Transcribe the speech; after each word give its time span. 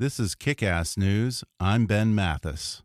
This 0.00 0.20
is 0.20 0.36
Kick 0.36 0.62
Ass 0.62 0.96
News. 0.96 1.42
I'm 1.58 1.86
Ben 1.86 2.14
Mathis. 2.14 2.84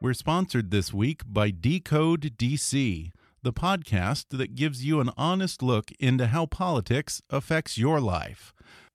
We're 0.00 0.12
sponsored 0.12 0.72
this 0.72 0.92
week 0.92 1.22
by 1.24 1.52
Decode 1.52 2.36
DC, 2.36 3.12
the 3.44 3.52
podcast 3.52 4.36
that 4.36 4.56
gives 4.56 4.84
you 4.84 4.98
an 4.98 5.10
honest 5.16 5.62
look 5.62 5.92
into 6.00 6.26
how 6.26 6.46
politics 6.46 7.22
affects 7.30 7.78
your 7.78 8.00
life. 8.00 8.52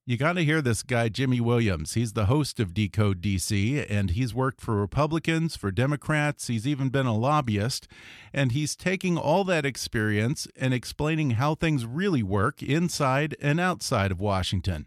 You 0.10 0.16
got 0.16 0.38
to 0.38 0.46
hear 0.46 0.62
this 0.62 0.84
guy, 0.84 1.10
Jimmy 1.10 1.42
Williams. 1.42 1.96
He's 1.96 2.14
the 2.14 2.28
host 2.28 2.62
of 2.62 2.74
Decode 2.74 3.20
DC, 3.20 3.86
and 3.90 4.12
he's 4.12 4.34
worked 4.34 4.62
for 4.62 4.74
Republicans, 4.78 5.58
for 5.58 5.70
Democrats. 5.70 6.48
He's 6.48 6.66
even 6.66 6.88
been 6.88 7.08
a 7.08 7.14
lobbyist. 7.14 7.90
And 8.34 8.54
he's 8.54 8.78
taking 8.78 9.18
all 9.18 9.44
that 9.44 9.66
experience 9.66 10.48
and 10.56 10.74
explaining 10.74 11.32
how 11.32 11.56
things 11.56 11.86
really 11.86 12.24
work 12.24 12.64
inside 12.64 13.36
and 13.42 13.60
outside 13.60 14.14
of 14.14 14.22
Washington. 14.22 14.86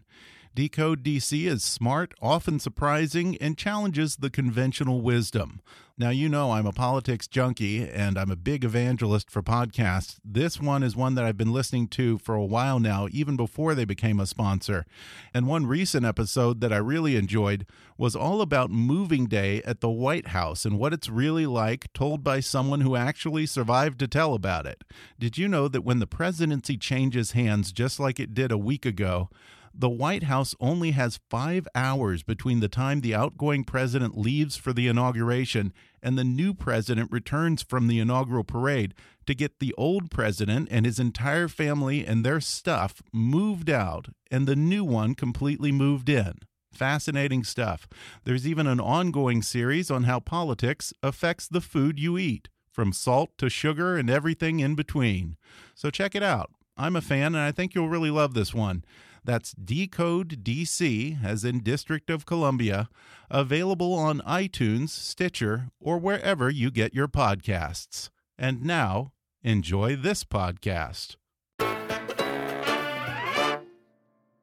Decode 0.53 1.01
DC 1.01 1.47
is 1.47 1.63
smart, 1.63 2.13
often 2.21 2.59
surprising, 2.59 3.37
and 3.37 3.57
challenges 3.57 4.17
the 4.17 4.29
conventional 4.29 4.99
wisdom. 4.99 5.61
Now, 5.97 6.09
you 6.09 6.27
know 6.27 6.51
I'm 6.51 6.65
a 6.65 6.73
politics 6.73 7.25
junkie 7.25 7.87
and 7.87 8.17
I'm 8.17 8.29
a 8.29 8.35
big 8.35 8.65
evangelist 8.65 9.31
for 9.31 9.41
podcasts. 9.41 10.19
This 10.25 10.59
one 10.59 10.83
is 10.83 10.93
one 10.93 11.15
that 11.15 11.23
I've 11.23 11.37
been 11.37 11.53
listening 11.53 11.87
to 11.89 12.17
for 12.17 12.35
a 12.35 12.43
while 12.43 12.81
now, 12.81 13.07
even 13.11 13.37
before 13.37 13.73
they 13.75 13.85
became 13.85 14.19
a 14.19 14.25
sponsor. 14.25 14.85
And 15.33 15.47
one 15.47 15.67
recent 15.67 16.05
episode 16.05 16.59
that 16.59 16.73
I 16.73 16.77
really 16.77 17.15
enjoyed 17.15 17.65
was 17.97 18.13
all 18.13 18.41
about 18.41 18.71
moving 18.71 19.27
day 19.27 19.61
at 19.63 19.79
the 19.79 19.89
White 19.89 20.29
House 20.29 20.65
and 20.65 20.77
what 20.77 20.91
it's 20.91 21.07
really 21.07 21.45
like, 21.45 21.93
told 21.93 22.25
by 22.25 22.41
someone 22.41 22.81
who 22.81 22.97
actually 22.97 23.45
survived 23.45 23.99
to 23.99 24.07
tell 24.07 24.33
about 24.33 24.65
it. 24.65 24.83
Did 25.17 25.37
you 25.37 25.47
know 25.47 25.69
that 25.69 25.85
when 25.85 25.99
the 25.99 26.07
presidency 26.07 26.75
changes 26.75 27.31
hands, 27.31 27.71
just 27.71 28.01
like 28.01 28.19
it 28.19 28.33
did 28.33 28.51
a 28.51 28.57
week 28.57 28.85
ago, 28.85 29.29
the 29.73 29.89
White 29.89 30.23
House 30.23 30.55
only 30.59 30.91
has 30.91 31.19
five 31.29 31.67
hours 31.73 32.23
between 32.23 32.59
the 32.59 32.67
time 32.67 33.01
the 33.01 33.15
outgoing 33.15 33.63
president 33.63 34.17
leaves 34.17 34.57
for 34.57 34.73
the 34.73 34.87
inauguration 34.87 35.73
and 36.01 36.17
the 36.17 36.23
new 36.23 36.53
president 36.53 37.11
returns 37.11 37.63
from 37.63 37.87
the 37.87 37.99
inaugural 37.99 38.43
parade 38.43 38.93
to 39.25 39.33
get 39.33 39.59
the 39.59 39.73
old 39.77 40.11
president 40.11 40.67
and 40.71 40.85
his 40.85 40.99
entire 40.99 41.47
family 41.47 42.05
and 42.05 42.25
their 42.25 42.41
stuff 42.41 43.01
moved 43.13 43.69
out 43.69 44.09
and 44.29 44.47
the 44.47 44.55
new 44.55 44.83
one 44.83 45.15
completely 45.15 45.71
moved 45.71 46.09
in. 46.09 46.33
Fascinating 46.73 47.43
stuff. 47.43 47.87
There's 48.23 48.47
even 48.47 48.65
an 48.65 48.79
ongoing 48.79 49.41
series 49.41 49.91
on 49.91 50.03
how 50.03 50.19
politics 50.19 50.93
affects 51.03 51.47
the 51.47 51.61
food 51.61 51.99
you 51.99 52.17
eat, 52.17 52.47
from 52.71 52.93
salt 52.93 53.31
to 53.37 53.49
sugar 53.49 53.97
and 53.97 54.09
everything 54.09 54.59
in 54.61 54.75
between. 54.75 55.35
So 55.75 55.89
check 55.89 56.15
it 56.15 56.23
out. 56.23 56.51
I'm 56.77 56.95
a 56.95 57.01
fan, 57.01 57.35
and 57.35 57.43
I 57.43 57.51
think 57.51 57.75
you'll 57.75 57.89
really 57.89 58.09
love 58.09 58.33
this 58.33 58.53
one. 58.53 58.83
That's 59.23 59.51
Decode 59.51 60.43
DC, 60.43 61.23
as 61.23 61.45
in 61.45 61.59
District 61.59 62.09
of 62.09 62.25
Columbia, 62.25 62.89
available 63.29 63.93
on 63.93 64.21
iTunes, 64.21 64.89
Stitcher, 64.89 65.69
or 65.79 65.99
wherever 65.99 66.49
you 66.49 66.71
get 66.71 66.95
your 66.95 67.07
podcasts. 67.07 68.09
And 68.39 68.63
now, 68.63 69.11
enjoy 69.43 69.95
this 69.95 70.23
podcast. 70.23 71.17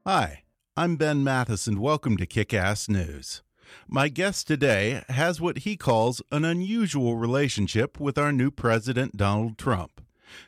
Hi, 0.07 0.45
I'm 0.77 0.95
Ben 0.95 1.25
Mathis, 1.25 1.67
and 1.67 1.81
welcome 1.81 2.17
to 2.17 2.25
Kick 2.25 2.55
Ass 2.55 2.89
News. 2.89 3.43
My 3.89 4.09
guest 4.09 4.47
today 4.47 5.03
has 5.09 5.41
what 5.41 5.59
he 5.59 5.77
calls 5.77 6.23
an 6.31 6.45
unusual 6.45 7.17
relationship 7.17 7.99
with 7.99 8.17
our 8.17 8.31
new 8.31 8.53
president, 8.53 9.17
Donald 9.17 9.59
Trump. 9.59 10.01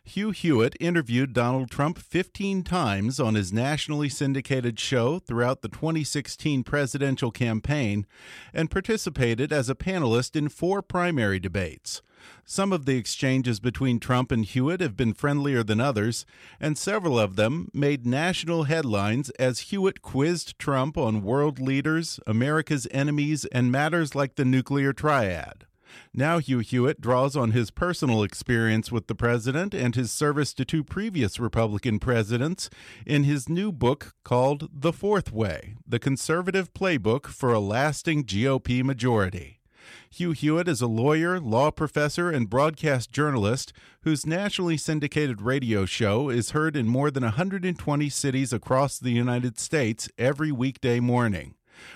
Hugh 0.04 0.30
Hewitt 0.30 0.76
interviewed 0.80 1.32
Donald 1.32 1.70
Trump 1.70 1.98
15 1.98 2.62
times 2.62 3.20
on 3.20 3.34
his 3.34 3.52
nationally 3.52 4.08
syndicated 4.08 4.78
show 4.78 5.18
throughout 5.18 5.62
the 5.62 5.68
2016 5.68 6.64
presidential 6.64 7.30
campaign 7.30 8.06
and 8.52 8.70
participated 8.70 9.52
as 9.52 9.68
a 9.68 9.74
panelist 9.74 10.36
in 10.36 10.48
four 10.48 10.82
primary 10.82 11.38
debates. 11.38 12.02
Some 12.44 12.72
of 12.72 12.84
the 12.84 12.96
exchanges 12.96 13.60
between 13.60 14.00
Trump 14.00 14.30
and 14.30 14.44
Hewitt 14.44 14.80
have 14.80 14.96
been 14.96 15.14
friendlier 15.14 15.62
than 15.62 15.80
others, 15.80 16.26
and 16.60 16.76
several 16.76 17.18
of 17.18 17.36
them 17.36 17.68
made 17.72 18.06
national 18.06 18.64
headlines 18.64 19.30
as 19.30 19.70
Hewitt 19.70 20.02
quizzed 20.02 20.58
Trump 20.58 20.98
on 20.98 21.22
world 21.22 21.58
leaders, 21.58 22.20
America's 22.26 22.86
enemies, 22.90 23.46
and 23.46 23.72
matters 23.72 24.14
like 24.14 24.34
the 24.34 24.44
nuclear 24.44 24.92
triad. 24.92 25.66
Now, 26.12 26.38
Hugh 26.38 26.58
Hewitt 26.60 27.00
draws 27.00 27.36
on 27.36 27.52
his 27.52 27.70
personal 27.70 28.22
experience 28.22 28.90
with 28.90 29.06
the 29.06 29.14
president 29.14 29.74
and 29.74 29.94
his 29.94 30.10
service 30.10 30.52
to 30.54 30.64
two 30.64 30.84
previous 30.84 31.38
Republican 31.38 31.98
presidents 31.98 32.68
in 33.06 33.24
his 33.24 33.48
new 33.48 33.72
book 33.72 34.14
called 34.24 34.68
The 34.72 34.92
Fourth 34.92 35.32
Way 35.32 35.74
The 35.86 35.98
Conservative 35.98 36.72
Playbook 36.72 37.26
for 37.26 37.52
a 37.52 37.60
Lasting 37.60 38.24
GOP 38.24 38.82
Majority. 38.82 39.60
Hugh 40.10 40.32
Hewitt 40.32 40.68
is 40.68 40.80
a 40.80 40.86
lawyer, 40.86 41.38
law 41.38 41.70
professor, 41.70 42.30
and 42.30 42.50
broadcast 42.50 43.12
journalist 43.12 43.72
whose 44.02 44.26
nationally 44.26 44.76
syndicated 44.76 45.40
radio 45.40 45.84
show 45.84 46.28
is 46.30 46.50
heard 46.50 46.76
in 46.76 46.88
more 46.88 47.10
than 47.10 47.22
120 47.22 48.08
cities 48.08 48.52
across 48.52 48.98
the 48.98 49.12
United 49.12 49.58
States 49.58 50.08
every 50.18 50.52
weekday 50.52 51.00
morning. 51.00 51.54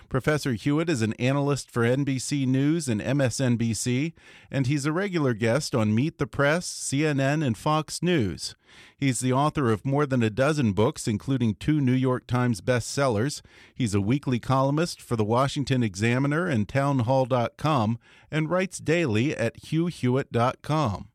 Professor 0.09 0.53
Hewitt 0.53 0.89
is 0.89 1.03
an 1.03 1.13
analyst 1.15 1.71
for 1.71 1.83
NBC 1.83 2.47
News 2.47 2.89
and 2.89 3.01
MSNBC, 3.01 4.13
and 4.51 4.67
he's 4.67 4.87
a 4.87 4.93
regular 4.93 5.35
guest 5.35 5.75
on 5.75 5.95
Meet 5.95 6.19
the 6.19 6.27
Press, 6.27 6.67
CNN, 6.67 7.45
and 7.45 7.57
Fox 7.57 8.03
News. 8.03 8.55
He's 8.97 9.21
the 9.21 9.33
author 9.33 9.71
of 9.71 9.85
more 9.85 10.07
than 10.07 10.23
a 10.23 10.31
dozen 10.31 10.73
books, 10.73 11.07
including 11.07 11.55
two 11.55 11.81
New 11.81 11.93
York 11.93 12.27
Times 12.27 12.61
bestsellers. 12.61 13.43
He's 13.75 13.95
a 13.95 14.01
weekly 14.01 14.39
columnist 14.39 15.01
for 15.01 15.17
the 15.17 15.25
Washington 15.25 15.83
Examiner 15.83 16.47
and 16.47 16.69
Townhall.com, 16.69 17.99
and 18.31 18.51
writes 18.51 18.79
daily 18.79 19.37
at 19.37 19.61
hughhewitt.com. 19.63 21.09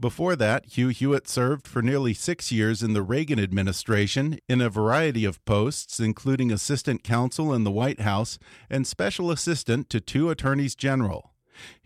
Before 0.00 0.36
that, 0.36 0.66
Hugh 0.66 0.88
Hewitt 0.88 1.28
served 1.28 1.66
for 1.66 1.82
nearly 1.82 2.14
six 2.14 2.50
years 2.52 2.82
in 2.82 2.92
the 2.92 3.02
Reagan 3.02 3.38
administration 3.38 4.38
in 4.48 4.60
a 4.60 4.70
variety 4.70 5.24
of 5.24 5.44
posts, 5.44 6.00
including 6.00 6.50
assistant 6.50 7.02
counsel 7.02 7.52
in 7.52 7.64
the 7.64 7.70
White 7.70 8.00
House 8.00 8.38
and 8.70 8.86
special 8.86 9.30
assistant 9.30 9.90
to 9.90 10.00
two 10.00 10.30
attorneys 10.30 10.74
general. 10.74 11.32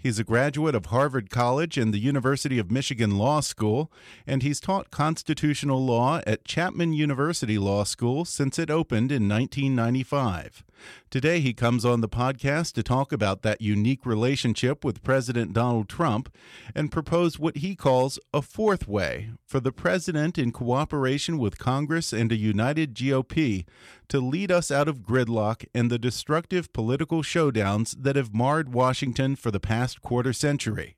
He's 0.03 0.19
a 0.19 0.25
graduate 0.25 0.75
of 0.75 0.87
Harvard 0.87 1.31
College 1.31 1.79
and 1.79 1.95
the 1.95 2.01
University 2.01 2.59
of 2.59 2.73
Michigan 2.73 3.19
Law 3.19 3.39
School, 3.39 3.89
and 4.27 4.43
he's 4.43 4.59
taught 4.59 4.91
constitutional 4.91 5.85
law 5.87 6.21
at 6.27 6.45
Chapman 6.45 6.93
University 6.93 7.57
Law 7.57 7.85
School 7.85 8.25
since 8.25 8.59
it 8.59 8.69
opened 8.69 9.13
in 9.13 9.29
1995. 9.29 10.65
Today, 11.11 11.41
he 11.41 11.53
comes 11.53 11.85
on 11.85 12.01
the 12.01 12.09
podcast 12.09 12.73
to 12.73 12.83
talk 12.83 13.13
about 13.13 13.43
that 13.43 13.61
unique 13.61 14.05
relationship 14.05 14.85
with 14.85 15.05
President 15.05 15.53
Donald 15.53 15.89
Trump 15.89 16.35
and 16.75 16.91
propose 16.91 17.39
what 17.39 17.59
he 17.59 17.77
calls 17.77 18.19
a 18.35 18.43
fourth 18.43 18.89
way 18.89 19.31
for 19.47 19.61
the 19.61 19.73
president, 19.73 20.39
in 20.39 20.51
cooperation 20.51 21.39
with 21.39 21.59
Congress 21.59 22.13
and 22.13 22.33
a 22.33 22.37
united 22.37 22.95
GOP, 22.95 23.67
to 24.09 24.19
lead 24.19 24.51
us 24.51 24.71
out 24.71 24.89
of 24.89 25.03
gridlock 25.03 25.65
and 25.75 25.91
the 25.91 25.99
destructive 25.99 26.73
political 26.73 27.23
showdowns 27.23 27.95
that 28.03 28.17
have 28.17 28.35
marred 28.35 28.73
Washington 28.73 29.37
for 29.37 29.51
the 29.51 29.61
past 29.61 29.92
quarter 30.01 30.33
century. 30.33 30.97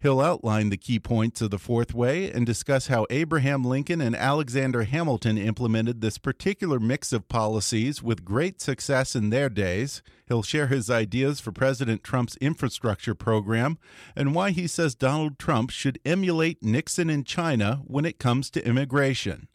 He'll 0.00 0.20
outline 0.20 0.70
the 0.70 0.76
key 0.76 0.98
points 0.98 1.40
of 1.40 1.50
the 1.50 1.58
Fourth 1.58 1.94
Way 1.94 2.30
and 2.30 2.44
discuss 2.44 2.88
how 2.88 3.06
Abraham 3.10 3.64
Lincoln 3.64 4.00
and 4.00 4.14
Alexander 4.14 4.84
Hamilton 4.84 5.38
implemented 5.38 6.00
this 6.00 6.18
particular 6.18 6.78
mix 6.78 7.12
of 7.12 7.28
policies 7.28 8.02
with 8.02 8.24
great 8.24 8.60
success 8.60 9.16
in 9.16 9.30
their 9.30 9.48
days. 9.48 10.02
He'll 10.26 10.42
share 10.42 10.66
his 10.66 10.90
ideas 10.90 11.40
for 11.40 11.52
President 11.52 12.02
Trump's 12.02 12.36
infrastructure 12.36 13.14
program 13.14 13.78
and 14.16 14.34
why 14.34 14.50
he 14.50 14.66
says 14.66 14.94
Donald 14.94 15.38
Trump 15.38 15.70
should 15.70 15.98
emulate 16.04 16.62
Nixon 16.62 17.10
in 17.10 17.24
China 17.24 17.82
when 17.84 18.04
it 18.04 18.18
comes 18.18 18.50
to 18.50 18.66
immigration. 18.66 19.48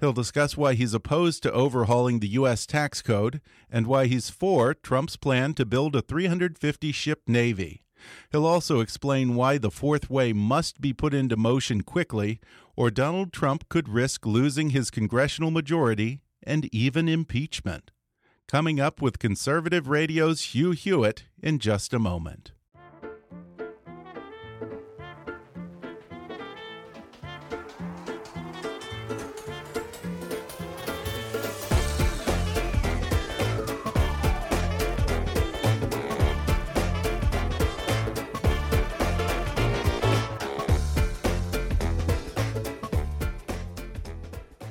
He'll 0.00 0.14
discuss 0.14 0.56
why 0.56 0.74
he's 0.74 0.94
opposed 0.94 1.42
to 1.42 1.52
overhauling 1.52 2.20
the 2.20 2.28
U.S. 2.28 2.64
tax 2.64 3.02
code 3.02 3.42
and 3.70 3.86
why 3.86 4.06
he's 4.06 4.30
for 4.30 4.72
Trump's 4.72 5.16
plan 5.16 5.52
to 5.54 5.66
build 5.66 5.94
a 5.94 6.00
350 6.00 6.90
ship 6.92 7.22
Navy. 7.26 7.82
He'll 8.30 8.46
also 8.46 8.80
explain 8.80 9.34
why 9.34 9.58
the 9.58 9.70
fourth 9.70 10.08
way 10.08 10.32
must 10.32 10.80
be 10.80 10.92
put 10.92 11.14
into 11.14 11.36
motion 11.36 11.82
quickly, 11.82 12.40
or 12.76 12.90
Donald 12.90 13.32
Trump 13.32 13.68
could 13.68 13.88
risk 13.88 14.26
losing 14.26 14.70
his 14.70 14.90
congressional 14.90 15.50
majority 15.50 16.22
and 16.42 16.72
even 16.74 17.08
impeachment. 17.08 17.90
Coming 18.46 18.80
up 18.80 19.02
with 19.02 19.18
conservative 19.18 19.88
radio's 19.88 20.54
Hugh 20.54 20.70
Hewitt 20.70 21.24
in 21.42 21.58
just 21.58 21.92
a 21.92 21.98
moment. 21.98 22.52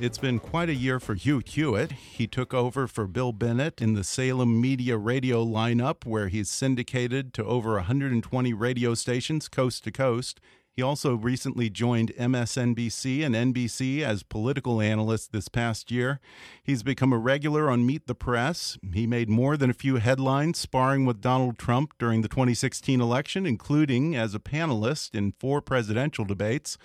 It's 0.07 0.18
been 0.18 0.39
quite 0.39 0.69
a 0.69 0.74
year 0.74 1.01
for 1.01 1.15
Hugh 1.15 1.42
Hewitt. 1.45 1.92
He 1.92 2.27
took 2.27 2.54
over 2.54 2.88
for 2.88 3.07
Bill 3.07 3.33
Bennett 3.33 3.81
in 3.81 3.94
the 3.94 4.06
Salem 4.06 4.62
Media 4.62 4.95
Radio 4.95 5.45
lineup, 5.45 6.06
where 6.06 6.30
he's 6.30 6.50
syndicated 6.50 7.33
to 7.33 7.44
over 7.44 7.74
120 7.74 8.54
radio 8.54 8.94
stations 8.94 9.50
coast 9.50 9.83
to 9.83 9.92
coast. 9.92 10.39
He 10.71 10.81
also 10.81 11.15
recently 11.15 11.69
joined 11.69 12.13
MSNBC 12.18 13.21
and 13.21 13.36
NBC 13.36 14.01
as 14.01 14.24
political 14.24 14.80
analyst 14.80 15.33
this 15.33 15.50
past 15.50 15.92
year. 15.92 16.21
He's 16.63 16.83
become 16.83 17.12
a 17.12 17.18
regular 17.18 17.69
on 17.69 17.86
Meet 17.86 18.07
the 18.07 18.15
Press. 18.15 18.77
He 18.94 19.07
made 19.07 19.27
more 19.27 19.57
than 19.57 19.69
a 19.69 19.74
few 19.74 19.98
headlines 19.98 20.57
sparring 20.57 21.06
with 21.06 21.19
Donald 21.19 21.57
Trump 21.57 21.92
during 22.00 22.21
the 22.21 22.30
2016 22.30 23.01
election, 23.01 23.45
including 23.45 24.15
as 24.15 24.33
a 24.33 24.39
panelist 24.39 25.13
in 25.13 25.33
four 25.33 25.62
presidential 25.62 26.24
debates. 26.24 26.77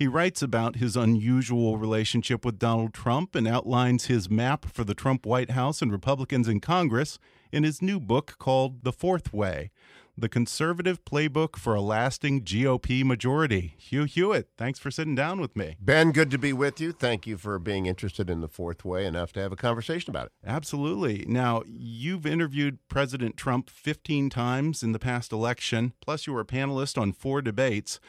He 0.00 0.08
writes 0.08 0.40
about 0.40 0.76
his 0.76 0.96
unusual 0.96 1.76
relationship 1.76 2.42
with 2.42 2.58
Donald 2.58 2.94
Trump 2.94 3.34
and 3.34 3.46
outlines 3.46 4.06
his 4.06 4.30
map 4.30 4.64
for 4.64 4.82
the 4.82 4.94
Trump 4.94 5.26
White 5.26 5.50
House 5.50 5.82
and 5.82 5.92
Republicans 5.92 6.48
in 6.48 6.60
Congress 6.60 7.18
in 7.52 7.64
his 7.64 7.82
new 7.82 8.00
book 8.00 8.36
called 8.38 8.82
The 8.82 8.94
Fourth 8.94 9.34
Way 9.34 9.70
The 10.16 10.30
Conservative 10.30 11.04
Playbook 11.04 11.54
for 11.56 11.74
a 11.74 11.82
Lasting 11.82 12.44
GOP 12.44 13.04
Majority. 13.04 13.74
Hugh 13.76 14.04
Hewitt, 14.04 14.48
thanks 14.56 14.78
for 14.78 14.90
sitting 14.90 15.14
down 15.14 15.38
with 15.38 15.54
me. 15.54 15.76
Ben, 15.78 16.12
good 16.12 16.30
to 16.30 16.38
be 16.38 16.54
with 16.54 16.80
you. 16.80 16.92
Thank 16.92 17.26
you 17.26 17.36
for 17.36 17.58
being 17.58 17.84
interested 17.84 18.30
in 18.30 18.40
The 18.40 18.48
Fourth 18.48 18.86
Way 18.86 19.04
enough 19.04 19.34
to 19.34 19.40
have 19.40 19.52
a 19.52 19.56
conversation 19.56 20.08
about 20.08 20.28
it. 20.28 20.32
Absolutely. 20.46 21.26
Now, 21.28 21.62
you've 21.66 22.24
interviewed 22.24 22.78
President 22.88 23.36
Trump 23.36 23.68
15 23.68 24.30
times 24.30 24.82
in 24.82 24.92
the 24.92 24.98
past 24.98 25.30
election, 25.30 25.92
plus, 26.00 26.26
you 26.26 26.32
were 26.32 26.40
a 26.40 26.46
panelist 26.46 26.96
on 26.96 27.12
four 27.12 27.42
debates. 27.42 28.00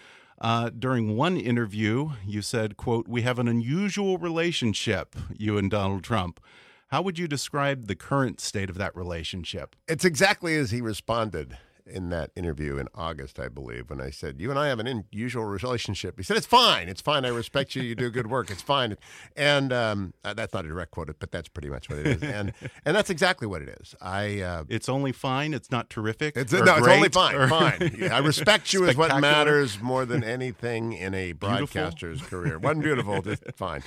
Uh, 0.41 0.71
during 0.71 1.15
one 1.15 1.37
interview, 1.37 2.09
you 2.25 2.41
said, 2.41 2.75
quote, 2.75 3.07
we 3.07 3.21
have 3.21 3.37
an 3.37 3.47
unusual 3.47 4.17
relationship, 4.17 5.15
you 5.37 5.55
and 5.55 5.69
Donald 5.69 6.03
Trump. 6.03 6.39
How 6.87 7.03
would 7.03 7.19
you 7.19 7.27
describe 7.27 7.85
the 7.85 7.95
current 7.95 8.41
state 8.41 8.67
of 8.67 8.77
that 8.79 8.95
relationship? 8.95 9.75
It's 9.87 10.03
exactly 10.03 10.57
as 10.57 10.71
he 10.71 10.81
responded 10.81 11.57
in 11.91 12.09
that 12.09 12.31
interview 12.35 12.77
in 12.77 12.87
August, 12.95 13.39
I 13.39 13.47
believe, 13.47 13.89
when 13.89 14.01
I 14.01 14.09
said, 14.09 14.39
You 14.39 14.49
and 14.49 14.57
I 14.57 14.67
have 14.67 14.79
an 14.79 14.87
unusual 14.87 15.45
relationship. 15.45 16.17
He 16.17 16.23
said, 16.23 16.37
It's 16.37 16.45
fine. 16.45 16.89
It's 16.89 17.01
fine. 17.01 17.25
I 17.25 17.29
respect 17.29 17.75
you. 17.75 17.83
You 17.83 17.95
do 17.95 18.09
good 18.09 18.27
work. 18.27 18.49
It's 18.49 18.61
fine. 18.61 18.97
And 19.35 19.71
um, 19.71 20.13
uh, 20.23 20.33
that's 20.33 20.53
not 20.53 20.65
a 20.65 20.67
direct 20.67 20.91
quote, 20.91 21.13
but 21.19 21.31
that's 21.31 21.49
pretty 21.49 21.69
much 21.69 21.89
what 21.89 21.99
it 21.99 22.07
is. 22.07 22.23
And 22.23 22.53
and 22.85 22.95
that's 22.95 23.09
exactly 23.09 23.47
what 23.47 23.61
it 23.61 23.69
is. 23.81 23.95
I. 24.01 24.41
Uh, 24.41 24.63
it's 24.69 24.89
only 24.89 25.11
fine. 25.11 25.53
It's 25.53 25.71
not 25.71 25.89
terrific. 25.89 26.35
It's, 26.37 26.51
no, 26.51 26.61
it's 26.63 26.87
only 26.87 27.09
fine. 27.09 27.35
Or... 27.35 27.47
fine. 27.47 27.91
Yeah, 28.01 28.15
I 28.15 28.19
respect 28.19 28.73
you 28.73 28.85
is 28.85 28.95
what 28.95 29.19
matters 29.19 29.79
more 29.81 30.05
than 30.05 30.23
anything 30.37 30.93
in 30.93 31.13
a 31.13 31.33
broadcaster's 31.33 32.19
beautiful? 32.19 32.39
career. 32.39 32.59
Wasn't 32.59 32.83
beautiful, 32.83 33.21
just 33.21 33.43
fine. 33.55 33.83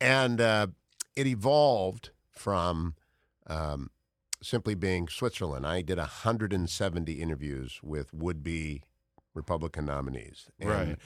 And 0.00 0.40
uh, 0.40 0.68
it 1.16 1.26
evolved 1.26 2.10
from. 2.32 2.94
Um, 3.48 3.90
simply 4.46 4.74
being 4.74 5.08
Switzerland. 5.08 5.66
I 5.66 5.82
did 5.82 5.98
170 5.98 7.12
interviews 7.12 7.80
with 7.82 8.12
would 8.14 8.42
be 8.42 8.82
Republican 9.34 9.86
nominees. 9.86 10.46
And 10.58 10.70
right. 10.70 10.98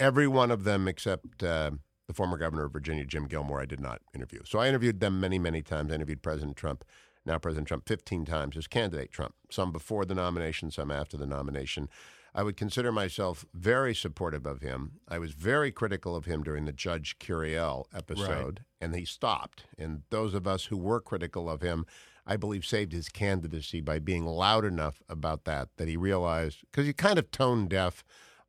Every 0.00 0.26
one 0.26 0.50
of 0.50 0.64
them 0.64 0.88
except 0.88 1.42
uh, 1.42 1.72
the 2.06 2.14
former 2.14 2.36
governor 2.36 2.64
of 2.64 2.72
Virginia, 2.72 3.04
Jim 3.04 3.26
Gilmore, 3.26 3.60
I 3.60 3.66
did 3.66 3.80
not 3.80 4.00
interview. 4.14 4.40
So 4.44 4.58
I 4.58 4.68
interviewed 4.68 5.00
them 5.00 5.20
many, 5.20 5.38
many 5.38 5.62
times. 5.62 5.92
I 5.92 5.94
interviewed 5.94 6.22
President 6.22 6.56
Trump, 6.56 6.84
now 7.24 7.38
President 7.38 7.68
Trump, 7.68 7.86
15 7.86 8.24
times 8.24 8.56
as 8.56 8.66
candidate 8.66 9.12
Trump, 9.12 9.34
some 9.50 9.72
before 9.72 10.04
the 10.04 10.14
nomination, 10.14 10.70
some 10.70 10.90
after 10.90 11.16
the 11.16 11.26
nomination. 11.26 11.88
I 12.34 12.42
would 12.42 12.56
consider 12.56 12.90
myself 12.90 13.44
very 13.54 13.94
supportive 13.94 14.44
of 14.44 14.60
him. 14.60 14.98
I 15.08 15.18
was 15.18 15.32
very 15.32 15.70
critical 15.70 16.16
of 16.16 16.24
him 16.24 16.42
during 16.42 16.64
the 16.64 16.72
Judge 16.72 17.16
Curiel 17.20 17.84
episode, 17.94 18.26
right. 18.58 18.60
and 18.80 18.94
he 18.94 19.04
stopped. 19.04 19.66
And 19.78 20.02
those 20.10 20.34
of 20.34 20.46
us 20.46 20.64
who 20.64 20.76
were 20.76 21.00
critical 21.00 21.48
of 21.48 21.60
him, 21.60 21.86
I 22.26 22.36
believe, 22.36 22.64
saved 22.64 22.92
his 22.92 23.08
candidacy 23.08 23.80
by 23.80 23.98
being 23.98 24.24
loud 24.24 24.64
enough 24.64 25.02
about 25.08 25.44
that 25.44 25.68
that 25.76 25.88
he 25.88 25.96
realized 25.96 26.60
because 26.70 26.86
he 26.86 26.92
kind 26.92 27.18
of 27.18 27.30
tone 27.30 27.68
deaf 27.68 28.04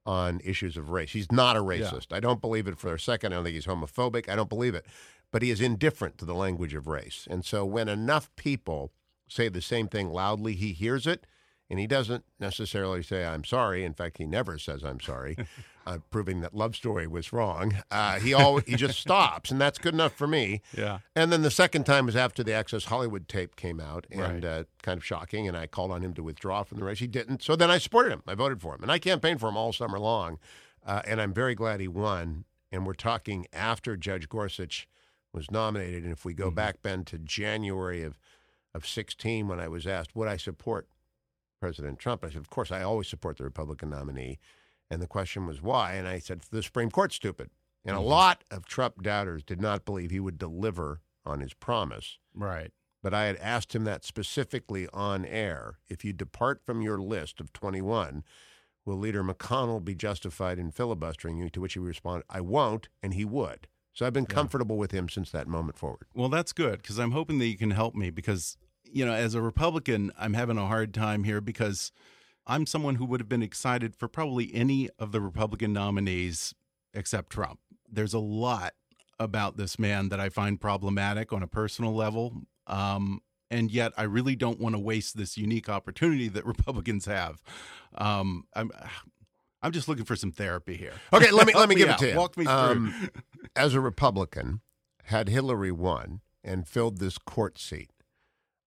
on 0.06 0.39
issues 0.44 0.77
of 0.77 0.92
race. 0.92 1.12
He's 1.12 1.31
not 1.31 1.57
a 1.57 1.62
racist. 1.62 2.12
Yeah. 2.12 2.18
I 2.18 2.19
don't 2.19 2.42
believe 2.42 2.68
it 2.68 2.77
for 2.77 2.94
a 2.94 3.00
second. 3.00 3.33
I 3.33 3.38
don't 3.38 3.45
think 3.45 3.56
he's 3.56 3.66
homophobic. 3.66 4.30
I 4.30 4.36
don't 4.36 4.50
believe 4.50 4.75
it. 4.75 4.86
But 5.31 5.42
he 5.42 5.50
is 5.50 5.60
indifferent 5.60 6.18
to 6.19 6.25
the 6.25 6.36
language 6.36 6.74
of 6.74 6.88
race. 6.88 7.27
And 7.30 7.44
so 7.44 7.66
when 7.66 7.89
enough 7.89 8.30
people 8.36 8.92
say 9.27 9.50
the 9.50 9.62
same 9.62 9.88
thing 9.88 10.10
loudly, 10.10 10.54
he 10.54 10.74
hears 10.74 11.07
it 11.07 11.25
and 11.69 11.79
he 11.79 11.88
doesn't 11.88 12.23
necessarily 12.39 13.01
say, 13.01 13.25
I'm 13.25 13.44
sorry. 13.44 13.83
In 13.83 13.94
fact, 13.94 14.17
he 14.17 14.25
never 14.25 14.57
says, 14.59 14.83
I'm 14.83 15.00
sorry, 15.00 15.38
uh, 15.88 16.00
proving 16.12 16.41
that 16.41 16.56
Love 16.56 16.75
Story 16.75 17.07
was 17.07 17.33
wrong. 17.33 17.75
Uh, 17.89 18.19
he, 18.19 18.33
always, 18.33 18.65
he 18.65 18.75
just 18.75 19.00
stops, 19.00 19.51
and 19.51 19.60
that's 19.60 19.77
good 19.77 19.93
enough 19.93 20.13
for 20.13 20.27
me. 20.27 20.62
Yeah. 20.77 21.00
And 21.15 21.31
then 21.31 21.41
the 21.41 21.51
second 21.51 21.86
time 21.86 22.05
was 22.05 22.15
after 22.15 22.43
the 22.43 22.53
Access 22.53 22.86
Hollywood 22.86 23.27
tape 23.27 23.55
came 23.55 23.79
out, 23.79 24.05
and 24.12 24.43
right. 24.43 24.45
uh, 24.45 24.63
kind 24.84 24.98
of 24.98 25.05
shocking, 25.05 25.48
and 25.48 25.57
I 25.57 25.67
called 25.67 25.91
on 25.91 26.01
him 26.01 26.13
to 26.13 26.24
withdraw 26.24 26.63
from 26.63 26.79
the 26.79 26.86
race. 26.86 27.00
He 27.00 27.07
didn't. 27.07 27.41
So 27.41 27.55
then 27.55 27.72
I 27.72 27.77
supported 27.77 28.12
him. 28.13 28.24
I 28.27 28.36
voted 28.36 28.62
for 28.62 28.75
him. 28.75 28.84
And 28.84 28.91
I 28.91 29.00
campaigned 29.00 29.39
for 29.39 29.50
him 29.50 29.57
all 29.57 29.74
summer 29.74 30.00
long. 30.00 30.39
Uh, 30.86 31.01
and 31.07 31.19
I'm 31.19 31.34
very 31.34 31.55
glad 31.55 31.79
he 31.79 31.88
won. 31.88 32.45
And 32.72 32.86
we're 32.86 32.93
talking 32.93 33.48
after 33.53 33.98
Judge 33.98 34.29
Gorsuch 34.29 34.88
was 35.34 35.50
nominated. 35.50 36.03
And 36.03 36.12
if 36.12 36.25
we 36.25 36.34
go 36.34 36.48
mm-hmm. 36.48 36.55
back, 36.55 36.81
Ben, 36.81 37.03
to 37.05 37.17
January 37.17 38.03
of, 38.03 38.19
of 38.74 38.86
16, 38.86 39.48
when 39.48 39.60
I 39.60 39.67
was 39.67 39.88
asked, 39.88 40.15
would 40.15 40.27
I 40.27 40.38
support 40.38 40.88
President 41.59 42.00
Trump. 42.00 42.24
I 42.24 42.29
said, 42.29 42.38
Of 42.38 42.50
course, 42.50 42.71
I 42.71 42.83
always 42.83 43.07
support 43.07 43.38
the 43.38 43.43
Republican 43.43 43.89
nominee. 43.89 44.39
And 44.89 45.01
the 45.01 45.07
question 45.07 45.47
was 45.47 45.62
why? 45.62 45.93
And 45.93 46.07
I 46.07 46.19
said, 46.19 46.41
The 46.51 46.63
Supreme 46.63 46.91
Court's 46.91 47.15
stupid. 47.15 47.50
And 47.83 47.95
mm-hmm. 47.95 48.05
a 48.05 48.07
lot 48.07 48.43
of 48.51 48.65
Trump 48.65 49.01
doubters 49.01 49.43
did 49.43 49.62
not 49.62 49.85
believe 49.85 50.12
he 50.12 50.19
would 50.19 50.38
deliver 50.38 51.01
on 51.25 51.39
his 51.39 51.53
promise. 51.53 52.17
Right. 52.33 52.71
But 53.01 53.13
I 53.13 53.25
had 53.25 53.38
asked 53.38 53.75
him 53.75 53.83
that 53.83 54.03
specifically 54.03 54.88
on 54.91 55.25
air. 55.25 55.77
If 55.88 56.03
you 56.03 56.12
depart 56.13 56.62
from 56.65 56.81
your 56.81 56.97
list 56.97 57.39
of 57.39 57.53
21, 57.53 58.24
will 58.83 58.97
Leader 58.97 59.24
McConnell 59.24 59.83
be 59.83 59.93
justified 59.93 60.57
in 60.57 60.71
filibustering 60.71 61.38
you? 61.38 61.50
To 61.51 61.62
which 61.62 61.74
he 61.74 61.79
responded, 61.79 62.25
I 62.29 62.41
won't, 62.41 62.89
and 63.03 63.13
he 63.13 63.25
would. 63.25 63.67
So 63.93 64.05
I've 64.05 64.13
been 64.13 64.25
yeah. 64.27 64.35
comfortable 64.35 64.77
with 64.77 64.91
him 64.91 65.07
since 65.07 65.31
that 65.31 65.47
moment 65.47 65.77
forward. 65.77 66.07
Well, 66.13 66.29
that's 66.29 66.51
good 66.51 66.81
because 66.81 66.97
I'm 66.97 67.12
hoping 67.12 67.38
that 67.39 67.45
you 67.45 67.57
can 67.57 67.71
help 67.71 67.95
me 67.95 68.09
because 68.09 68.57
you 68.92 69.06
know, 69.06 69.13
as 69.13 69.36
a 69.36 69.42
Republican, 69.42 70.12
I'm 70.18 70.34
having 70.34 70.58
a 70.58 70.68
hard 70.68 70.94
time 70.94 71.24
here 71.24 71.42
because 71.42 71.92
I'm 72.48 72.65
someone 72.65 72.96
who 72.96 73.06
would 73.06 73.20
have 73.20 73.30
been 73.30 73.44
excited 73.44 73.96
for 73.96 74.08
probably 74.08 74.51
any 74.54 74.89
of 75.00 75.12
the 75.12 75.22
Republican 75.22 75.74
nominees 75.74 76.54
except 76.94 77.32
Trump. 77.32 77.60
There's 77.92 78.13
a 78.13 78.20
lot 78.20 78.74
about 79.20 79.58
this 79.58 79.80
man 79.80 80.10
that 80.10 80.20
I 80.20 80.30
find 80.30 80.60
problematic 80.60 81.32
on 81.32 81.42
a 81.42 81.48
personal 81.48 81.94
level. 81.94 82.42
Um, 82.68 83.22
and 83.51 83.72
yet 83.72 83.94
I 83.98 84.04
really 84.04 84.36
don't 84.36 84.60
want 84.60 84.75
to 84.75 84.80
waste 84.80 85.18
this 85.18 85.38
unique 85.38 85.70
opportunity 85.70 86.27
that 86.30 86.46
Republicans 86.46 87.06
have. 87.06 87.42
Um, 87.96 88.46
I'm, 88.54 88.72
I'm 89.62 89.72
just 89.72 89.88
looking 89.88 90.06
for 90.06 90.15
some 90.15 90.32
therapy 90.32 90.75
here. 90.77 90.94
Okay, 91.12 91.32
let 91.32 91.48
me 91.48 91.54
let 91.56 91.68
me 91.68 91.74
give 91.74 91.89
it 91.89 91.98
to 91.98 92.10
you. 92.10 92.15
Walk 92.15 92.38
me 92.38 92.46
through. 92.46 92.54
Um, 92.54 93.10
as 93.56 93.74
a 93.74 93.82
Republican, 93.82 94.62
had 95.06 95.27
Hillary 95.27 95.72
won 95.72 96.22
and 96.44 96.68
filled 96.68 97.00
this 97.00 97.18
court 97.18 97.58
seat, 97.58 97.89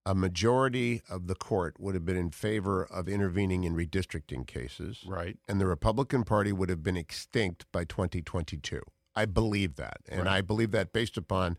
a 0.08 0.14
majority 0.14 1.02
of 1.10 1.26
the 1.26 1.34
court 1.34 1.78
would 1.78 1.94
have 1.94 2.06
been 2.06 2.16
in 2.16 2.30
favor 2.30 2.82
of 2.82 3.08
intervening 3.10 3.64
in 3.64 3.76
redistricting 3.76 4.46
cases, 4.46 5.04
Right. 5.06 5.36
and 5.46 5.60
the 5.60 5.66
Republican 5.66 6.24
Party 6.24 6.50
would 6.50 6.70
have 6.70 6.82
been 6.82 6.96
extinct 6.96 7.66
by 7.72 7.84
2022. 7.84 8.80
I 9.14 9.26
believe 9.26 9.76
that. 9.76 9.98
And 10.08 10.20
Right. 10.24 10.36
I 10.38 10.40
believe 10.40 10.70
that 10.70 10.94
based 10.94 11.18
upon 11.18 11.58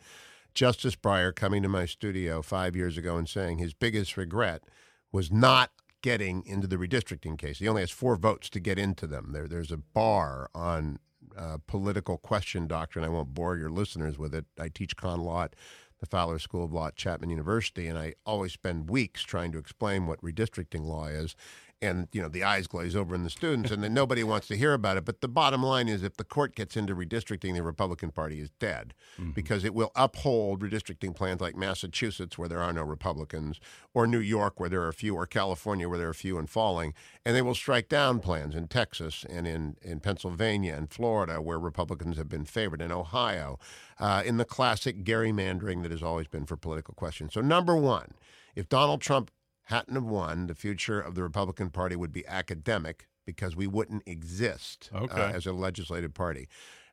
Justice 0.55 0.95
Breyer 0.95 1.33
coming 1.35 1.61
to 1.61 1.69
my 1.69 1.85
studio 1.85 2.41
five 2.41 2.75
years 2.75 2.97
ago 2.97 3.17
and 3.17 3.29
saying 3.29 3.59
his 3.59 3.75
biggest 3.75 4.17
regret 4.17 4.63
was 5.11 5.31
not 5.31 5.71
getting 6.01 6.43
into 6.47 6.65
the 6.65 6.77
redistricting 6.77 7.37
case. 7.37 7.59
He 7.59 7.67
only 7.67 7.83
has 7.83 7.91
four 7.91 8.15
votes 8.15 8.49
to 8.49 8.59
get 8.59 8.79
into 8.79 9.05
them. 9.05 9.31
There, 9.31 9.47
there's 9.47 9.71
a 9.71 9.77
bar 9.77 10.49
on 10.55 10.97
uh, 11.37 11.57
political 11.67 12.17
question 12.17 12.67
doctrine. 12.67 13.05
I 13.05 13.09
won't 13.09 13.33
bore 13.33 13.57
your 13.57 13.69
listeners 13.69 14.17
with 14.17 14.33
it. 14.33 14.45
I 14.59 14.69
teach 14.69 14.95
con 14.95 15.21
law 15.21 15.43
at 15.43 15.55
the 15.99 16.05
Fowler 16.05 16.39
School 16.39 16.63
of 16.63 16.73
Law 16.73 16.87
at 16.87 16.95
Chapman 16.95 17.29
University, 17.29 17.87
and 17.87 17.97
I 17.97 18.13
always 18.25 18.53
spend 18.53 18.89
weeks 18.89 19.21
trying 19.23 19.51
to 19.51 19.57
explain 19.57 20.07
what 20.07 20.21
redistricting 20.21 20.85
law 20.85 21.07
is. 21.07 21.35
And 21.81 22.09
you 22.11 22.21
know 22.21 22.27
the 22.27 22.43
eyes 22.43 22.67
glaze 22.67 22.95
over 22.95 23.15
in 23.15 23.23
the 23.23 23.29
students, 23.29 23.71
and 23.71 23.81
then 23.81 23.93
nobody 23.93 24.23
wants 24.23 24.47
to 24.49 24.57
hear 24.57 24.73
about 24.73 24.97
it. 24.97 25.05
But 25.05 25.21
the 25.21 25.29
bottom 25.29 25.63
line 25.63 25.87
is, 25.87 26.03
if 26.03 26.17
the 26.17 26.25
court 26.25 26.53
gets 26.53 26.75
into 26.75 26.93
redistricting, 26.93 27.53
the 27.53 27.63
Republican 27.63 28.11
Party 28.11 28.41
is 28.41 28.49
dead 28.59 28.93
because 29.33 29.63
it 29.63 29.73
will 29.73 29.91
uphold 29.95 30.61
redistricting 30.61 31.15
plans 31.15 31.39
like 31.39 31.55
Massachusetts, 31.55 32.37
where 32.37 32.49
there 32.49 32.61
are 32.61 32.73
no 32.73 32.83
Republicans, 32.83 33.61
or 33.93 34.07
New 34.07 34.19
York, 34.19 34.59
where 34.59 34.69
there 34.69 34.81
are 34.81 34.89
a 34.89 34.93
few, 34.93 35.15
or 35.15 35.25
California, 35.25 35.87
where 35.87 35.97
there 35.97 36.07
are 36.07 36.11
a 36.11 36.15
few 36.15 36.37
and 36.37 36.49
falling, 36.49 36.93
and 37.25 37.35
they 37.35 37.41
will 37.41 37.55
strike 37.55 37.87
down 37.87 38.19
plans 38.19 38.55
in 38.55 38.67
Texas 38.67 39.25
and 39.29 39.47
in 39.47 39.77
in 39.81 39.99
Pennsylvania 40.01 40.73
and 40.75 40.89
Florida, 40.89 41.41
where 41.41 41.59
Republicans 41.59 42.17
have 42.17 42.27
been 42.29 42.45
favored, 42.45 42.81
in 42.81 42.91
Ohio, 42.91 43.59
uh, 43.99 44.21
in 44.25 44.37
the 44.37 44.45
classic 44.45 45.03
gerrymandering 45.03 45.81
that 45.83 45.91
has 45.91 46.03
always 46.03 46.27
been 46.27 46.45
for 46.45 46.57
political 46.57 46.93
questions. 46.93 47.33
So, 47.33 47.41
number 47.41 47.75
one, 47.75 48.13
if 48.55 48.69
Donald 48.69 49.01
Trump 49.01 49.31
have 49.69 50.03
won, 50.03 50.47
the 50.47 50.55
future 50.55 50.99
of 50.99 51.15
the 51.15 51.23
Republican 51.23 51.69
Party 51.69 51.95
would 51.95 52.11
be 52.11 52.25
academic 52.27 53.07
because 53.25 53.55
we 53.55 53.67
wouldn't 53.67 54.03
exist 54.07 54.89
uh, 54.93 55.05
as 55.11 55.45
a 55.45 55.53
legislative 55.53 56.13
party. 56.13 56.47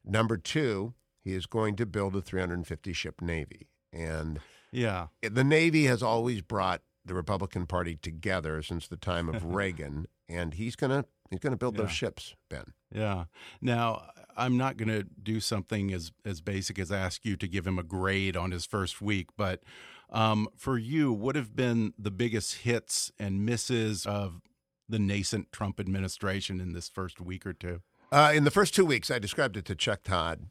Number 0.05 0.37
two, 0.37 0.95
he 1.23 1.33
is 1.35 1.47
going 1.47 1.77
to 1.77 1.87
build 1.87 2.15
a 2.15 2.21
350 2.21 2.93
ship 2.93 3.21
Navy. 3.21 3.69
And 3.93 4.41
Yeah. 4.71 5.07
the 5.23 5.45
Navy 5.45 5.85
has 5.87 6.03
always 6.03 6.43
brought 6.43 6.83
the 7.05 7.15
Republican 7.15 7.67
Party 7.67 7.97
together 7.97 8.63
since 8.63 8.87
the 8.89 8.97
time 8.97 9.29
of 9.29 9.45
Reagan, 9.55 10.07
and 10.29 10.55
he's 10.55 10.77
gonna 10.77 11.05
he's 11.31 11.39
gonna 11.41 11.57
build 11.57 11.77
Yeah. 11.77 11.83
those 11.83 11.93
ships, 11.93 12.35
Ben. 12.51 12.73
Yeah. 12.93 13.25
Now, 13.61 14.11
I'm 14.37 14.57
not 14.59 14.77
going 14.77 14.89
to 14.89 15.05
do 15.23 15.41
something 15.41 15.93
as 15.95 16.13
as 16.25 16.41
basic 16.41 16.79
as 16.79 16.93
ask 16.93 17.25
you 17.25 17.37
to 17.37 17.49
give 17.49 17.67
him 17.67 17.79
a 17.79 17.83
grade 17.83 18.37
on 18.37 18.51
his 18.51 18.67
first 18.67 19.01
week, 19.01 19.29
but 19.37 19.63
um, 20.11 20.49
for 20.57 20.79
you, 20.79 21.13
what 21.13 21.37
have 21.37 21.55
been 21.57 21.93
the 21.99 22.11
biggest 22.11 22.59
hits 22.59 23.11
and 23.19 23.45
misses 23.45 24.07
of 24.07 24.41
the 24.89 24.99
nascent 24.99 25.51
Trump 25.53 25.81
administration 25.81 26.61
in 26.61 26.73
this 26.73 26.89
first 26.89 27.21
week 27.21 27.45
or 27.47 27.53
two? 27.53 27.83
Uh, 28.13 28.33
in 28.35 28.45
the 28.45 28.51
first 28.51 28.75
two 28.75 28.87
weeks, 28.87 29.11
I 29.11 29.19
described 29.19 29.57
it 29.57 29.65
to 29.67 29.75
Chuck 29.75 30.03
Todd 30.05 30.47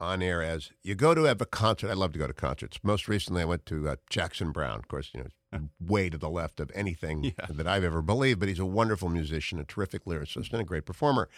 on 0.00 0.22
air 0.22 0.42
as 0.42 0.70
you 0.82 0.94
go 0.94 1.14
to 1.14 1.24
have 1.24 1.40
a 1.40 1.46
concert. 1.46 1.90
I 1.90 1.94
love 1.94 2.12
to 2.12 2.18
go 2.18 2.26
to 2.26 2.32
concerts. 2.32 2.78
Most 2.82 3.08
recently, 3.08 3.42
I 3.42 3.46
went 3.46 3.66
to 3.66 3.88
uh, 3.88 3.96
Jackson 4.10 4.50
Browne. 4.52 4.78
Of 4.78 4.88
course, 4.88 5.10
you 5.14 5.24
know, 5.52 5.60
way 5.80 6.10
to 6.10 6.18
the 6.18 6.28
left 6.30 6.60
of 6.60 6.70
anything 6.74 7.24
Yeah. 7.24 7.46
that 7.50 7.66
I've 7.66 7.84
ever 7.84 8.02
believed, 8.02 8.40
but 8.40 8.48
he's 8.48 8.58
a 8.58 8.66
wonderful 8.66 9.08
musician, 9.08 9.58
a 9.58 9.64
terrific 9.64 10.04
lyricist, 10.04 10.52
and 10.52 10.60
a 10.60 10.64
great 10.64 10.84
performer. 10.86 11.28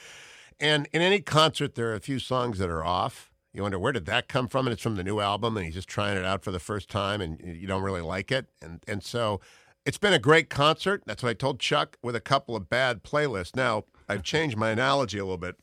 And 0.59 0.88
in 0.93 1.00
any 1.00 1.21
concert, 1.21 1.75
there 1.75 1.90
are 1.90 1.95
a 1.95 2.00
few 2.00 2.19
songs 2.19 2.59
that 2.59 2.69
are 2.69 2.85
off. 2.85 3.29
You 3.52 3.62
wonder 3.62 3.78
where 3.78 3.92
did 3.92 4.07
that 4.07 4.28
come 4.28 4.47
from, 4.47 4.66
and 4.66 4.73
it's 4.73 4.83
from 4.83 4.97
the 4.97 5.04
new 5.04 5.21
album, 5.21 5.57
and 5.57 5.66
he's 5.66 5.75
just 5.75 5.88
trying 5.88 6.16
it 6.16 6.25
out 6.25 6.45
for 6.45 6.52
the 6.52 6.61
first 6.61 6.88
time, 6.88 7.21
and 7.21 7.40
you 7.42 7.66
don't 7.66 7.83
really 7.83 8.00
like 8.00 8.30
it, 8.30 8.47
and 8.62 8.83
and 8.87 9.02
so 9.02 9.40
it's 9.85 9.99
been 9.99 10.12
a 10.12 10.19
great 10.19 10.50
concert. 10.50 11.02
That's 11.07 11.23
what 11.23 11.30
I 11.30 11.35
told 11.35 11.59
Chuck 11.59 11.97
with 12.02 12.14
a 12.14 12.21
couple 12.21 12.54
of 12.54 12.69
bad 12.69 13.02
playlists. 13.02 13.57
Now 13.57 13.85
I've 14.09 14.23
changed 14.23 14.57
my 14.57 14.71
analogy 14.71 15.19
a 15.19 15.25
little 15.25 15.38
bit. 15.38 15.57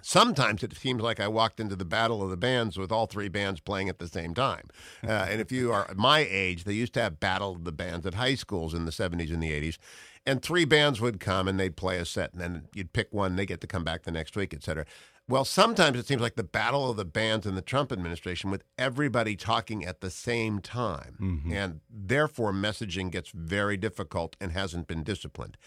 Sometimes 0.00 0.62
it 0.62 0.76
seems 0.76 1.02
like 1.02 1.18
I 1.18 1.28
walked 1.28 1.58
into 1.58 1.74
the 1.74 1.84
battle 1.84 2.22
of 2.22 2.30
the 2.30 2.36
bands 2.36 2.78
with 2.78 2.92
all 2.92 3.06
three 3.06 3.28
bands 3.28 3.60
playing 3.60 3.88
at 3.88 3.98
the 3.98 4.08
same 4.08 4.34
time. 4.34 4.68
Uh, 5.06 5.26
and 5.30 5.40
if 5.40 5.52
you 5.52 5.72
are 5.72 5.88
my 5.96 6.26
age, 6.28 6.64
they 6.64 6.72
used 6.72 6.92
to 6.92 7.00
have 7.00 7.20
battle 7.20 7.52
of 7.52 7.64
the 7.64 7.72
bands 7.72 8.04
at 8.04 8.14
high 8.14 8.34
schools 8.34 8.74
in 8.74 8.84
the 8.84 8.90
70s 8.90 9.32
and 9.32 9.42
the 9.42 9.50
80s. 9.50 9.78
And 10.26 10.42
three 10.42 10.64
bands 10.64 11.00
would 11.00 11.20
come 11.20 11.46
and 11.46 11.58
they'd 11.58 11.76
play 11.76 11.98
a 11.98 12.04
set, 12.04 12.32
and 12.32 12.42
then 12.42 12.68
you'd 12.74 12.92
pick 12.92 13.08
one, 13.12 13.36
they 13.36 13.46
get 13.46 13.60
to 13.60 13.66
come 13.66 13.84
back 13.84 14.02
the 14.02 14.10
next 14.10 14.36
week, 14.36 14.52
et 14.52 14.64
cetera. 14.64 14.84
Well, 15.28 15.44
sometimes 15.44 15.98
it 15.98 16.06
seems 16.06 16.22
like 16.22 16.36
the 16.36 16.42
battle 16.42 16.90
of 16.90 16.96
the 16.96 17.04
bands 17.04 17.46
in 17.46 17.54
the 17.54 17.60
Trump 17.62 17.92
administration 17.92 18.50
with 18.50 18.64
everybody 18.78 19.36
talking 19.36 19.84
at 19.84 20.00
the 20.00 20.10
same 20.10 20.60
time. 20.60 21.16
And 21.52 21.80
therefore, 21.90 22.52
messaging 22.52 23.10
gets 23.10 23.30
very 23.30 23.76
difficult 23.76 24.36
and 24.40 24.52
hasn't 24.52 24.86
been 24.88 25.02
disciplined. 25.02 25.58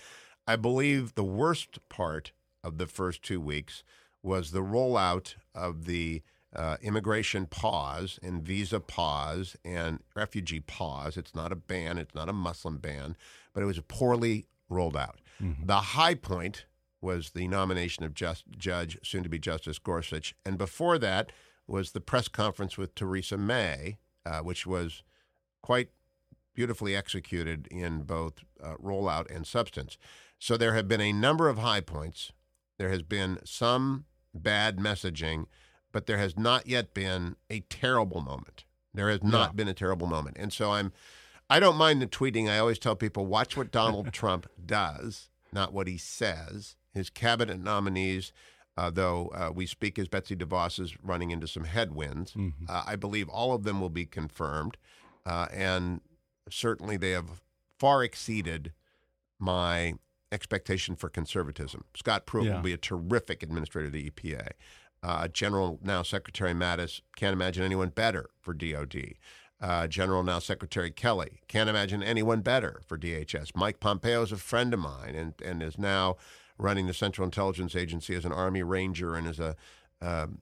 I 0.48 0.56
believe 0.56 1.13
the 1.13 1.24
worst 1.24 1.77
part 1.89 2.32
of 2.63 2.80
the 2.80 2.88
first 2.88 3.22
two 3.22 3.39
weeks 3.39 3.84
was 4.24 4.50
the 4.51 4.63
rollout 4.63 5.36
of 5.53 5.86
the 5.86 6.24
uh, 6.56 6.77
immigration 6.82 7.46
pause 7.46 8.20
and 8.24 8.41
visa 8.41 8.80
pause 8.80 9.56
and 9.63 10.00
refugee 10.15 10.60
pause. 10.60 11.18
It's 11.18 11.36
not 11.36 11.51
a 11.51 11.56
ban, 11.56 11.98
it's 12.00 12.15
not 12.15 12.30
a 12.30 12.34
Muslim 12.34 12.77
ban, 12.77 13.15
but 13.53 13.62
it 13.62 13.68
was 13.68 13.80
poorly 13.88 14.48
rolled 14.70 14.98
out. 14.98 15.20
The 15.65 15.77
high 15.77 16.15
point 16.15 16.65
was 17.01 17.31
the 17.31 17.48
nomination 17.48 18.03
of 18.03 18.13
just, 18.13 18.46
Judge, 18.58 18.98
soon 19.03 19.24
to 19.24 19.29
be 19.29 19.39
Justice 19.39 19.79
Gorsuch. 19.79 20.36
And 20.46 20.58
before 20.58 20.98
that 21.00 21.31
was 21.67 21.91
the 21.91 22.01
press 22.01 22.27
conference 22.27 22.77
with 22.77 22.93
Theresa 22.96 23.38
May, 23.38 23.98
uh, 24.25 24.39
which 24.39 24.67
was 24.67 25.03
quite 25.62 25.89
beautifully 26.53 26.96
executed 26.96 27.67
in 27.72 28.03
both 28.03 28.34
uh, 28.62 28.75
rollout 28.75 29.34
and 29.34 29.48
substance. 29.48 29.98
So 30.38 30.58
there 30.58 30.75
have 30.75 30.88
been 30.88 31.01
a 31.01 31.13
number 31.13 31.50
of 31.50 31.58
high 31.58 31.81
points. 31.81 32.31
There 32.77 32.89
has 32.89 33.01
been 33.03 33.39
some 33.46 34.05
bad 34.34 34.77
messaging, 34.77 35.46
but 35.91 36.05
there 36.08 36.17
has 36.17 36.38
not 36.38 36.67
yet 36.67 36.93
been 36.93 37.36
a 37.50 37.62
terrible 37.62 38.22
moment. 38.22 38.65
There 38.93 39.10
has 39.10 39.24
not 39.24 39.51
Yeah. 39.51 39.55
been 39.55 39.67
a 39.67 39.74
terrible 39.74 40.08
moment. 40.08 40.38
And 40.39 40.51
so 40.51 40.72
I'm 40.72 40.91
I 41.50 41.60
don't 41.60 41.75
mind 41.75 42.01
the 42.01 42.08
tweeting. 42.08 42.50
I 42.50 42.60
always 42.60 42.79
tell 42.79 42.96
people 42.96 43.25
watch 43.25 43.58
what 43.58 43.72
Donald 43.72 44.13
Trump 44.13 44.48
does, 44.65 45.29
not 45.51 45.74
what 45.74 45.88
he 45.88 45.98
says. 45.98 46.75
His 46.93 47.10
cabinet 47.10 47.60
nominees, 47.62 48.33
uh, 48.77 48.89
though 48.89 49.27
uh, 49.33 49.51
we 49.53 49.65
speak 49.65 49.98
as 50.00 50.07
Betsy 50.07 50.36
DeVos 50.36 50.79
is 50.79 50.95
running 51.03 51.31
into 51.31 51.48
some 51.48 51.63
headwinds, 51.65 52.36
uh, 52.69 52.83
I 52.86 52.95
believe 52.95 53.29
all 53.29 53.53
of 53.53 53.63
them 53.63 53.79
will 53.81 53.89
be 53.89 54.05
confirmed. 54.05 54.77
Uh, 55.25 55.48
and 55.53 56.01
certainly 56.50 56.98
they 56.98 57.12
have 57.12 57.41
far 57.77 58.03
exceeded 58.03 58.74
my 59.39 59.93
expectation 60.31 60.95
for 60.95 61.10
conservatism. 61.10 61.83
Scott 61.95 62.25
Pruitt 62.25 62.45
Yeah. 62.48 62.55
will 62.55 62.62
be 62.63 62.74
a 62.74 62.77
terrific 62.77 63.43
administrator 63.43 63.88
of 63.88 63.93
the 63.93 64.10
EPA. 64.10 64.50
Uh, 65.03 65.27
General 65.27 65.79
now 65.81 66.03
Secretary 66.03 66.53
Mattis 66.53 67.01
can't 67.15 67.33
imagine 67.33 67.63
anyone 67.63 67.89
better 67.89 68.29
for 68.39 68.53
DOD. 68.53 69.15
Uh, 69.60 69.88
General 69.88 70.24
now 70.24 70.39
Secretary 70.39 70.89
Kelly 70.91 71.41
can't 71.48 71.69
imagine 71.69 72.01
anyone 72.01 72.41
better 72.41 72.81
for 72.88 72.98
DHS. 72.98 73.51
Mike 73.55 73.79
Pompeo 73.79 74.21
is 74.24 74.31
a 74.31 74.38
friend 74.38 74.74
of 74.74 74.79
mine 74.79 75.15
and, 75.15 75.33
and 75.43 75.62
is 75.62 75.77
now 75.77 76.17
running 76.62 76.88
the 76.88 76.94
Central 76.94 77.25
Intelligence 77.25 77.75
Agency 77.75 78.15
as 78.15 78.24
an 78.24 78.32
Army 78.32 78.63
Ranger 78.63 79.15
and 79.15 79.27
as 79.27 79.39
a 79.39 79.56
um, 80.01 80.39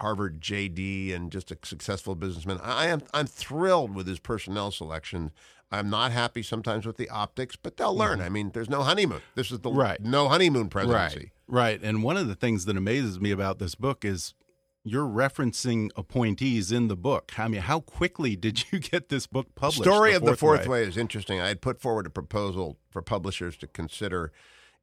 Harvard 0.00 0.40
JD 0.40 1.14
and 1.14 1.30
just 1.30 1.50
a 1.50 1.58
successful 1.62 2.14
businessman. 2.14 2.58
I 2.62 2.86
am 2.86 3.02
I'm 3.14 3.26
thrilled 3.26 3.94
with 3.94 4.06
his 4.06 4.18
personnel 4.18 4.70
selection. 4.70 5.30
I'm 5.72 5.88
not 5.88 6.10
happy 6.10 6.42
sometimes 6.42 6.84
with 6.84 6.96
the 6.96 7.08
optics, 7.08 7.54
but 7.54 7.76
they'll 7.76 7.94
learn. 7.94 8.20
I 8.20 8.28
mean, 8.28 8.50
there's 8.52 8.68
no 8.68 8.82
honeymoon. 8.82 9.20
This 9.36 9.52
is 9.52 9.60
the 9.60 9.70
Right. 9.70 10.00
no 10.00 10.28
honeymoon 10.28 10.68
presidency. 10.68 11.30
Right. 11.48 11.80
Right. 11.80 11.80
And 11.82 12.02
one 12.02 12.16
of 12.16 12.26
the 12.26 12.34
things 12.34 12.64
that 12.64 12.76
amazes 12.76 13.20
me 13.20 13.30
about 13.30 13.60
this 13.60 13.76
book 13.76 14.04
is 14.04 14.34
you're 14.82 15.06
referencing 15.06 15.90
appointees 15.94 16.72
in 16.72 16.88
the 16.88 16.96
book. 16.96 17.38
I 17.38 17.46
mean, 17.46 17.60
how 17.60 17.80
quickly 17.80 18.34
did 18.34 18.64
you 18.72 18.78
get 18.80 19.10
this 19.10 19.26
book 19.28 19.54
published? 19.54 19.82
Story 19.82 20.14
of 20.14 20.24
the 20.24 20.36
Fourth 20.36 20.66
Way 20.66 20.82
is 20.82 20.96
interesting. 20.96 21.40
I 21.40 21.48
had 21.48 21.60
put 21.60 21.80
forward 21.80 22.06
a 22.06 22.10
proposal 22.10 22.78
for 22.90 23.02
publishers 23.02 23.56
to 23.58 23.66
consider 23.68 24.32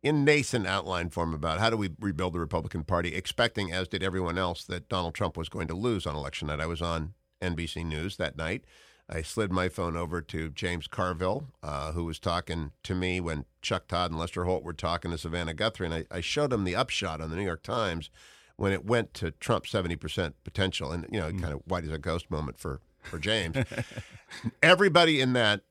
in 0.07 0.23
nascent 0.23 0.65
outline 0.65 1.09
form 1.09 1.33
about 1.33 1.59
how 1.59 1.69
do 1.69 1.75
we 1.75 1.89
rebuild 1.99 2.33
the 2.33 2.39
Republican 2.39 2.85
Party, 2.85 3.13
expecting, 3.13 3.73
as 3.73 3.89
did 3.89 4.01
everyone 4.01 4.37
else, 4.37 4.63
that 4.63 4.87
Donald 4.87 5.13
Trump 5.13 5.35
was 5.35 5.49
going 5.49 5.67
to 5.67 5.73
lose 5.73 6.05
on 6.05 6.15
election 6.15 6.47
night. 6.47 6.61
I 6.61 6.65
was 6.65 6.81
on 6.81 7.13
NBC 7.41 7.85
News 7.85 8.15
that 8.15 8.37
night. 8.37 8.63
I 9.09 9.21
slid 9.21 9.51
my 9.51 9.67
phone 9.67 9.97
over 9.97 10.21
to 10.21 10.49
James 10.49 10.87
Carville, 10.87 11.49
uh, 11.61 11.91
who 11.91 12.05
was 12.05 12.19
talking 12.19 12.71
to 12.83 12.95
me 12.95 13.19
when 13.19 13.43
Chuck 13.61 13.87
Todd 13.87 14.11
and 14.11 14.19
Lester 14.19 14.45
Holt 14.45 14.63
were 14.63 14.71
talking 14.71 15.11
to 15.11 15.17
Savannah 15.17 15.53
Guthrie, 15.53 15.87
and 15.87 15.95
I, 15.95 16.05
I 16.09 16.21
showed 16.21 16.53
him 16.53 16.63
the 16.63 16.75
upshot 16.75 17.19
on 17.19 17.29
the 17.29 17.35
New 17.35 17.45
York 17.45 17.63
Times 17.63 18.09
when 18.55 18.71
it 18.71 18.85
went 18.85 19.13
to 19.15 19.31
Trump 19.31 19.65
70% 19.65 20.33
potential. 20.45 20.93
And, 20.93 21.05
you 21.11 21.19
know, 21.19 21.29
kind 21.31 21.53
of 21.53 21.61
white 21.65 21.83
as 21.83 21.91
a 21.91 21.97
ghost 21.97 22.31
moment 22.31 22.57
for, 22.57 22.79
for 23.03 23.19
James. 23.19 23.57
Everybody 24.63 25.19
in 25.19 25.33
that 25.33 25.61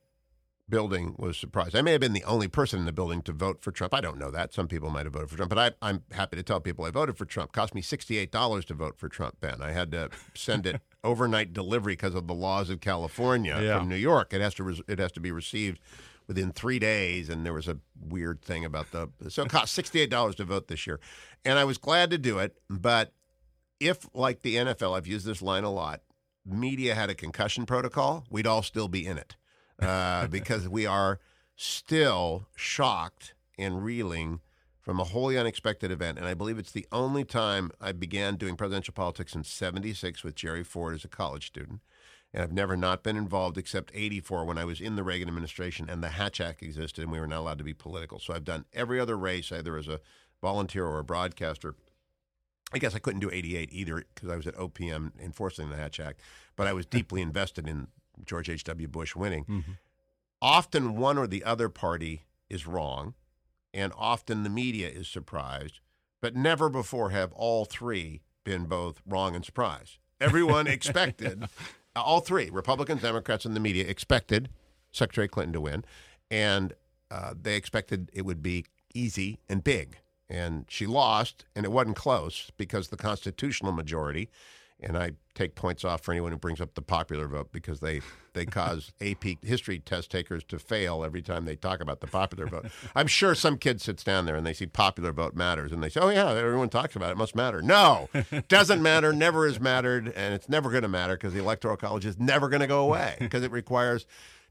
building 0.69 1.15
was 1.17 1.37
surprised. 1.37 1.75
I 1.75 1.81
may 1.81 1.93
have 1.93 2.01
been 2.01 2.13
the 2.13 2.23
only 2.25 2.47
person 2.47 2.79
in 2.79 2.85
the 2.85 2.91
building 2.91 3.21
to 3.23 3.31
vote 3.31 3.61
for 3.61 3.71
Trump. 3.71 3.93
I 3.93 4.01
don't 4.01 4.17
know 4.17 4.31
that. 4.31 4.53
Some 4.53 4.67
people 4.67 4.89
might 4.89 5.05
have 5.05 5.13
voted 5.13 5.29
for 5.29 5.37
Trump, 5.37 5.49
but 5.49 5.57
I, 5.81 5.87
I'm 5.89 6.03
happy 6.11 6.35
to 6.35 6.43
tell 6.43 6.59
people 6.59 6.83
I 6.85 6.91
voted 6.91 7.17
for 7.17 7.25
Trump. 7.25 7.51
cost 7.53 7.73
me 7.73 7.81
$68 7.81 8.65
to 8.65 8.73
vote 8.73 8.97
for 8.97 9.07
Trump, 9.07 9.39
Ben. 9.39 9.61
I 9.61 9.71
had 9.71 9.91
to 9.91 10.09
send 10.33 10.65
it 10.65 10.81
overnight 11.03 11.53
delivery 11.53 11.93
because 11.93 12.15
of 12.15 12.27
the 12.27 12.33
laws 12.33 12.69
of 12.69 12.81
California 12.81 13.57
Yeah. 13.61 13.79
from 13.79 13.89
New 13.89 13.95
York. 13.95 14.33
It 14.33 14.41
has 14.41 14.53
to 14.55 14.63
res- 14.63 14.81
it 14.87 14.99
has 14.99 15.11
to 15.13 15.19
be 15.21 15.31
received 15.31 15.79
within 16.27 16.51
three 16.51 16.79
days, 16.79 17.29
and 17.29 17.45
there 17.45 17.53
was 17.53 17.69
a 17.69 17.77
weird 18.01 18.41
thing 18.41 18.65
about 18.65 18.91
the 18.91 19.09
so 19.29 19.43
it 19.43 19.49
cost 19.49 19.73
sixty 19.73 20.01
eight 20.01 20.09
dollars 20.09 20.35
to 20.35 20.43
vote 20.43 20.67
this 20.67 20.85
year, 20.85 20.99
and 21.45 21.57
I 21.57 21.63
was 21.63 21.77
glad 21.77 22.09
to 22.09 22.17
do 22.17 22.39
it. 22.39 22.57
But 22.69 23.13
if, 23.79 24.09
like 24.13 24.41
the 24.41 24.55
NFL, 24.57 24.97
I've 24.97 25.07
used 25.07 25.25
this 25.25 25.41
line 25.41 25.63
a 25.63 25.71
lot, 25.71 26.01
media 26.45 26.95
had 26.95 27.09
a 27.09 27.15
concussion 27.15 27.65
protocol, 27.65 28.25
we'd 28.29 28.47
all 28.47 28.63
still 28.63 28.87
be 28.89 29.05
in 29.05 29.17
it 29.17 29.37
uh, 29.81 30.27
because 30.31 30.67
we 30.67 30.85
are 30.85 31.19
still 31.55 32.47
shocked 32.55 33.33
and 33.57 33.83
reeling 33.83 34.39
from 34.87 34.99
a 35.01 35.03
wholly 35.03 35.37
unexpected 35.37 35.91
event. 35.91 36.17
And 36.17 36.27
I 36.27 36.33
believe 36.33 36.57
it's 36.57 36.71
the 36.71 36.87
only 36.93 37.25
time 37.25 37.71
I 37.81 37.91
began 37.91 38.35
doing 38.35 38.55
presidential 38.55 38.93
politics 38.93 39.35
in 39.35 39.43
76 39.43 40.23
with 40.23 40.35
Jerry 40.35 40.63
Ford 40.63 40.95
as 40.95 41.03
a 41.03 41.09
college 41.09 41.47
student. 41.47 41.81
And 42.33 42.43
I've 42.43 42.53
never 42.53 42.77
not 42.77 43.03
been 43.03 43.17
involved 43.17 43.57
except 43.57 43.91
84 43.93 44.45
when 44.45 44.57
I 44.57 44.65
was 44.65 44.79
in 44.79 44.95
the 44.95 45.03
Reagan 45.03 45.27
administration 45.27 45.89
and 45.89 46.03
the 46.03 46.09
Hatch 46.09 46.39
Act 46.39 46.61
existed 46.61 47.01
and 47.01 47.11
we 47.11 47.19
were 47.19 47.27
not 47.27 47.39
allowed 47.39 47.57
to 47.57 47.63
be 47.63 47.73
political. 47.73 48.19
So 48.19 48.33
I've 48.33 48.45
done 48.45 48.65
every 48.73 48.99
other 48.99 49.17
race, 49.17 49.51
either 49.51 49.77
as 49.77 49.87
a 49.87 49.99
volunteer 50.41 50.85
or 50.85 50.99
a 50.99 51.03
broadcaster. 51.03 51.75
I 52.71 52.79
guess 52.79 52.95
I 52.95 52.99
couldn't 52.99 53.21
do 53.21 53.31
88 53.31 53.69
either 53.71 54.05
because 54.13 54.29
I 54.29 54.35
was 54.35 54.47
at 54.47 54.55
OPM 54.55 55.19
enforcing 55.21 55.69
the 55.69 55.77
Hatch 55.77 55.99
Act, 55.99 56.21
but 56.55 56.67
I 56.67 56.73
was 56.73 56.85
deeply 56.97 57.21
invested 57.21 57.67
in 57.67 57.87
George 58.25 58.49
H.W. 58.49 58.87
Bush 58.87 59.15
winning. 59.15 59.45
Often 60.41 60.97
one 60.97 61.17
or 61.17 61.27
the 61.27 61.43
other 61.43 61.69
party 61.69 62.23
is 62.49 62.67
wrong, 62.67 63.15
and 63.73 63.91
often 63.97 64.43
the 64.43 64.49
media 64.49 64.87
is 64.87 65.07
surprised, 65.07 65.79
but 66.21 66.35
never 66.35 66.69
before 66.69 67.09
have 67.09 67.33
all 67.33 67.65
three 67.65 68.21
been 68.43 68.65
both 68.65 69.01
wrong 69.05 69.35
and 69.35 69.43
surprised. 69.43 69.97
Everyone 70.21 70.67
expected, 70.77 71.45
all 71.95 72.19
three, 72.19 72.49
Republicans, 72.49 73.01
Democrats, 73.01 73.45
and 73.45 73.55
the 73.55 73.59
media 73.59 73.85
expected 73.87 74.49
Secretary 74.91 75.27
Clinton 75.27 75.53
to 75.53 75.61
win, 75.61 75.83
and 76.29 76.73
uh, 77.11 77.33
they 77.39 77.55
expected 77.55 78.09
it 78.13 78.23
would 78.23 78.41
be 78.41 78.65
easy 78.93 79.39
and 79.49 79.63
big. 79.63 79.97
And 80.29 80.65
she 80.67 80.85
lost, 80.85 81.45
and 81.55 81.65
it 81.65 81.71
wasn't 81.71 81.95
close 81.95 82.51
because 82.57 82.89
the 82.89 82.97
constitutional 82.97 83.71
majority, 83.71 84.29
and 84.81 84.97
I 84.97 85.11
take 85.33 85.55
points 85.55 85.83
off 85.83 86.01
for 86.01 86.11
anyone 86.11 86.31
who 86.31 86.37
brings 86.37 86.61
up 86.61 86.73
the 86.73 86.81
popular 86.81 87.27
vote 87.27 87.51
because 87.51 87.79
they, 87.79 88.01
they 88.33 88.45
cause 88.45 88.91
AP 89.01 89.43
history 89.43 89.79
test 89.79 90.09
takers 90.11 90.43
to 90.45 90.59
fail 90.59 91.03
every 91.03 91.21
time 91.21 91.45
they 91.45 91.55
talk 91.55 91.79
about 91.79 91.99
the 91.99 92.07
popular 92.07 92.47
vote. 92.47 92.67
I'm 92.95 93.07
sure 93.07 93.35
some 93.35 93.57
kid 93.57 93.81
sits 93.81 94.03
down 94.03 94.25
there 94.25 94.35
and 94.35 94.45
they 94.45 94.53
see 94.53 94.65
popular 94.65 95.11
vote 95.11 95.35
matters 95.35 95.71
and 95.71 95.81
they 95.81 95.89
say, 95.89 95.99
oh, 96.01 96.09
yeah, 96.09 96.29
everyone 96.29 96.69
talks 96.69 96.95
about 96.95 97.09
it. 97.09 97.13
It 97.13 97.17
must 97.17 97.35
matter. 97.35 97.61
No, 97.61 98.09
doesn't 98.47 98.81
matter, 98.81 99.13
never 99.13 99.47
has 99.47 99.59
mattered, 99.59 100.11
and 100.15 100.33
it's 100.33 100.49
never 100.49 100.69
going 100.69 100.83
to 100.83 100.87
matter 100.87 101.15
because 101.15 101.33
the 101.33 101.39
Electoral 101.39 101.77
College 101.77 102.05
is 102.05 102.19
never 102.19 102.49
going 102.49 102.61
to 102.61 102.67
go 102.67 102.83
away 102.83 103.15
because 103.19 103.43
it 103.43 103.51
requires 103.51 104.05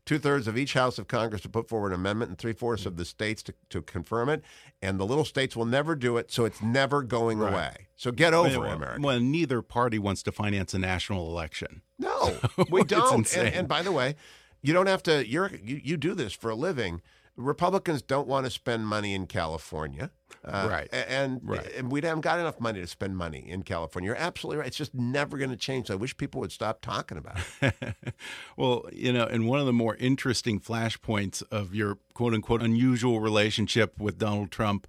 two 0.06 0.18
thirds 0.18 0.46
of 0.48 0.56
each 0.56 0.72
House 0.72 0.98
of 0.98 1.08
Congress 1.08 1.42
to 1.42 1.48
put 1.50 1.68
forward 1.68 1.88
an 1.88 1.96
amendment 2.00 2.30
and 2.30 2.38
three 2.38 2.52
fourths 2.54 2.86
of 2.86 2.96
the 2.96 3.04
states 3.04 3.42
to, 3.42 3.54
to 3.70 3.82
confirm 3.82 4.28
it. 4.30 4.42
And 4.80 4.98
the 4.98 5.04
little 5.04 5.24
states 5.24 5.54
will 5.56 5.64
never 5.66 5.94
do 5.94 6.16
it, 6.16 6.30
so 6.32 6.44
it's 6.46 6.62
never 6.62 7.02
going 7.02 7.38
Right. 7.38 7.52
away. 7.52 7.74
So 7.96 8.10
get 8.12 8.32
over 8.32 8.48
it, 8.54 8.58
well, 8.58 8.72
America. 8.72 9.00
well, 9.02 9.20
neither 9.20 9.60
party 9.62 9.98
wants 9.98 10.22
to 10.22 10.32
finance 10.32 10.72
a 10.74 10.78
national 10.78 11.28
election. 11.28 11.82
No, 11.98 12.38
we 12.70 12.84
don't. 12.84 13.30
And, 13.36 13.48
and 13.54 13.68
by 13.68 13.82
the 13.82 13.92
way, 13.92 14.14
you 14.62 14.72
don't 14.72 14.86
have 14.86 15.02
to. 15.04 15.26
You're 15.28 15.50
you, 15.62 15.80
you 15.82 15.96
do 15.96 16.14
this 16.14 16.32
for 16.32 16.50
a 16.50 16.54
living. 16.54 17.02
Republicans 17.36 18.00
don't 18.02 18.26
want 18.28 18.46
to 18.46 18.50
spend 18.50 18.86
money 18.86 19.12
in 19.14 19.26
California, 19.26 20.10
uh, 20.44 20.68
Right. 20.70 20.88
And 20.92 21.40
Right. 21.42 21.66
and 21.76 21.90
we 21.90 22.00
haven't 22.00 22.20
got 22.22 22.38
enough 22.38 22.60
money 22.60 22.80
to 22.80 22.86
spend 22.86 23.16
money 23.16 23.44
in 23.48 23.62
California. 23.62 24.08
You're 24.08 24.16
absolutely 24.16 24.58
right. 24.58 24.66
It's 24.68 24.76
just 24.76 24.94
never 24.94 25.38
going 25.38 25.50
to 25.50 25.56
change. 25.56 25.90
I 25.90 25.94
wish 25.94 26.16
people 26.16 26.40
would 26.40 26.52
stop 26.52 26.80
talking 26.80 27.18
about 27.18 27.38
it. 27.60 27.74
well, 28.56 28.84
you 28.92 29.12
know, 29.12 29.24
and 29.24 29.46
one 29.48 29.60
of 29.60 29.66
the 29.66 29.72
more 29.72 29.96
interesting 29.96 30.60
flashpoints 30.60 31.42
of 31.50 31.74
your 31.74 31.98
quote 32.14 32.34
unquote 32.34 32.62
unusual 32.62 33.20
relationship 33.20 33.98
with 33.98 34.18
Donald 34.18 34.50
Trump, 34.50 34.86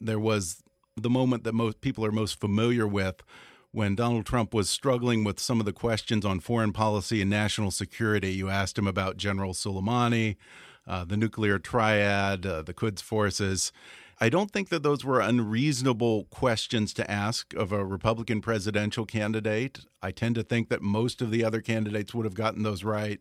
there 0.00 0.20
was 0.20 0.62
the 0.96 1.10
moment 1.10 1.44
that 1.44 1.54
most 1.54 1.80
people 1.80 2.04
are 2.04 2.12
most 2.12 2.38
familiar 2.40 2.86
with 2.86 3.22
when 3.70 3.94
Donald 3.94 4.26
Trump 4.26 4.52
was 4.52 4.68
struggling 4.68 5.24
with 5.24 5.40
some 5.40 5.58
of 5.58 5.64
the 5.64 5.72
questions 5.72 6.26
on 6.26 6.38
foreign 6.40 6.72
policy 6.72 7.22
and 7.22 7.30
national 7.30 7.70
security. 7.70 8.32
You 8.32 8.50
asked 8.50 8.76
him 8.76 8.86
about 8.86 9.16
General 9.16 9.54
Soleimani, 9.54 10.36
uh, 10.86 11.04
the 11.04 11.16
nuclear 11.16 11.58
triad, 11.58 12.44
uh, 12.44 12.60
the 12.62 12.74
Quds 12.74 13.00
forces. 13.00 13.72
I 14.22 14.28
don't 14.28 14.52
think 14.52 14.68
that 14.68 14.84
those 14.84 15.04
were 15.04 15.18
unreasonable 15.18 16.26
questions 16.26 16.94
to 16.94 17.10
ask 17.10 17.54
of 17.54 17.72
a 17.72 17.84
Republican 17.84 18.40
presidential 18.40 19.04
candidate. 19.04 19.80
I 20.00 20.12
tend 20.12 20.36
to 20.36 20.44
think 20.44 20.68
that 20.68 20.80
most 20.80 21.20
of 21.20 21.32
the 21.32 21.44
other 21.44 21.60
candidates 21.60 22.14
would 22.14 22.24
have 22.24 22.36
gotten 22.36 22.62
those 22.62 22.84
right. 22.84 23.20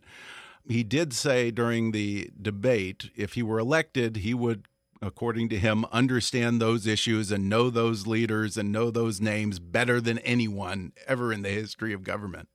He 0.70 0.84
did 0.84 1.12
say 1.12 1.50
during 1.50 1.90
the 1.90 2.30
debate 2.40 3.10
if 3.16 3.34
he 3.34 3.42
were 3.42 3.58
elected, 3.58 4.18
he 4.18 4.36
would, 4.36 4.68
according 5.02 5.50
to 5.50 5.58
him, 5.58 5.86
understand 5.92 6.62
those 6.62 6.86
issues 6.86 7.32
and 7.32 7.50
know 7.50 7.72
those 7.72 8.06
leaders 8.06 8.56
and 8.56 8.72
know 8.72 8.92
those 8.92 9.20
names 9.20 9.58
better 9.58 10.02
than 10.02 10.20
anyone 10.20 10.94
ever 11.08 11.34
in 11.34 11.42
the 11.42 11.50
history 11.50 11.94
of 11.94 12.04
government. 12.04 12.48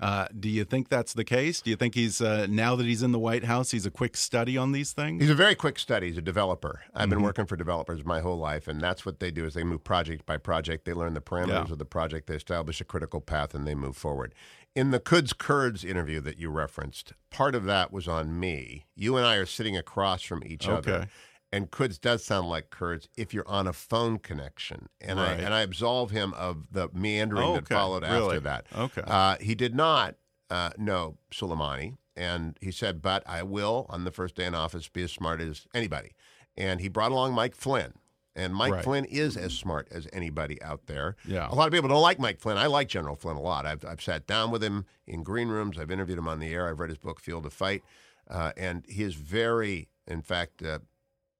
Uh, 0.00 0.26
do 0.38 0.48
you 0.48 0.64
think 0.64 0.88
that's 0.88 1.12
the 1.12 1.24
case? 1.24 1.60
Do 1.60 1.70
you 1.70 1.76
think 1.76 1.94
he's 1.94 2.20
uh, 2.20 2.46
now 2.50 2.74
that 2.76 2.84
he's 2.86 3.02
in 3.02 3.12
the 3.12 3.18
White 3.18 3.44
House, 3.44 3.70
he's 3.70 3.86
a 3.86 3.90
quick 3.90 4.16
study 4.16 4.56
on 4.56 4.72
these 4.72 4.92
things? 4.92 5.20
He's 5.22 5.30
a 5.30 5.34
very 5.34 5.54
quick 5.54 5.78
study. 5.78 6.08
He's 6.08 6.18
a 6.18 6.22
developer. 6.22 6.82
I've 6.94 7.08
been 7.10 7.22
working 7.22 7.46
for 7.46 7.56
developers 7.56 8.04
my 8.04 8.20
whole 8.20 8.38
life, 8.38 8.66
and 8.68 8.80
that's 8.80 9.06
what 9.06 9.20
they 9.20 9.30
do 9.30 9.44
is 9.44 9.54
they 9.54 9.64
move 9.64 9.84
project 9.84 10.26
by 10.26 10.36
project. 10.36 10.84
They 10.84 10.92
learn 10.94 11.14
the 11.14 11.20
parameters 11.20 11.66
Yeah. 11.68 11.72
of 11.72 11.78
the 11.78 11.84
project. 11.84 12.26
They 12.26 12.36
establish 12.36 12.80
a 12.80 12.84
critical 12.84 13.20
path, 13.20 13.54
and 13.54 13.66
they 13.66 13.74
move 13.74 13.96
forward. 13.96 14.34
In 14.74 14.90
the 14.90 14.98
Quds 14.98 15.32
Kurds 15.32 15.84
interview 15.84 16.20
that 16.22 16.38
you 16.38 16.50
referenced, 16.50 17.12
part 17.30 17.54
of 17.54 17.64
that 17.64 17.92
was 17.92 18.08
on 18.08 18.40
me. 18.40 18.86
You 18.96 19.16
and 19.16 19.24
I 19.24 19.36
are 19.36 19.46
sitting 19.46 19.76
across 19.76 20.22
from 20.22 20.42
each 20.44 20.66
other. 20.68 21.06
Okay. 21.54 21.56
And 21.56 21.70
Quds 21.70 21.98
does 21.98 22.24
sound 22.24 22.48
like 22.48 22.70
Kurds 22.70 23.08
if 23.16 23.32
you're 23.32 23.48
on 23.48 23.66
a 23.66 23.72
phone 23.72 24.18
connection. 24.18 24.88
And 25.00 25.20
I 25.20 25.34
and 25.34 25.54
I 25.54 25.62
absolve 25.62 26.10
him 26.10 26.34
of 26.34 26.66
the 26.72 26.88
meandering 26.92 27.54
that 27.54 27.68
followed 27.68 28.02
really? 28.02 28.36
after 28.36 28.40
that. 28.40 28.66
Okay. 28.76 29.02
Uh, 29.06 29.36
he 29.40 29.54
did 29.54 29.74
not 29.74 30.16
uh, 30.50 30.70
know 30.76 31.18
Soleimani, 31.32 31.96
and 32.16 32.58
he 32.60 32.70
said, 32.70 33.00
"But 33.00 33.22
I 33.26 33.42
will, 33.42 33.86
on 33.88 34.04
the 34.04 34.10
first 34.10 34.34
day 34.34 34.46
in 34.46 34.54
office, 34.54 34.88
be 34.88 35.04
as 35.04 35.12
smart 35.12 35.40
as 35.40 35.66
anybody." 35.74 36.12
And 36.56 36.80
he 36.80 36.88
brought 36.88 37.12
along 37.12 37.34
Mike 37.34 37.54
Flynn, 37.54 37.94
and 38.36 38.54
Mike 38.54 38.72
Right. 38.72 38.84
Flynn 38.84 39.04
is 39.06 39.36
as 39.36 39.54
smart 39.54 39.88
as 39.90 40.08
anybody 40.12 40.60
out 40.62 40.86
there. 40.86 41.16
Yeah. 41.26 41.48
a 41.50 41.54
lot 41.54 41.66
of 41.66 41.72
people 41.72 41.88
don't 41.88 42.02
like 42.02 42.18
Mike 42.18 42.40
Flynn. 42.40 42.56
I 42.58 42.66
like 42.66 42.88
General 42.88 43.16
Flynn 43.16 43.36
a 43.36 43.40
lot. 43.40 43.64
I've 43.66 43.84
I've 43.84 44.02
sat 44.02 44.26
down 44.26 44.50
with 44.50 44.62
him 44.62 44.86
in 45.06 45.22
green 45.22 45.48
rooms. 45.48 45.78
I've 45.78 45.90
interviewed 45.90 46.18
him 46.18 46.28
on 46.28 46.40
the 46.40 46.52
air. 46.52 46.68
I've 46.68 46.80
read 46.80 46.90
his 46.90 46.98
book 46.98 47.20
Field 47.20 47.46
of 47.46 47.52
Fight, 47.52 47.82
uh, 48.28 48.52
and 48.56 48.84
he 48.88 49.02
is 49.04 49.14
very, 49.14 49.88
in 50.06 50.20
fact. 50.22 50.62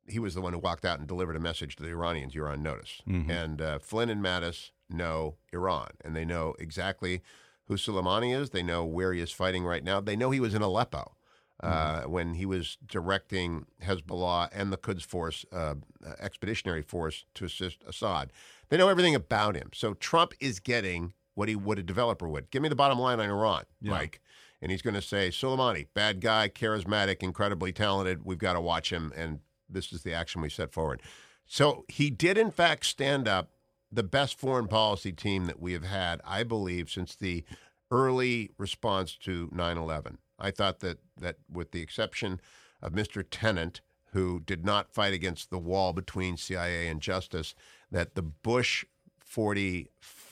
He 0.06 0.18
was 0.18 0.34
the 0.34 0.40
one 0.40 0.52
who 0.52 0.58
walked 0.58 0.84
out 0.84 0.98
and 0.98 1.08
delivered 1.08 1.36
a 1.36 1.40
message 1.40 1.76
to 1.76 1.82
the 1.82 1.90
Iranians. 1.90 2.34
You're 2.34 2.48
on 2.48 2.62
notice. 2.62 3.00
And 3.30 3.60
uh, 3.60 3.78
Flynn 3.78 4.10
and 4.10 4.22
Mattis 4.22 4.70
know 4.90 5.36
Iran, 5.52 5.90
and 6.04 6.14
they 6.14 6.24
know 6.24 6.54
exactly 6.58 7.22
who 7.66 7.74
Soleimani 7.76 8.38
is. 8.38 8.50
They 8.50 8.62
know 8.62 8.84
where 8.84 9.12
he 9.12 9.20
is 9.20 9.32
fighting 9.32 9.64
right 9.64 9.82
now. 9.82 10.00
They 10.00 10.16
know 10.16 10.30
he 10.30 10.40
was 10.40 10.54
in 10.54 10.60
Aleppo 10.62 11.16
uh, 11.62 12.02
when 12.02 12.34
he 12.34 12.44
was 12.44 12.76
directing 12.86 13.66
Hezbollah 13.82 14.50
and 14.52 14.70
the 14.72 14.76
Quds 14.76 15.04
Force, 15.04 15.46
uh, 15.52 15.76
expeditionary 16.20 16.82
force, 16.82 17.24
to 17.34 17.46
assist 17.46 17.78
Assad. 17.86 18.30
They 18.68 18.76
know 18.76 18.88
everything 18.88 19.14
about 19.14 19.56
him. 19.56 19.70
So 19.72 19.94
Trump 19.94 20.34
is 20.40 20.60
getting 20.60 21.14
what 21.34 21.48
he 21.48 21.56
would 21.56 21.78
a 21.78 21.82
developer 21.82 22.28
would. 22.28 22.50
Give 22.50 22.60
me 22.62 22.68
the 22.68 22.76
bottom 22.76 22.98
line 22.98 23.20
on 23.20 23.28
Iran, 23.30 23.64
Mike. 23.92 24.20
And 24.60 24.70
he's 24.70 24.82
going 24.82 24.94
to 24.94 25.02
say, 25.02 25.28
Soleimani, 25.28 25.88
bad 25.94 26.20
guy, 26.20 26.48
charismatic, 26.48 27.22
incredibly 27.22 27.72
talented. 27.72 28.24
We've 28.24 28.38
got 28.38 28.54
to 28.54 28.60
watch 28.60 28.90
him. 28.90 29.12
And 29.16 29.40
this 29.74 29.92
is 29.92 30.02
the 30.02 30.14
action 30.14 30.40
we 30.40 30.48
set 30.48 30.72
forward. 30.72 31.02
So 31.46 31.84
he 31.88 32.10
did, 32.10 32.38
in 32.38 32.50
fact, 32.50 32.86
stand 32.86 33.28
up 33.28 33.50
the 33.92 34.02
best 34.02 34.38
foreign 34.38 34.66
policy 34.66 35.12
team 35.12 35.44
that 35.46 35.60
we 35.60 35.72
have 35.72 35.84
had, 35.84 36.20
I 36.24 36.42
believe, 36.42 36.90
since 36.90 37.14
the 37.14 37.44
early 37.90 38.50
response 38.58 39.16
to 39.18 39.48
9 39.52 39.76
11. 39.76 40.18
I 40.38 40.50
thought 40.50 40.80
that, 40.80 40.98
that, 41.18 41.36
with 41.50 41.70
the 41.70 41.80
exception 41.80 42.40
of 42.82 42.92
Mr. 42.92 43.24
Tenet, 43.28 43.80
who 44.12 44.40
did 44.40 44.64
not 44.64 44.92
fight 44.92 45.12
against 45.12 45.50
the 45.50 45.58
wall 45.58 45.92
between 45.92 46.36
CIA 46.36 46.88
and 46.88 47.00
justice, 47.00 47.54
that 47.90 48.14
the 48.14 48.22
Bush 48.22 48.84
40, 49.20 49.88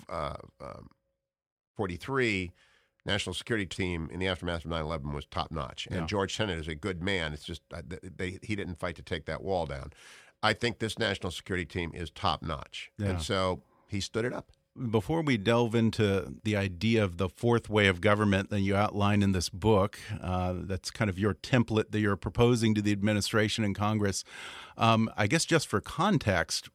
uh, 0.09 0.35
um, 0.61 0.89
43 1.77 2.53
national 3.05 3.35
security 3.35 3.67
team 3.67 4.09
in 4.12 4.21
the 4.21 4.29
aftermath 4.29 4.65
of 4.65 4.71
9/11 4.71 5.12
was 5.15 5.25
top 5.27 5.51
notch, 5.51 5.87
and 5.91 6.01
Yeah. 6.01 6.07
George 6.07 6.37
Tenet 6.37 6.59
is 6.59 6.69
a 6.69 6.75
good 6.75 7.03
man. 7.03 7.33
It's 7.33 7.45
just 7.45 7.62
uh, 7.73 7.83
they, 8.03 8.38
he 8.43 8.55
didn't 8.57 8.79
fight 8.79 8.97
to 8.97 9.03
take 9.03 9.27
that 9.27 9.43
wall 9.43 9.67
down. 9.67 9.93
I 10.43 10.53
think 10.53 10.79
this 10.79 10.99
national 10.99 11.31
security 11.33 11.65
team 11.67 11.93
is 11.95 12.11
top 12.11 12.43
notch, 12.43 12.91
Yeah. 12.99 13.09
and 13.09 13.23
so 13.23 13.62
he 13.88 14.01
stood 14.01 14.25
it 14.25 14.33
up. 14.33 14.51
Before 14.91 15.21
we 15.21 15.37
delve 15.37 15.75
into 15.75 16.37
the 16.45 16.57
idea 16.57 17.05
of 17.05 17.19
the 17.19 17.29
fourth 17.29 17.69
way 17.69 17.88
of 17.88 18.01
government 18.01 18.49
that 18.49 18.61
you 18.61 18.75
outline 18.75 19.23
in 19.23 19.33
this 19.33 19.51
book, 19.51 19.99
uh, 20.23 20.55
that's 20.57 20.91
kind 20.91 21.11
of 21.11 21.19
your 21.19 21.35
template 21.35 21.91
that 21.91 22.01
you're 22.01 22.17
proposing 22.17 22.75
to 22.77 22.81
the 22.81 22.91
administration 22.91 23.65
and 23.65 23.75
Congress. 23.77 24.25
Um, 24.79 25.11
I 25.15 25.27
guess 25.27 25.45
just 25.45 25.69
for 25.69 25.83
context, 25.83 26.71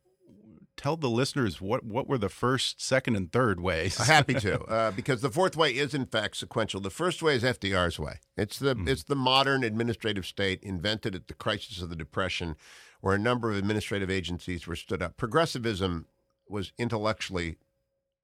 tell 0.78 0.96
the 0.96 1.10
listeners 1.10 1.60
what 1.60 1.84
what 1.84 2.08
were 2.08 2.18
the 2.18 2.30
first, 2.30 2.82
second, 2.82 3.16
and 3.16 3.32
third 3.32 3.60
ways? 3.60 3.98
Happy 3.98 4.36
to, 4.36 4.62
uh, 4.66 4.92
because 4.92 5.22
the 5.22 5.32
fourth 5.32 5.58
way 5.58 5.72
is 5.72 5.94
in 5.94 6.06
fact 6.06 6.38
sequential. 6.38 6.80
The 6.80 6.90
first 6.90 7.22
way 7.22 7.36
is 7.36 7.44
FDR's 7.44 8.00
way. 8.00 8.20
It's 8.38 8.60
the 8.60 8.76
mm. 8.76 8.88
it's 8.88 9.04
the 9.04 9.16
modern 9.16 9.64
administrative 9.64 10.26
state 10.26 10.62
invented 10.64 11.16
at 11.16 11.28
the 11.28 11.34
crisis 11.34 11.82
of 11.82 11.90
the 11.90 11.96
Depression, 11.96 12.56
where 13.02 13.16
a 13.16 13.20
number 13.20 13.52
of 13.52 13.58
administrative 13.58 14.10
agencies 14.10 14.68
were 14.68 14.76
stood 14.76 15.02
up. 15.02 15.18
Progressivism 15.18 16.06
was 16.48 16.72
intellectually 16.78 17.58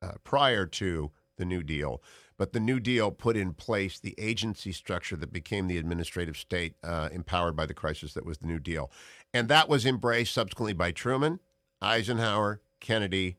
uh, 0.02 0.14
prior 0.24 0.66
to 0.66 1.12
the 1.38 1.46
New 1.46 1.64
Deal. 1.64 2.02
But 2.38 2.54
the 2.54 2.60
New 2.60 2.80
Deal 2.80 3.12
put 3.12 3.38
in 3.38 3.54
place 3.54 4.00
the 4.00 4.16
agency 4.18 4.72
structure 4.72 5.16
that 5.16 5.32
became 5.32 5.68
the 5.68 5.78
administrative 5.78 6.38
state 6.38 6.76
uh, 6.84 7.10
empowered 7.12 7.56
by 7.56 7.66
the 7.66 7.74
crisis 7.74 8.14
that 8.14 8.26
was 8.26 8.40
the 8.40 8.48
New 8.48 8.60
Deal. 8.60 8.92
And 9.34 9.48
that 9.50 9.70
was 9.70 9.86
embraced 9.86 10.34
subsequently 10.34 10.74
by 10.74 10.92
Truman, 10.92 11.40
Eisenhower, 11.84 12.62
Kennedy, 12.80 13.38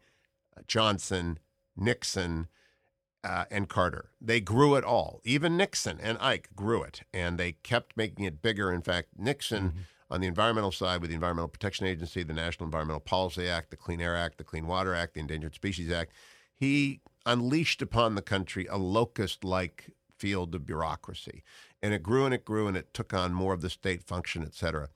uh, 0.56 0.60
Johnson, 0.66 1.38
Nixon, 1.76 2.48
uh, 3.24 3.44
and 3.50 3.68
Carter. 3.68 4.10
They 4.20 4.40
grew 4.40 4.74
it 4.74 4.84
all. 4.84 5.20
Even 5.24 5.56
Nixon 5.56 5.98
and 6.00 6.18
Ike 6.20 6.50
grew 6.54 6.82
it, 6.82 7.02
and 7.12 7.38
they 7.38 7.52
kept 7.52 7.96
making 7.96 8.24
it 8.26 8.42
bigger. 8.42 8.72
In 8.72 8.82
fact, 8.82 9.08
Nixon. 9.16 9.68
Mm-hmm 9.68 9.80
on 10.10 10.20
the 10.20 10.26
environmental 10.26 10.70
side 10.70 11.00
with 11.00 11.08
the 11.08 11.14
Environmental 11.14 11.48
Protection 11.48 11.86
Agency, 11.86 12.22
the 12.22 12.34
National 12.34 12.66
Environmental 12.66 13.00
Policy 13.00 13.48
Act, 13.48 13.70
the 13.70 13.76
Clean 13.76 14.00
Air 14.00 14.14
Act, 14.14 14.38
the 14.38 14.44
Clean 14.44 14.66
Water 14.66 14.94
Act, 14.94 15.14
the 15.14 15.20
Endangered 15.20 15.54
Species 15.54 15.90
Act. 15.90 16.12
He 16.54 17.00
unleashed 17.26 17.82
upon 17.82 18.14
the 18.14 18.22
country 18.22 18.66
a 18.66 18.76
locust 18.76 19.44
like 19.44 19.90
field 20.16 20.54
of 20.54 20.66
bureaucracy. 20.66 21.42
And 21.82 21.92
it 21.92 22.02
grew 22.02 22.24
and 22.24 22.34
it 22.34 22.44
grew 22.44 22.68
and 22.68 22.76
it 22.76 22.94
took 22.94 23.12
on 23.12 23.34
more 23.34 23.54
of 23.54 23.60
the 23.60 23.70
state 23.70 24.04
function, 24.04 24.42
et 24.42 24.54
cetera. 24.54 24.88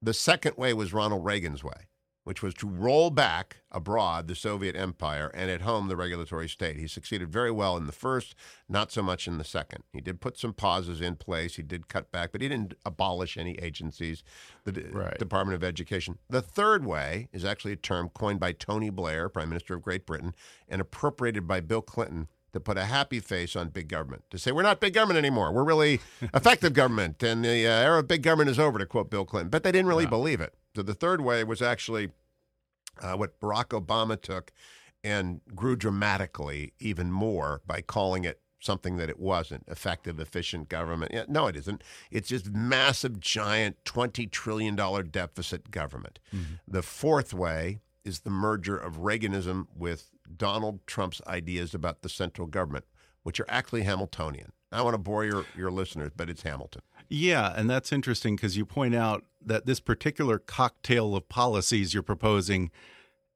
The 0.00 0.14
second 0.14 0.56
way 0.56 0.72
was 0.72 0.92
Ronald 0.92 1.24
Reagan's 1.24 1.62
way 1.62 1.86
which 2.24 2.42
was 2.42 2.54
to 2.54 2.68
roll 2.68 3.10
back 3.10 3.58
abroad 3.70 4.28
the 4.28 4.34
Soviet 4.34 4.76
empire 4.76 5.30
and 5.34 5.50
at 5.50 5.62
home 5.62 5.88
the 5.88 5.96
regulatory 5.96 6.48
state. 6.48 6.76
He 6.76 6.86
succeeded 6.86 7.32
very 7.32 7.50
well 7.50 7.76
in 7.76 7.86
the 7.86 7.92
first, 7.92 8.34
not 8.68 8.92
so 8.92 9.02
much 9.02 9.26
in 9.26 9.38
the 9.38 9.44
second. 9.44 9.82
He 9.92 10.00
did 10.00 10.20
put 10.20 10.38
some 10.38 10.52
pauses 10.52 11.00
in 11.00 11.16
place, 11.16 11.56
he 11.56 11.62
did 11.62 11.88
cut 11.88 12.12
back, 12.12 12.32
but 12.32 12.40
he 12.40 12.48
didn't 12.48 12.74
abolish 12.84 13.36
any 13.36 13.54
agencies, 13.54 14.22
the 14.64 14.88
right. 14.92 15.18
Department 15.18 15.56
of 15.56 15.64
Education. 15.64 16.18
The 16.28 16.42
third 16.42 16.84
way 16.84 17.28
is 17.32 17.44
actually 17.44 17.72
a 17.72 17.76
term 17.76 18.08
coined 18.08 18.40
by 18.40 18.52
Tony 18.52 18.90
Blair, 18.90 19.28
Prime 19.28 19.48
Minister 19.48 19.74
of 19.74 19.82
Great 19.82 20.06
Britain, 20.06 20.34
and 20.68 20.80
appropriated 20.80 21.46
by 21.46 21.60
Bill 21.60 21.82
Clinton 21.82 22.28
to 22.52 22.60
put 22.60 22.76
a 22.76 22.84
happy 22.84 23.18
face 23.18 23.56
on 23.56 23.68
big 23.68 23.88
government, 23.88 24.24
to 24.30 24.38
say 24.38 24.52
we're 24.52 24.62
not 24.62 24.78
big 24.78 24.94
government 24.94 25.18
anymore. 25.18 25.52
We're 25.52 25.64
really 25.64 26.00
effective 26.34 26.74
government, 26.74 27.22
and 27.22 27.44
the 27.44 27.66
uh, 27.66 27.70
era 27.70 27.98
of 28.00 28.08
big 28.08 28.22
government 28.22 28.50
is 28.50 28.58
over, 28.58 28.78
to 28.78 28.86
quote 28.86 29.10
Bill 29.10 29.24
Clinton. 29.24 29.48
But 29.48 29.62
they 29.62 29.72
didn't 29.72 29.88
really 29.88 30.06
believe 30.06 30.40
it. 30.40 30.54
So 30.74 30.82
the 30.82 30.94
third 30.94 31.20
way 31.20 31.44
was 31.44 31.60
actually 31.62 32.10
uh, 33.00 33.14
what 33.14 33.38
Barack 33.40 33.68
Obama 33.68 34.20
took 34.20 34.52
and 35.04 35.40
grew 35.54 35.76
dramatically 35.76 36.72
even 36.78 37.10
more 37.10 37.60
by 37.66 37.80
calling 37.80 38.24
it 38.24 38.40
something 38.60 38.96
that 38.96 39.10
it 39.10 39.18
wasn't 39.18 39.64
effective, 39.66 40.20
efficient 40.20 40.68
government. 40.68 41.10
Yeah, 41.12 41.24
no, 41.28 41.48
it 41.48 41.56
isn't. 41.56 41.82
It's 42.10 42.28
just 42.28 42.52
massive, 42.52 43.18
giant, 43.18 43.82
$20 43.84 44.30
trillion 44.30 44.76
deficit 44.76 45.70
government. 45.70 46.20
Mm-hmm. 46.34 46.54
The 46.68 46.82
fourth 46.82 47.34
way 47.34 47.80
is 48.04 48.20
the 48.20 48.30
merger 48.30 48.76
of 48.76 48.98
Reaganism 48.98 49.66
with 49.76 50.10
Donald 50.36 50.86
Trump's 50.86 51.20
ideas 51.26 51.74
about 51.74 52.02
the 52.02 52.08
central 52.08 52.46
government, 52.46 52.84
which 53.24 53.40
are 53.40 53.46
actually 53.48 53.82
Hamiltonian. 53.82 54.52
I 54.72 54.82
want 54.82 54.94
to 54.94 54.98
bore 54.98 55.24
your, 55.24 55.44
your 55.56 55.70
listeners, 55.70 56.12
but 56.16 56.30
it's 56.30 56.42
Hamilton. 56.42 56.82
Yeah, 57.08 57.52
and 57.54 57.68
that's 57.68 57.92
interesting 57.92 58.36
because 58.36 58.56
you 58.56 58.64
point 58.64 58.94
out 58.94 59.24
that 59.44 59.66
this 59.66 59.80
particular 59.80 60.38
cocktail 60.38 61.14
of 61.14 61.28
policies 61.28 61.92
you're 61.92 62.02
proposing 62.02 62.70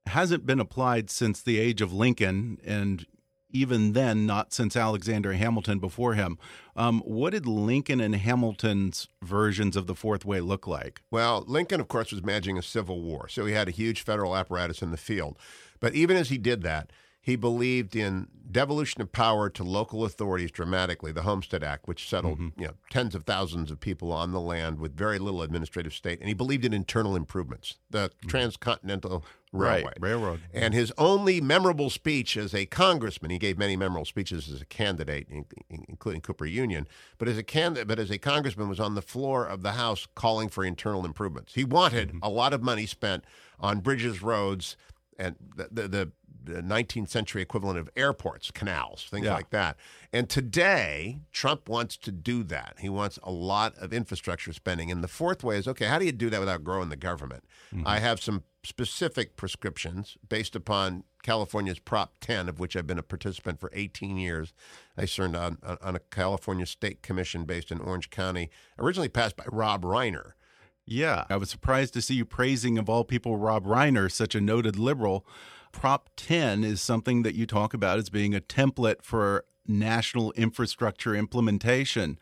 hasn't 0.06 0.46
been 0.46 0.60
applied 0.60 1.10
since 1.10 1.42
the 1.42 1.58
age 1.58 1.80
of 1.80 1.92
Lincoln, 1.92 2.58
and 2.64 3.06
even 3.50 3.92
then, 3.92 4.26
not 4.26 4.52
since 4.52 4.76
Alexander 4.76 5.32
Hamilton 5.32 5.78
before 5.78 6.14
him. 6.14 6.38
Um, 6.74 7.00
what 7.00 7.30
did 7.30 7.46
Lincoln 7.46 8.00
and 8.00 8.14
Hamilton's 8.14 9.08
versions 9.22 9.76
of 9.76 9.86
the 9.86 9.94
Fourth 9.94 10.24
Way 10.24 10.40
look 10.40 10.66
like? 10.66 11.02
Well, 11.10 11.44
Lincoln, 11.46 11.80
of 11.80 11.88
course, 11.88 12.12
was 12.12 12.24
managing 12.24 12.58
a 12.58 12.62
civil 12.62 13.02
war, 13.02 13.28
so 13.28 13.46
he 13.46 13.54
had 13.54 13.68
a 13.68 13.72
huge 13.72 14.02
federal 14.02 14.36
apparatus 14.36 14.82
in 14.82 14.90
the 14.90 14.96
field. 14.96 15.38
But 15.80 15.94
even 15.94 16.16
as 16.16 16.28
he 16.28 16.38
did 16.38 16.62
that, 16.62 16.90
he 17.26 17.34
believed 17.34 17.96
in 17.96 18.28
devolution 18.52 19.02
of 19.02 19.10
power 19.10 19.50
to 19.50 19.64
local 19.64 20.04
authorities 20.04 20.52
dramatically, 20.52 21.10
the 21.10 21.22
Homestead 21.22 21.64
Act, 21.64 21.88
which 21.88 22.08
settled 22.08 22.38
mm-hmm. 22.38 22.60
you 22.60 22.68
know, 22.68 22.74
tens 22.88 23.16
of 23.16 23.24
thousands 23.24 23.72
of 23.72 23.80
people 23.80 24.12
on 24.12 24.30
the 24.30 24.40
land 24.40 24.78
with 24.78 24.96
very 24.96 25.18
little 25.18 25.42
administrative 25.42 25.92
state. 25.92 26.20
And 26.20 26.28
he 26.28 26.34
believed 26.34 26.64
in 26.64 26.72
internal 26.72 27.16
improvements, 27.16 27.78
the 27.90 28.10
mm-hmm. 28.10 28.28
transcontinental 28.28 29.24
railway. 29.52 29.82
Right, 29.82 29.96
railroad. 29.98 30.40
And 30.54 30.72
his 30.72 30.92
only 30.96 31.40
memorable 31.40 31.90
speech 31.90 32.36
as 32.36 32.54
a 32.54 32.64
congressman, 32.64 33.32
he 33.32 33.38
gave 33.38 33.58
many 33.58 33.76
memorable 33.76 34.04
speeches 34.04 34.48
as 34.48 34.62
a 34.62 34.66
candidate, 34.66 35.26
including 35.68 36.20
Cooper 36.20 36.46
Union, 36.46 36.86
but 37.18 37.26
as 37.26 37.36
a 37.36 37.42
candidate, 37.42 37.88
but 37.88 37.98
as 37.98 38.12
a 38.12 38.18
congressman 38.18 38.68
was 38.68 38.78
on 38.78 38.94
the 38.94 39.02
floor 39.02 39.44
of 39.44 39.62
the 39.62 39.72
House 39.72 40.06
calling 40.14 40.48
for 40.48 40.64
internal 40.64 41.04
improvements. 41.04 41.54
He 41.54 41.64
wanted 41.64 42.10
mm-hmm. 42.10 42.18
a 42.22 42.28
lot 42.28 42.52
of 42.52 42.62
money 42.62 42.86
spent 42.86 43.24
on 43.58 43.80
bridges, 43.80 44.22
roads, 44.22 44.76
and 45.18 45.34
the, 45.56 45.68
the, 45.72 45.88
the 45.88 46.12
the 46.25 46.25
19th 46.46 47.08
century 47.08 47.42
equivalent 47.42 47.78
of 47.78 47.90
airports, 47.96 48.50
canals, 48.50 49.06
things 49.10 49.26
yeah. 49.26 49.34
like 49.34 49.50
that. 49.50 49.76
And 50.12 50.28
today, 50.28 51.20
Trump 51.32 51.68
wants 51.68 51.96
to 51.98 52.12
do 52.12 52.42
that. 52.44 52.76
He 52.80 52.88
wants 52.88 53.18
a 53.22 53.30
lot 53.30 53.76
of 53.78 53.92
infrastructure 53.92 54.52
spending. 54.52 54.90
And 54.90 55.02
the 55.04 55.08
fourth 55.08 55.44
way 55.44 55.58
is 55.58 55.68
okay, 55.68 55.86
how 55.86 55.98
do 55.98 56.04
you 56.06 56.12
do 56.12 56.30
that 56.30 56.40
without 56.40 56.64
growing 56.64 56.88
the 56.88 56.96
government? 56.96 57.44
Mm-hmm. 57.74 57.86
I 57.86 57.98
have 57.98 58.20
some 58.20 58.44
specific 58.62 59.36
prescriptions 59.36 60.16
based 60.28 60.56
upon 60.56 61.04
California's 61.22 61.78
Prop 61.78 62.14
10, 62.20 62.48
of 62.48 62.58
which 62.58 62.76
I've 62.76 62.86
been 62.86 62.98
a 62.98 63.02
participant 63.02 63.60
for 63.60 63.70
18 63.72 64.16
years. 64.16 64.52
I 64.96 65.04
served 65.04 65.36
on, 65.36 65.58
on 65.82 65.96
a 65.96 66.00
California 66.00 66.66
state 66.66 67.02
commission 67.02 67.44
based 67.44 67.70
in 67.70 67.80
Orange 67.80 68.10
County, 68.10 68.50
originally 68.78 69.08
passed 69.08 69.36
by 69.36 69.44
Rob 69.50 69.82
Reiner. 69.82 70.32
Yeah, 70.86 71.24
I 71.28 71.36
was 71.36 71.50
surprised 71.50 71.94
to 71.94 72.02
see 72.02 72.14
you 72.14 72.24
praising, 72.24 72.78
of 72.78 72.88
all 72.88 73.02
people, 73.02 73.36
Rob 73.36 73.64
Reiner, 73.64 74.10
such 74.10 74.36
a 74.36 74.40
noted 74.40 74.78
liberal. 74.78 75.26
Prop 75.76 76.08
10 76.16 76.64
is 76.64 76.80
something 76.80 77.22
that 77.22 77.34
you 77.34 77.44
talk 77.44 77.74
about 77.74 77.98
as 77.98 78.08
being 78.08 78.34
a 78.34 78.40
template 78.40 79.02
for 79.02 79.44
national 79.68 80.32
infrastructure 80.32 81.14
implementation. 81.14 82.18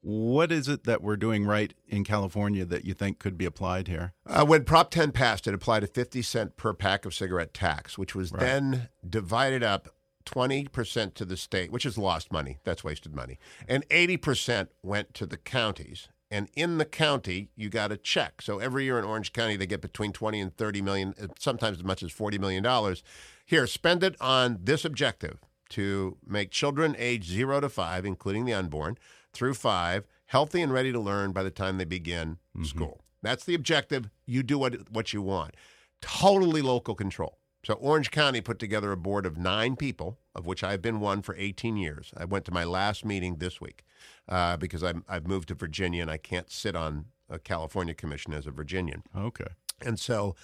What 0.00 0.50
is 0.50 0.66
it 0.66 0.84
that 0.84 1.02
we're 1.02 1.16
doing 1.16 1.44
right 1.44 1.72
in 1.86 2.02
California 2.02 2.64
that 2.64 2.84
you 2.84 2.94
think 2.94 3.20
could 3.20 3.38
be 3.38 3.44
applied 3.44 3.86
here? 3.86 4.12
Uh, 4.26 4.44
when 4.44 4.64
Prop 4.64 4.90
10 4.90 5.12
passed, 5.12 5.46
it 5.46 5.54
applied 5.54 5.84
a 5.84 5.86
50 5.86 6.20
cent 6.20 6.56
per 6.56 6.74
pack 6.74 7.06
of 7.06 7.14
cigarette 7.14 7.54
tax, 7.54 7.96
which 7.96 8.16
was 8.16 8.32
right. 8.32 8.40
then 8.40 8.88
divided 9.08 9.62
up 9.62 9.88
20% 10.24 11.14
to 11.14 11.24
the 11.24 11.36
state, 11.36 11.70
which 11.70 11.86
is 11.86 11.96
lost 11.96 12.32
money. 12.32 12.58
That's 12.64 12.82
wasted 12.82 13.14
money. 13.14 13.38
And 13.68 13.88
80% 13.88 14.66
went 14.82 15.14
to 15.14 15.26
the 15.26 15.36
counties 15.36 16.08
and 16.30 16.48
in 16.54 16.78
the 16.78 16.84
county 16.84 17.48
you 17.56 17.68
got 17.68 17.92
a 17.92 17.96
check. 17.96 18.42
So 18.42 18.58
every 18.58 18.84
year 18.84 18.98
in 18.98 19.04
Orange 19.04 19.32
County 19.32 19.56
they 19.56 19.66
get 19.66 19.80
between 19.80 20.12
20 20.12 20.40
and 20.40 20.56
30 20.56 20.82
million, 20.82 21.14
uh, 21.20 21.28
sometimes 21.38 21.78
as 21.78 21.84
much 21.84 22.02
as 22.02 22.12
40 22.12 22.38
million 22.38 22.62
dollars. 22.62 23.02
Here, 23.44 23.66
spend 23.68 24.02
it 24.02 24.16
on 24.20 24.58
this 24.60 24.84
objective 24.84 25.38
to 25.68 26.16
make 26.26 26.50
children 26.50 26.96
age 26.98 27.28
0 27.28 27.60
to 27.60 27.68
5, 27.68 28.04
including 28.04 28.44
the 28.44 28.54
unborn, 28.54 28.98
through 29.32 29.54
5 29.54 30.04
healthy 30.26 30.60
and 30.60 30.72
ready 30.72 30.92
to 30.92 31.00
learn 31.00 31.32
by 31.32 31.42
the 31.42 31.50
time 31.50 31.78
they 31.78 31.84
begin 31.84 32.38
mm-hmm. 32.56 32.64
school. 32.64 33.04
That's 33.22 33.44
the 33.44 33.54
objective. 33.54 34.10
You 34.26 34.42
do 34.42 34.58
what 34.58 34.90
what 34.90 35.12
you 35.12 35.22
want. 35.22 35.54
Totally 36.00 36.62
local 36.62 36.94
control. 36.94 37.38
So 37.64 37.74
Orange 37.74 38.12
County 38.12 38.40
put 38.40 38.60
together 38.60 38.92
a 38.92 38.96
board 38.96 39.26
of 39.26 39.36
9 39.36 39.74
people, 39.74 40.18
of 40.36 40.46
which 40.46 40.62
I've 40.62 40.82
been 40.82 41.00
one 41.00 41.20
for 41.22 41.34
18 41.36 41.76
years. 41.76 42.12
I 42.16 42.24
went 42.24 42.44
to 42.44 42.52
my 42.52 42.62
last 42.62 43.04
meeting 43.04 43.36
this 43.36 43.60
week 43.60 43.82
uh, 44.28 44.56
because 44.56 44.82
I'm, 44.82 45.04
I've 45.08 45.26
moved 45.26 45.48
to 45.48 45.54
Virginia 45.54 46.02
and 46.02 46.10
I 46.10 46.16
can't 46.16 46.50
sit 46.50 46.76
on 46.76 47.06
a 47.28 47.38
California 47.38 47.94
commission 47.94 48.32
as 48.32 48.46
a 48.46 48.50
Virginian. 48.50 49.02
Okay. 49.16 49.48
And 49.84 49.98
so 49.98 50.34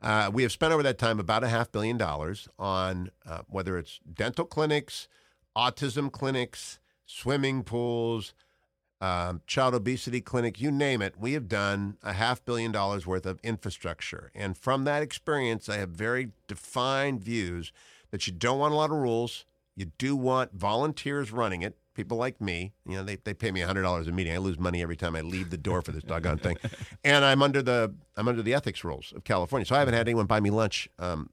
uh, 0.00 0.30
we 0.32 0.42
have 0.42 0.52
spent 0.52 0.72
over 0.72 0.82
that 0.82 0.98
time 0.98 1.18
about 1.18 1.44
a 1.44 1.48
half 1.48 1.72
billion 1.72 1.96
dollars 1.96 2.48
on 2.58 3.10
uh, 3.26 3.40
whether 3.48 3.76
it's 3.76 4.00
dental 4.12 4.44
clinics, 4.44 5.08
autism 5.56 6.10
clinics, 6.10 6.78
swimming 7.06 7.64
pools, 7.64 8.34
um, 9.00 9.42
child 9.46 9.74
obesity 9.74 10.20
clinic, 10.20 10.60
you 10.60 10.70
name 10.70 11.02
it. 11.02 11.14
We 11.18 11.32
have 11.34 11.48
done 11.48 11.96
a 12.02 12.12
half 12.12 12.44
billion 12.44 12.72
dollars 12.72 13.06
worth 13.06 13.26
of 13.26 13.38
infrastructure. 13.42 14.30
And 14.34 14.56
from 14.56 14.84
that 14.84 15.02
experience, 15.02 15.68
I 15.68 15.76
have 15.76 15.90
very 15.90 16.32
defined 16.48 17.22
views 17.22 17.72
that 18.10 18.26
you 18.26 18.32
don't 18.32 18.58
want 18.58 18.74
a 18.74 18.76
lot 18.76 18.90
of 18.90 18.96
rules. 18.96 19.44
You 19.78 19.92
do 19.96 20.16
want 20.16 20.52
volunteers 20.54 21.30
running 21.30 21.62
it 21.62 21.78
people 21.98 22.16
like 22.16 22.40
me, 22.40 22.72
you 22.86 22.94
know, 22.94 23.02
they, 23.02 23.16
they 23.16 23.34
pay 23.34 23.50
me 23.50 23.60
hundred 23.60 23.82
dollars 23.82 24.06
a 24.06 24.12
meeting. 24.12 24.32
I 24.32 24.38
lose 24.38 24.56
money 24.56 24.82
every 24.82 24.94
time 24.94 25.16
I 25.16 25.20
leave 25.20 25.50
the 25.50 25.58
door 25.58 25.82
for 25.82 25.90
this 25.90 26.04
doggone 26.04 26.38
thing, 26.38 26.56
and 27.04 27.24
I'm 27.24 27.42
under 27.42 27.60
the 27.60 27.92
I'm 28.16 28.28
under 28.28 28.40
the 28.40 28.54
ethics 28.54 28.84
rules 28.84 29.12
of 29.16 29.24
California, 29.24 29.66
so 29.66 29.74
I 29.74 29.80
haven't 29.80 29.94
had 29.94 30.06
anyone 30.06 30.26
buy 30.26 30.38
me 30.38 30.50
lunch 30.50 30.88
um, 31.00 31.30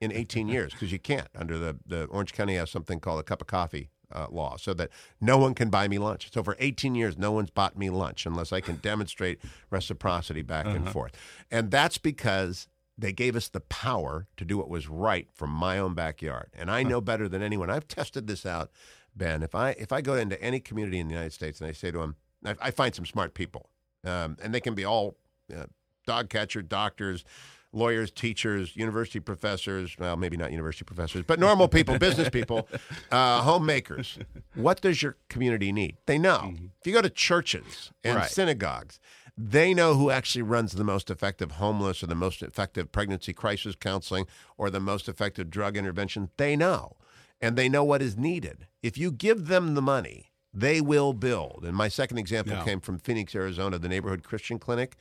in 0.00 0.10
18 0.10 0.48
years 0.48 0.72
because 0.72 0.90
you 0.90 0.98
can't 0.98 1.28
under 1.36 1.58
the 1.58 1.76
the 1.86 2.04
Orange 2.06 2.32
County 2.32 2.54
has 2.54 2.70
something 2.70 2.98
called 2.98 3.20
a 3.20 3.22
cup 3.22 3.42
of 3.42 3.46
coffee 3.46 3.90
uh, 4.10 4.26
law, 4.30 4.56
so 4.56 4.72
that 4.72 4.88
no 5.20 5.36
one 5.36 5.52
can 5.52 5.68
buy 5.68 5.86
me 5.86 5.98
lunch. 5.98 6.32
So 6.32 6.42
for 6.42 6.56
18 6.60 6.94
years, 6.94 7.18
no 7.18 7.30
one's 7.30 7.50
bought 7.50 7.76
me 7.76 7.90
lunch 7.90 8.24
unless 8.24 8.54
I 8.54 8.62
can 8.62 8.76
demonstrate 8.76 9.40
reciprocity 9.68 10.40
back 10.40 10.64
uh-huh. 10.64 10.76
and 10.76 10.88
forth, 10.88 11.12
and 11.50 11.70
that's 11.70 11.98
because 11.98 12.68
they 12.98 13.12
gave 13.12 13.36
us 13.36 13.48
the 13.48 13.60
power 13.60 14.26
to 14.36 14.44
do 14.44 14.56
what 14.58 14.68
was 14.70 14.88
right 14.88 15.28
from 15.34 15.50
my 15.50 15.78
own 15.78 15.94
backyard. 15.94 16.50
And 16.54 16.70
I 16.70 16.82
know 16.82 17.00
better 17.00 17.28
than 17.28 17.42
anyone. 17.42 17.68
I've 17.70 17.86
tested 17.88 18.26
this 18.26 18.46
out, 18.46 18.70
Ben. 19.14 19.42
If 19.42 19.54
I 19.54 19.70
if 19.70 19.92
I 19.92 20.00
go 20.00 20.14
into 20.14 20.40
any 20.42 20.60
community 20.60 20.98
in 20.98 21.08
the 21.08 21.14
United 21.14 21.32
States 21.32 21.60
and 21.60 21.68
I 21.68 21.72
say 21.72 21.90
to 21.90 21.98
them, 21.98 22.16
I, 22.44 22.54
I 22.60 22.70
find 22.70 22.94
some 22.94 23.04
smart 23.06 23.34
people, 23.34 23.68
um, 24.04 24.36
and 24.42 24.54
they 24.54 24.60
can 24.60 24.74
be 24.74 24.84
all 24.84 25.16
uh, 25.54 25.66
dog 26.06 26.30
catcher, 26.30 26.62
doctors, 26.62 27.24
lawyers, 27.72 28.10
teachers, 28.10 28.74
university 28.76 29.20
professors. 29.20 29.96
Well, 29.98 30.16
maybe 30.16 30.38
not 30.38 30.50
university 30.50 30.84
professors, 30.86 31.24
but 31.26 31.38
normal 31.38 31.68
people, 31.68 31.98
business 32.08 32.30
people, 32.30 32.66
uh, 33.10 33.42
homemakers. 33.42 34.18
What 34.54 34.80
does 34.80 35.02
your 35.02 35.16
community 35.28 35.70
need? 35.70 35.98
They 36.06 36.16
know. 36.18 36.54
If 36.80 36.86
you 36.86 36.94
go 36.94 37.02
to 37.02 37.10
churches 37.10 37.90
and 38.02 38.16
Right. 38.16 38.30
synagogues, 38.30 38.98
they 39.36 39.74
know 39.74 39.94
who 39.94 40.10
actually 40.10 40.42
runs 40.42 40.72
the 40.72 40.84
most 40.84 41.10
effective 41.10 41.52
homeless 41.52 42.02
or 42.02 42.06
the 42.06 42.14
most 42.14 42.42
effective 42.42 42.90
pregnancy 42.90 43.32
crisis 43.32 43.76
counseling 43.76 44.26
or 44.56 44.70
the 44.70 44.80
most 44.80 45.08
effective 45.08 45.50
drug 45.50 45.76
intervention. 45.76 46.30
They 46.36 46.56
know. 46.56 46.96
And 47.40 47.54
they 47.54 47.68
know 47.68 47.84
what 47.84 48.00
is 48.00 48.16
needed. 48.16 48.66
If 48.82 48.96
you 48.96 49.12
give 49.12 49.48
them 49.48 49.74
the 49.74 49.82
money, 49.82 50.30
they 50.54 50.80
will 50.80 51.12
build. 51.12 51.64
And 51.66 51.76
my 51.76 51.88
second 51.88 52.16
example 52.16 52.54
Yeah. 52.54 52.64
came 52.64 52.80
from 52.80 52.98
Phoenix, 52.98 53.34
Arizona, 53.34 53.78
the 53.78 53.90
neighborhood 53.90 54.22
Christian 54.22 54.58
clinic, 54.58 54.96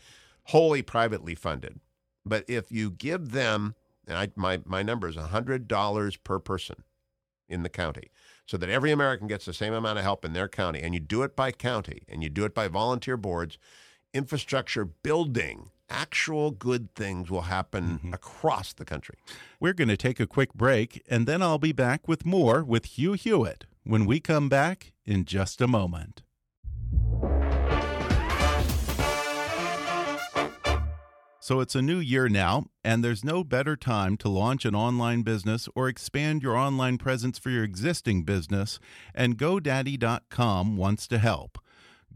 wholly 0.46 0.82
privately 0.82 1.34
funded. 1.34 1.80
But 2.26 2.44
if 2.50 2.74
you 2.74 2.92
give 2.92 3.32
them, 3.32 3.76
and 4.06 4.18
I, 4.18 4.32
my, 4.36 4.62
my 4.66 4.84
number 4.84 5.08
is 5.08 5.16
$100 5.16 6.24
per 6.26 6.40
person 6.40 6.84
in 7.48 7.64
the 7.64 7.70
county, 7.70 8.12
so 8.46 8.58
that 8.58 8.70
every 8.70 8.92
American 8.92 9.28
gets 9.28 9.46
the 9.46 9.54
same 9.54 9.74
amount 9.74 9.98
of 9.98 10.04
help 10.04 10.26
in 10.26 10.34
their 10.34 10.50
county, 10.50 10.82
and 10.82 10.94
you 10.94 11.00
do 11.00 11.24
it 11.24 11.38
by 11.38 11.52
county 11.54 12.04
and 12.10 12.22
you 12.22 12.30
do 12.30 12.44
it 12.44 12.54
by 12.54 12.68
volunteer 12.68 13.16
boards, 13.16 13.58
infrastructure 14.16 14.86
building, 14.86 15.70
actual 15.90 16.50
good 16.50 16.96
things 16.96 17.30
will 17.30 17.44
happen 17.44 18.00
mm-hmm. 18.00 18.14
across 18.14 18.74
the 18.74 18.86
country. 18.86 19.18
We're 19.60 19.74
going 19.74 19.90
to 19.90 19.98
take 19.98 20.20
a 20.20 20.26
quick 20.26 20.54
break, 20.54 21.04
and 21.10 21.28
then 21.28 21.42
I'll 21.42 21.60
be 21.60 21.74
back 21.74 22.08
with 22.08 22.26
more 22.26 22.64
with 22.64 22.86
Hugh 22.98 23.14
Hewitt 23.14 23.66
when 23.84 24.06
we 24.06 24.20
come 24.20 24.48
back 24.50 24.94
in 25.06 25.26
just 25.26 25.60
a 25.62 25.68
moment. 25.68 26.24
So 31.42 31.60
it's 31.60 31.76
a 31.76 31.82
new 31.82 32.00
year 32.00 32.28
now, 32.28 32.66
and 32.84 33.04
there's 33.04 33.24
no 33.24 33.44
better 33.44 33.76
time 33.76 34.18
to 34.18 34.30
launch 34.30 34.66
an 34.66 34.74
online 34.74 35.22
business 35.22 35.70
or 35.76 35.88
expand 35.88 36.42
your 36.42 36.58
online 36.58 36.98
presence 36.98 37.38
for 37.38 37.52
your 37.52 37.64
existing 37.64 38.24
business, 38.24 38.80
and 39.14 39.38
GoDaddy.com 39.38 40.76
wants 40.76 41.08
to 41.08 41.20
help. 41.20 41.60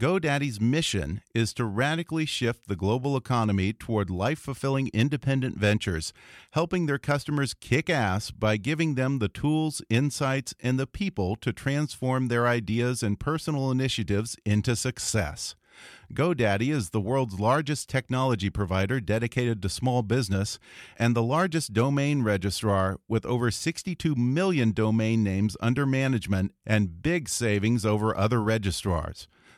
GoDaddy's 0.00 0.62
mission 0.62 1.20
is 1.34 1.52
to 1.52 1.66
radically 1.66 2.24
shift 2.24 2.68
the 2.68 2.74
global 2.74 3.18
economy 3.18 3.74
toward 3.74 4.08
life 4.08 4.38
fulfilling 4.38 4.88
independent 4.94 5.58
ventures, 5.58 6.14
helping 6.52 6.86
their 6.86 6.96
customers 6.96 7.52
kick 7.52 7.90
ass 7.90 8.30
by 8.30 8.56
giving 8.56 8.94
them 8.94 9.18
the 9.18 9.28
tools, 9.28 9.82
insights, 9.90 10.54
and 10.58 10.80
the 10.80 10.86
people 10.86 11.36
to 11.36 11.52
transform 11.52 12.28
their 12.28 12.46
ideas 12.46 13.02
and 13.02 13.20
personal 13.20 13.70
initiatives 13.70 14.38
into 14.46 14.74
success. 14.74 15.54
GoDaddy 16.14 16.72
is 16.72 16.90
the 16.90 17.00
world's 17.00 17.38
largest 17.38 17.90
technology 17.90 18.48
provider 18.48 19.00
dedicated 19.02 19.60
to 19.60 19.68
small 19.68 20.02
business 20.02 20.58
and 20.98 21.14
the 21.14 21.22
largest 21.22 21.74
domain 21.74 22.22
registrar 22.22 23.00
with 23.06 23.26
over 23.26 23.50
62 23.50 24.14
million 24.14 24.72
domain 24.72 25.22
names 25.22 25.58
under 25.60 25.84
management 25.84 26.54
and 26.64 27.02
big 27.02 27.28
savings 27.28 27.84
over 27.84 28.16
other 28.16 28.42
registrars. 28.42 29.28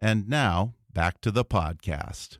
And 0.00 0.28
now, 0.28 0.74
back 0.92 1.20
to 1.22 1.30
the 1.30 1.44
podcast. 1.44 2.38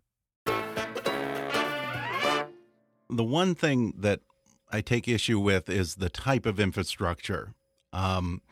The 3.08 3.24
one 3.24 3.54
thing 3.54 3.94
that 3.98 4.20
I 4.70 4.80
take 4.80 5.08
issue 5.08 5.38
with 5.38 5.68
is 5.68 5.94
the 5.96 6.10
type 6.10 6.44
of 6.44 6.58
infrastructure. 6.60 7.54
Um, 7.92 8.42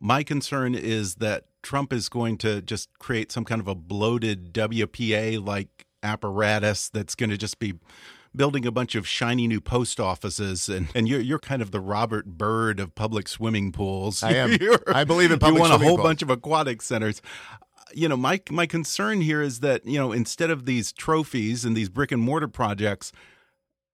my 0.00 0.22
concern 0.22 0.74
is 0.74 1.16
that 1.16 1.44
Trump 1.62 1.92
is 1.92 2.08
going 2.08 2.38
to 2.38 2.60
just 2.62 2.88
create 2.98 3.30
some 3.30 3.44
kind 3.44 3.60
of 3.60 3.68
a 3.68 3.74
bloated 3.74 4.52
WPA 4.52 5.44
like 5.44 5.86
apparatus 6.02 6.88
that's 6.88 7.14
going 7.14 7.30
to 7.30 7.36
just 7.38 7.58
be 7.58 7.74
building 8.34 8.66
a 8.66 8.72
bunch 8.72 8.94
of 8.96 9.06
shiny 9.06 9.46
new 9.46 9.60
post 9.60 10.00
offices 10.00 10.68
and, 10.68 10.88
and 10.94 11.08
you're 11.08 11.20
you're 11.20 11.38
kind 11.38 11.62
of 11.62 11.70
the 11.70 11.80
Robert 11.80 12.26
Byrd 12.26 12.80
of 12.80 12.94
public 12.94 13.28
swimming 13.28 13.70
pools. 13.70 14.22
I 14.22 14.32
am. 14.32 14.56
I 14.88 15.04
believe 15.04 15.30
in 15.30 15.38
public 15.38 15.62
You 15.62 15.70
want 15.70 15.72
a 15.72 15.78
whole 15.78 15.96
pools. 15.96 16.06
bunch 16.06 16.22
of 16.22 16.30
aquatic 16.30 16.82
centers. 16.82 17.22
You 17.96 18.08
know, 18.08 18.16
my 18.16 18.40
my 18.50 18.66
concern 18.66 19.20
here 19.20 19.42
is 19.42 19.60
that, 19.60 19.86
you 19.86 19.98
know, 19.98 20.12
instead 20.12 20.50
of 20.50 20.66
these 20.66 20.92
trophies 20.92 21.64
and 21.64 21.76
these 21.76 21.88
brick 21.88 22.12
and 22.12 22.20
mortar 22.20 22.48
projects, 22.48 23.12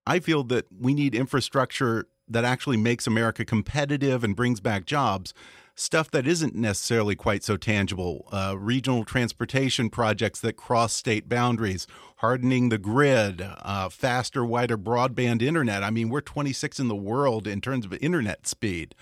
I 0.06 0.18
feel 0.20 0.44
that 0.44 0.66
we 0.76 0.94
need 0.94 1.14
infrastructure 1.14 2.08
that 2.30 2.44
actually 2.44 2.76
makes 2.76 3.06
America 3.06 3.44
competitive 3.44 4.24
and 4.24 4.36
brings 4.36 4.60
back 4.60 4.86
jobs. 4.86 5.34
Stuff 5.74 6.10
that 6.10 6.26
isn't 6.26 6.54
necessarily 6.54 7.16
quite 7.16 7.42
so 7.42 7.56
tangible. 7.56 8.28
Uh, 8.30 8.54
regional 8.58 9.04
transportation 9.04 9.88
projects 9.88 10.40
that 10.40 10.54
cross 10.54 10.92
state 10.92 11.28
boundaries, 11.28 11.86
hardening 12.16 12.68
the 12.68 12.78
grid, 12.78 13.40
uh, 13.42 13.88
faster, 13.88 14.44
wider 14.44 14.76
broadband 14.76 15.42
internet. 15.42 15.82
I 15.82 15.90
mean, 15.90 16.10
we're 16.10 16.20
26 16.20 16.78
in 16.80 16.88
the 16.88 16.94
world 16.94 17.46
in 17.46 17.60
terms 17.60 17.86
of 17.86 17.94
internet 17.94 18.46
speed. 18.46 18.94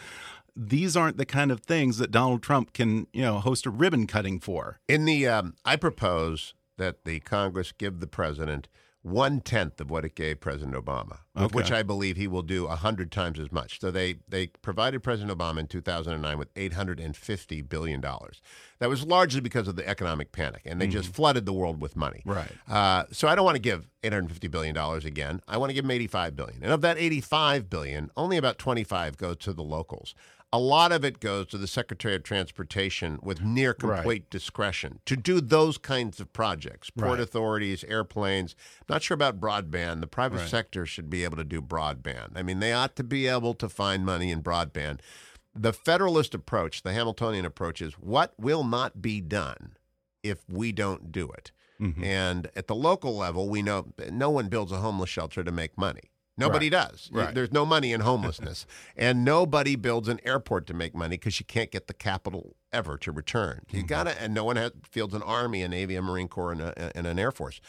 These 0.60 0.96
aren't 0.96 1.18
the 1.18 1.24
kind 1.24 1.52
of 1.52 1.60
things 1.60 1.98
that 1.98 2.10
Donald 2.10 2.42
Trump 2.42 2.72
can, 2.72 3.06
you 3.12 3.22
know, 3.22 3.38
host 3.38 3.64
a 3.64 3.70
ribbon 3.70 4.08
cutting 4.08 4.40
for. 4.40 4.80
In 4.88 5.04
the, 5.04 5.28
um, 5.28 5.54
I 5.64 5.76
propose 5.76 6.54
that 6.78 7.04
the 7.04 7.20
Congress 7.20 7.70
give 7.70 8.00
the 8.00 8.08
president 8.08 8.66
one 9.02 9.40
tenth 9.40 9.80
of 9.80 9.88
what 9.90 10.04
it 10.04 10.16
gave 10.16 10.40
President 10.40 10.74
Obama, 10.74 11.18
Okay. 11.36 11.54
which 11.54 11.70
I 11.70 11.84
believe 11.84 12.16
he 12.16 12.26
will 12.26 12.42
do 12.42 12.66
a 12.66 12.74
hundred 12.74 13.12
times 13.12 13.38
as 13.38 13.50
much. 13.52 13.80
So 13.80 13.92
they 13.92 14.16
they 14.28 14.48
provided 14.48 15.04
President 15.04 15.36
Obama 15.38 15.60
in 15.60 15.68
2009 15.68 16.36
with 16.36 16.48
850 16.56 17.62
billion 17.62 18.00
dollars. 18.00 18.42
That 18.80 18.88
was 18.88 19.04
largely 19.06 19.40
because 19.40 19.68
of 19.68 19.76
the 19.76 19.88
economic 19.88 20.32
panic, 20.32 20.62
and 20.66 20.80
they 20.80 20.88
just 20.88 21.12
flooded 21.14 21.46
the 21.46 21.52
world 21.52 21.80
with 21.80 21.94
money. 21.96 22.22
Right. 22.26 22.50
Uh, 22.68 23.04
so 23.12 23.28
I 23.28 23.36
don't 23.36 23.44
want 23.44 23.54
to 23.54 23.62
give 23.62 23.88
850 24.02 24.48
billion 24.48 24.74
dollars 24.74 25.04
again. 25.04 25.40
I 25.46 25.58
want 25.58 25.70
to 25.70 25.74
give 25.74 25.84
him 25.84 25.90
85 25.92 26.34
billion, 26.36 26.62
and 26.64 26.72
of 26.72 26.80
that 26.82 26.98
85 26.98 27.70
billion, 27.70 28.10
only 28.16 28.36
about 28.36 28.58
25 28.58 29.16
go 29.16 29.32
to 29.32 29.52
the 29.52 29.62
locals. 29.62 30.14
A 30.50 30.58
lot 30.58 30.92
of 30.92 31.04
it 31.04 31.20
goes 31.20 31.46
to 31.48 31.58
the 31.58 31.66
Secretary 31.66 32.14
of 32.14 32.22
Transportation 32.22 33.18
with 33.22 33.42
near 33.42 33.74
complete 33.74 34.22
Right. 34.22 34.30
discretion 34.30 35.00
to 35.04 35.14
do 35.14 35.42
those 35.42 35.76
kinds 35.76 36.20
of 36.20 36.32
projects. 36.32 36.88
Port 36.88 37.10
Right. 37.10 37.20
authorities, 37.20 37.84
airplanes. 37.84 38.56
Not 38.88 39.02
sure 39.02 39.14
about 39.14 39.40
broadband. 39.40 40.00
The 40.00 40.06
private 40.06 40.38
Right. 40.38 40.48
sector 40.48 40.86
should 40.86 41.10
be 41.10 41.22
able 41.24 41.36
to 41.36 41.44
do 41.44 41.60
broadband. 41.60 42.30
I 42.34 42.42
mean, 42.42 42.60
they 42.60 42.72
ought 42.72 42.96
to 42.96 43.04
be 43.04 43.26
able 43.26 43.52
to 43.54 43.68
find 43.68 44.06
money 44.06 44.30
in 44.30 44.42
broadband. 44.42 45.00
The 45.54 45.74
Federalist 45.74 46.34
approach, 46.34 46.82
the 46.82 46.94
Hamiltonian 46.94 47.44
approach, 47.44 47.82
is 47.82 47.94
what 47.94 48.32
will 48.38 48.64
not 48.64 49.02
be 49.02 49.20
done 49.20 49.76
if 50.22 50.48
we 50.48 50.72
don't 50.72 51.12
do 51.12 51.30
it. 51.30 51.52
Mhm. 51.78 52.02
And 52.02 52.50
at 52.56 52.68
the 52.68 52.74
local 52.74 53.14
level, 53.14 53.50
we 53.50 53.60
know 53.60 53.92
no 54.10 54.30
one 54.30 54.48
builds 54.48 54.72
a 54.72 54.78
homeless 54.78 55.10
shelter 55.10 55.44
to 55.44 55.52
make 55.52 55.76
money. 55.76 56.10
Nobody 56.38 56.70
does. 56.70 57.10
Right. 57.12 57.34
There's 57.34 57.52
no 57.52 57.66
money 57.66 57.92
in 57.92 58.00
homelessness. 58.00 58.64
and 58.96 59.24
nobody 59.24 59.76
builds 59.76 60.08
an 60.08 60.20
airport 60.24 60.66
to 60.68 60.74
make 60.74 60.94
money 60.94 61.16
because 61.16 61.38
you 61.40 61.46
can't 61.46 61.70
get 61.70 61.88
the 61.88 61.94
capital 61.94 62.56
ever 62.72 62.96
to 62.98 63.12
return. 63.12 63.62
You 63.70 63.80
mm-hmm. 63.80 63.86
got 63.86 64.04
to, 64.04 64.22
and 64.22 64.32
no 64.32 64.44
one 64.44 64.56
has, 64.56 64.72
fields 64.88 65.14
an 65.14 65.22
army, 65.22 65.62
a 65.62 65.68
navy, 65.68 65.96
a 65.96 66.02
marine 66.02 66.28
corps, 66.28 66.52
and, 66.52 66.60
a, 66.60 66.96
and 66.96 67.06
an 67.06 67.18
air 67.18 67.32
force. 67.32 67.60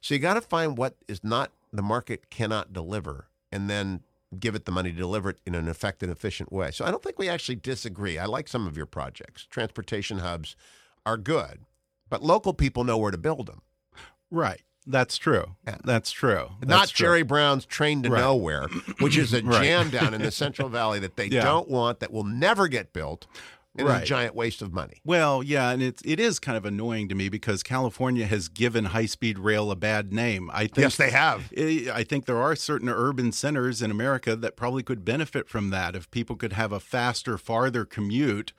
So 0.00 0.14
you 0.14 0.20
got 0.20 0.34
to 0.34 0.40
find 0.40 0.76
what 0.76 0.96
is 1.06 1.22
not 1.22 1.52
the 1.72 1.82
market 1.82 2.30
cannot 2.30 2.72
deliver, 2.72 3.28
and 3.50 3.68
then 3.68 4.00
give 4.38 4.54
it 4.54 4.64
the 4.64 4.72
money 4.72 4.90
to 4.90 4.96
deliver 4.96 5.30
it 5.30 5.38
in 5.46 5.54
an 5.54 5.68
effective, 5.68 6.10
efficient 6.10 6.52
way. 6.52 6.70
So 6.70 6.84
I 6.84 6.90
don't 6.90 7.02
think 7.02 7.18
we 7.18 7.28
actually 7.28 7.56
disagree. 7.56 8.18
I 8.18 8.26
like 8.26 8.48
some 8.48 8.66
of 8.66 8.76
your 8.76 8.86
projects. 8.86 9.46
Transportation 9.46 10.18
hubs 10.18 10.56
are 11.06 11.16
good. 11.16 11.60
but 12.08 12.22
local 12.22 12.54
people 12.54 12.84
know 12.84 12.98
where 12.98 13.10
to 13.10 13.18
build 13.18 13.46
them. 13.46 13.62
Right. 14.30 14.62
That's 14.86 15.16
true. 15.16 15.56
Yeah. 15.66 15.78
That's 15.84 16.10
true. 16.10 16.50
That's 16.60 16.68
Not 16.68 16.88
true. 16.88 17.06
Jerry 17.06 17.22
Brown's 17.22 17.64
Train 17.64 18.02
to 18.02 18.10
Right. 18.10 18.20
Nowhere, 18.20 18.66
which 19.00 19.16
is 19.16 19.32
a 19.32 19.42
Right. 19.44 19.62
jam 19.64 19.90
down 19.90 20.12
in 20.14 20.20
the 20.22 20.30
Central 20.30 20.68
Valley 20.68 20.98
that 21.00 21.16
they 21.16 21.26
Yeah. 21.30 21.42
don't 21.44 21.68
want, 21.68 22.00
that 22.00 22.12
will 22.12 22.24
never 22.24 22.68
get 22.68 22.92
built, 22.92 23.26
is 23.78 23.84
Right. 23.84 24.02
a 24.02 24.04
giant 24.06 24.34
waste 24.34 24.60
of 24.62 24.72
money. 24.72 25.00
Well, 25.04 25.42
yeah, 25.42 25.70
and 25.70 25.82
it's 25.82 26.02
it 26.04 26.20
is 26.20 26.38
kind 26.38 26.56
of 26.58 26.64
annoying 26.64 27.08
to 27.08 27.14
me 27.14 27.28
because 27.28 27.62
California 27.62 28.26
has 28.26 28.48
given 28.48 28.84
high 28.86 29.06
speed 29.06 29.38
rail 29.38 29.70
a 29.70 29.76
bad 29.76 30.12
name. 30.12 30.50
I 30.52 30.66
think 30.66 30.76
Yes, 30.78 30.96
they 30.96 31.10
have. 31.10 31.50
I 31.58 32.04
think 32.06 32.26
there 32.26 32.36
are 32.40 32.54
certain 32.54 32.88
urban 32.88 33.32
centers 33.32 33.80
in 33.82 33.90
America 33.90 34.36
that 34.36 34.54
probably 34.54 34.82
could 34.82 35.04
benefit 35.04 35.48
from 35.48 35.70
that 35.70 35.96
if 35.96 36.10
people 36.10 36.36
could 36.36 36.52
have 36.52 36.70
a 36.72 36.78
faster, 36.78 37.36
farther 37.38 37.84
commute. 37.84 38.52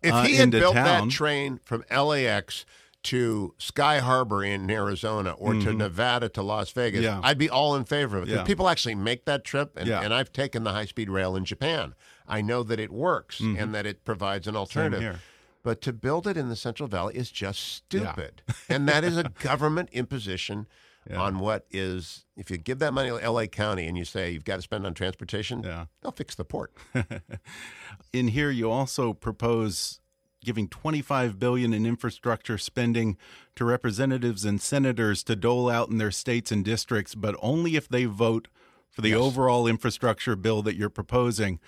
If 0.00 0.12
uh, 0.14 0.22
he 0.22 0.34
had 0.36 0.44
into 0.44 0.58
built 0.60 0.74
town. 0.74 1.08
that 1.08 1.14
train 1.14 1.60
from 1.64 1.84
LAX 1.90 2.64
to 3.04 3.54
Sky 3.58 3.98
Harbor 3.98 4.44
in 4.44 4.70
Arizona 4.70 5.32
or 5.32 5.54
to 5.54 5.72
Nevada 5.72 6.28
to 6.30 6.42
Las 6.42 6.70
Vegas, 6.70 7.04
Mm-hmm. 7.04 7.20
Yeah. 7.22 7.28
I'd 7.28 7.38
be 7.38 7.50
all 7.50 7.74
in 7.74 7.84
favor 7.84 8.18
of 8.18 8.28
it. 8.28 8.32
Yeah. 8.32 8.44
People 8.44 8.68
actually 8.68 8.94
make 8.94 9.24
that 9.24 9.44
trip, 9.44 9.72
and, 9.76 9.88
Yeah. 9.88 10.00
and 10.02 10.14
I've 10.14 10.32
taken 10.32 10.62
the 10.64 10.72
high 10.72 10.84
speed 10.86 11.10
rail 11.10 11.34
in 11.36 11.44
Japan. 11.44 11.94
I 12.28 12.40
know 12.42 12.62
that 12.62 12.78
it 12.78 12.90
works 12.92 13.40
and 13.40 13.74
that 13.74 13.84
it 13.86 14.04
provides 14.04 14.46
an 14.46 14.54
alternative. 14.56 15.02
Mm-hmm. 15.02 15.16
But 15.64 15.80
to 15.82 15.92
build 15.92 16.26
it 16.26 16.36
in 16.36 16.48
the 16.48 16.56
Central 16.56 16.88
Valley 16.88 17.14
is 17.16 17.30
just 17.30 17.60
stupid. 17.60 18.42
and 18.68 18.88
that 18.88 19.04
is 19.04 19.16
a 19.16 19.24
government 19.40 19.88
imposition 19.92 20.66
on 21.12 21.40
what 21.40 21.66
is, 21.70 22.24
if 22.36 22.50
you 22.50 22.56
give 22.58 22.78
that 22.78 22.92
money 22.94 23.08
to 23.10 23.30
LA 23.30 23.46
County 23.46 23.86
and 23.88 23.98
you 23.98 24.04
say 24.04 24.30
you've 24.30 24.44
got 24.44 24.56
to 24.56 24.62
spend 24.62 24.86
on 24.86 24.94
transportation, 24.94 25.62
they'll 25.62 26.12
fix 26.14 26.34
the 26.36 26.44
port. 26.44 26.72
in 28.12 28.28
here 28.28 28.50
you 28.50 28.70
also 28.70 29.12
propose 29.12 30.00
giving 30.44 30.68
25 30.68 31.38
billion 31.38 31.72
in 31.72 31.86
infrastructure 31.86 32.58
spending 32.58 33.16
to 33.56 33.64
representatives 33.64 34.44
and 34.44 34.60
senators 34.60 35.22
to 35.22 35.36
dole 35.36 35.68
out 35.68 35.88
in 35.88 35.98
their 35.98 36.10
states 36.10 36.50
and 36.52 36.64
districts 36.64 37.14
but 37.14 37.36
only 37.40 37.76
if 37.76 37.88
they 37.88 38.04
vote 38.04 38.48
for 38.90 39.00
the 39.02 39.10
Yes. 39.10 39.18
overall 39.20 39.66
infrastructure 39.66 40.36
bill 40.36 40.62
that 40.62 40.76
you're 40.76 40.90
proposing 40.90 41.60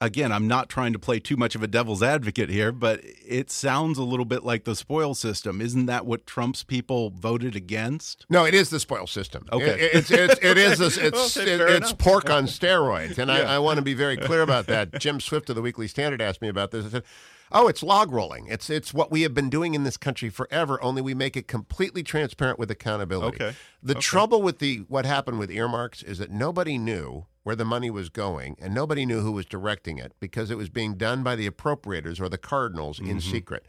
again 0.00 0.32
i'm 0.32 0.48
not 0.48 0.68
trying 0.68 0.92
to 0.92 0.98
play 0.98 1.20
too 1.20 1.36
much 1.36 1.54
of 1.54 1.62
a 1.62 1.66
devil's 1.68 2.02
advocate 2.02 2.50
here 2.50 2.72
but 2.72 3.00
it 3.24 3.50
sounds 3.50 3.98
a 3.98 4.02
little 4.02 4.24
bit 4.24 4.42
like 4.44 4.64
the 4.64 4.74
spoil 4.74 5.14
system 5.14 5.60
isn't 5.60 5.86
that 5.86 6.04
what 6.04 6.26
trump's 6.26 6.64
people 6.64 7.10
voted 7.10 7.54
against 7.54 8.26
No, 8.28 8.44
it 8.44 8.52
is 8.54 8.68
the 8.70 8.80
spoil 8.80 9.06
system. 9.06 9.46
Okay. 9.52 9.80
It- 9.80 9.94
it's, 9.94 10.10
it's, 10.10 10.38
it 10.42 10.58
is 10.58 10.78
this, 10.78 10.96
it's, 11.08 11.36
Okay, 11.36 11.52
it- 11.52 11.60
it's 11.60 11.92
pork 11.92 12.28
on 12.30 12.46
steroids. 12.46 13.16
And 13.18 13.28
Yeah. 13.30 13.42
I, 13.50 13.54
I 13.54 13.58
want 13.60 13.76
to 13.76 13.82
be 13.82 13.94
very 13.94 14.16
clear 14.16 14.42
about 14.42 14.66
that. 14.66 14.98
Jim 14.98 15.20
Swift 15.20 15.48
of 15.50 15.56
the 15.56 15.62
Weekly 15.62 15.86
Standard 15.86 16.20
asked 16.20 16.42
me 16.42 16.48
about 16.48 16.70
this. 16.72 16.86
I 16.86 16.88
said, 16.88 17.04
Oh, 17.54 17.68
it's 17.68 17.82
log 17.82 18.12
rolling. 18.12 18.46
It's 18.46 18.70
it's 18.70 18.94
what 18.94 19.10
we 19.10 19.22
have 19.22 19.34
been 19.34 19.50
doing 19.50 19.74
in 19.74 19.84
this 19.84 19.96
country 19.96 20.30
forever. 20.30 20.82
Only 20.82 21.02
we 21.02 21.14
make 21.14 21.36
it 21.36 21.48
completely 21.48 22.02
transparent 22.02 22.58
with 22.58 22.70
accountability. 22.70 23.36
Okay. 23.36 23.56
The 23.82 23.92
Okay. 23.94 24.00
trouble 24.00 24.42
with 24.42 24.58
the 24.58 24.78
what 24.88 25.04
happened 25.04 25.38
with 25.38 25.50
earmarks 25.50 26.02
is 26.02 26.18
that 26.18 26.30
nobody 26.30 26.78
knew 26.78 27.26
where 27.42 27.56
the 27.56 27.64
money 27.64 27.90
was 27.90 28.08
going, 28.08 28.56
and 28.60 28.72
nobody 28.72 29.04
knew 29.04 29.20
who 29.20 29.32
was 29.32 29.44
directing 29.44 29.98
it 29.98 30.12
because 30.20 30.50
it 30.50 30.56
was 30.56 30.68
being 30.68 30.94
done 30.94 31.22
by 31.22 31.34
the 31.34 31.48
appropriators 31.50 32.20
or 32.20 32.28
the 32.28 32.38
cardinals 32.38 33.00
in 33.00 33.06
mm-hmm. 33.06 33.18
secret. 33.18 33.66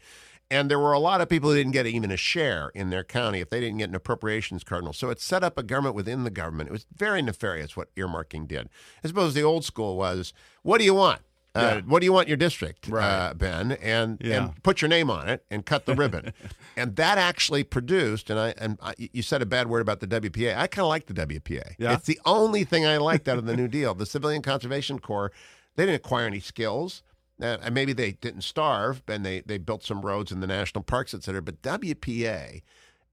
And 0.50 0.70
there 0.70 0.78
were 0.78 0.92
a 0.92 0.98
lot 0.98 1.20
of 1.20 1.28
people 1.28 1.50
who 1.50 1.56
didn't 1.56 1.72
get 1.72 1.86
even 1.86 2.10
a 2.10 2.16
share 2.16 2.70
in 2.74 2.90
their 2.90 3.02
county 3.02 3.40
if 3.40 3.50
they 3.50 3.60
didn't 3.60 3.78
get 3.78 3.88
an 3.88 3.94
appropriations 3.94 4.62
cardinal. 4.62 4.92
So 4.92 5.08
it 5.10 5.20
set 5.20 5.42
up 5.42 5.58
a 5.58 5.62
government 5.62 5.96
within 5.96 6.22
the 6.22 6.30
government. 6.30 6.68
It 6.68 6.72
was 6.72 6.86
very 6.94 7.22
nefarious 7.22 7.76
what 7.76 7.92
earmarking 7.96 8.46
did. 8.46 8.68
I 9.02 9.08
suppose 9.08 9.34
the 9.34 9.42
old 9.42 9.64
school 9.64 9.96
was, 9.96 10.32
what 10.62 10.78
do 10.78 10.84
you 10.84 10.94
want? 10.94 11.22
Uh, 11.56 11.60
Yeah. 11.76 11.80
what 11.82 12.00
do 12.00 12.06
you 12.06 12.12
want 12.12 12.26
your 12.26 12.36
district, 12.36 12.88
Right. 12.88 13.04
uh, 13.30 13.34
Ben? 13.34 13.72
And 13.72 14.18
Yeah. 14.20 14.46
and 14.46 14.62
put 14.62 14.82
your 14.82 14.88
name 14.88 15.08
on 15.10 15.28
it 15.28 15.44
and 15.50 15.64
cut 15.64 15.86
the 15.86 15.94
ribbon. 15.94 16.32
and 16.76 16.96
that 16.96 17.16
actually 17.16 17.62
produced. 17.62 18.28
And 18.30 18.38
I 18.40 18.54
and 18.58 18.78
I, 18.82 18.94
you 18.98 19.22
said 19.22 19.40
a 19.40 19.46
bad 19.46 19.68
word 19.68 19.80
about 19.80 20.00
the 20.00 20.06
WPA. 20.06 20.56
I 20.56 20.66
kind 20.66 20.84
of 20.84 20.88
like 20.88 21.06
the 21.06 21.14
WPA. 21.14 21.74
Yeah? 21.78 21.92
It's 21.92 22.06
the 22.06 22.20
only 22.24 22.64
thing 22.64 22.84
I 22.84 22.96
liked 22.96 23.28
out 23.28 23.38
of 23.38 23.46
the 23.46 23.56
New 23.56 23.68
Deal. 23.68 23.94
The 23.94 24.06
Civilian 24.06 24.42
Conservation 24.42 24.98
Corps. 24.98 25.30
They 25.76 25.84
didn't 25.86 25.96
acquire 26.04 26.26
any 26.26 26.40
skills. 26.40 27.02
Uh, 27.42 27.56
and 27.62 27.74
maybe 27.74 27.92
they 27.92 28.12
didn't 28.12 28.42
starve, 28.42 29.02
and 29.08 29.26
they 29.26 29.40
they 29.40 29.58
built 29.58 29.82
some 29.84 30.02
roads 30.02 30.30
in 30.30 30.38
the 30.40 30.46
national 30.46 30.84
parks, 30.84 31.12
et 31.14 31.24
cetera. 31.24 31.42
But 31.42 31.62
WPA, 31.62 32.62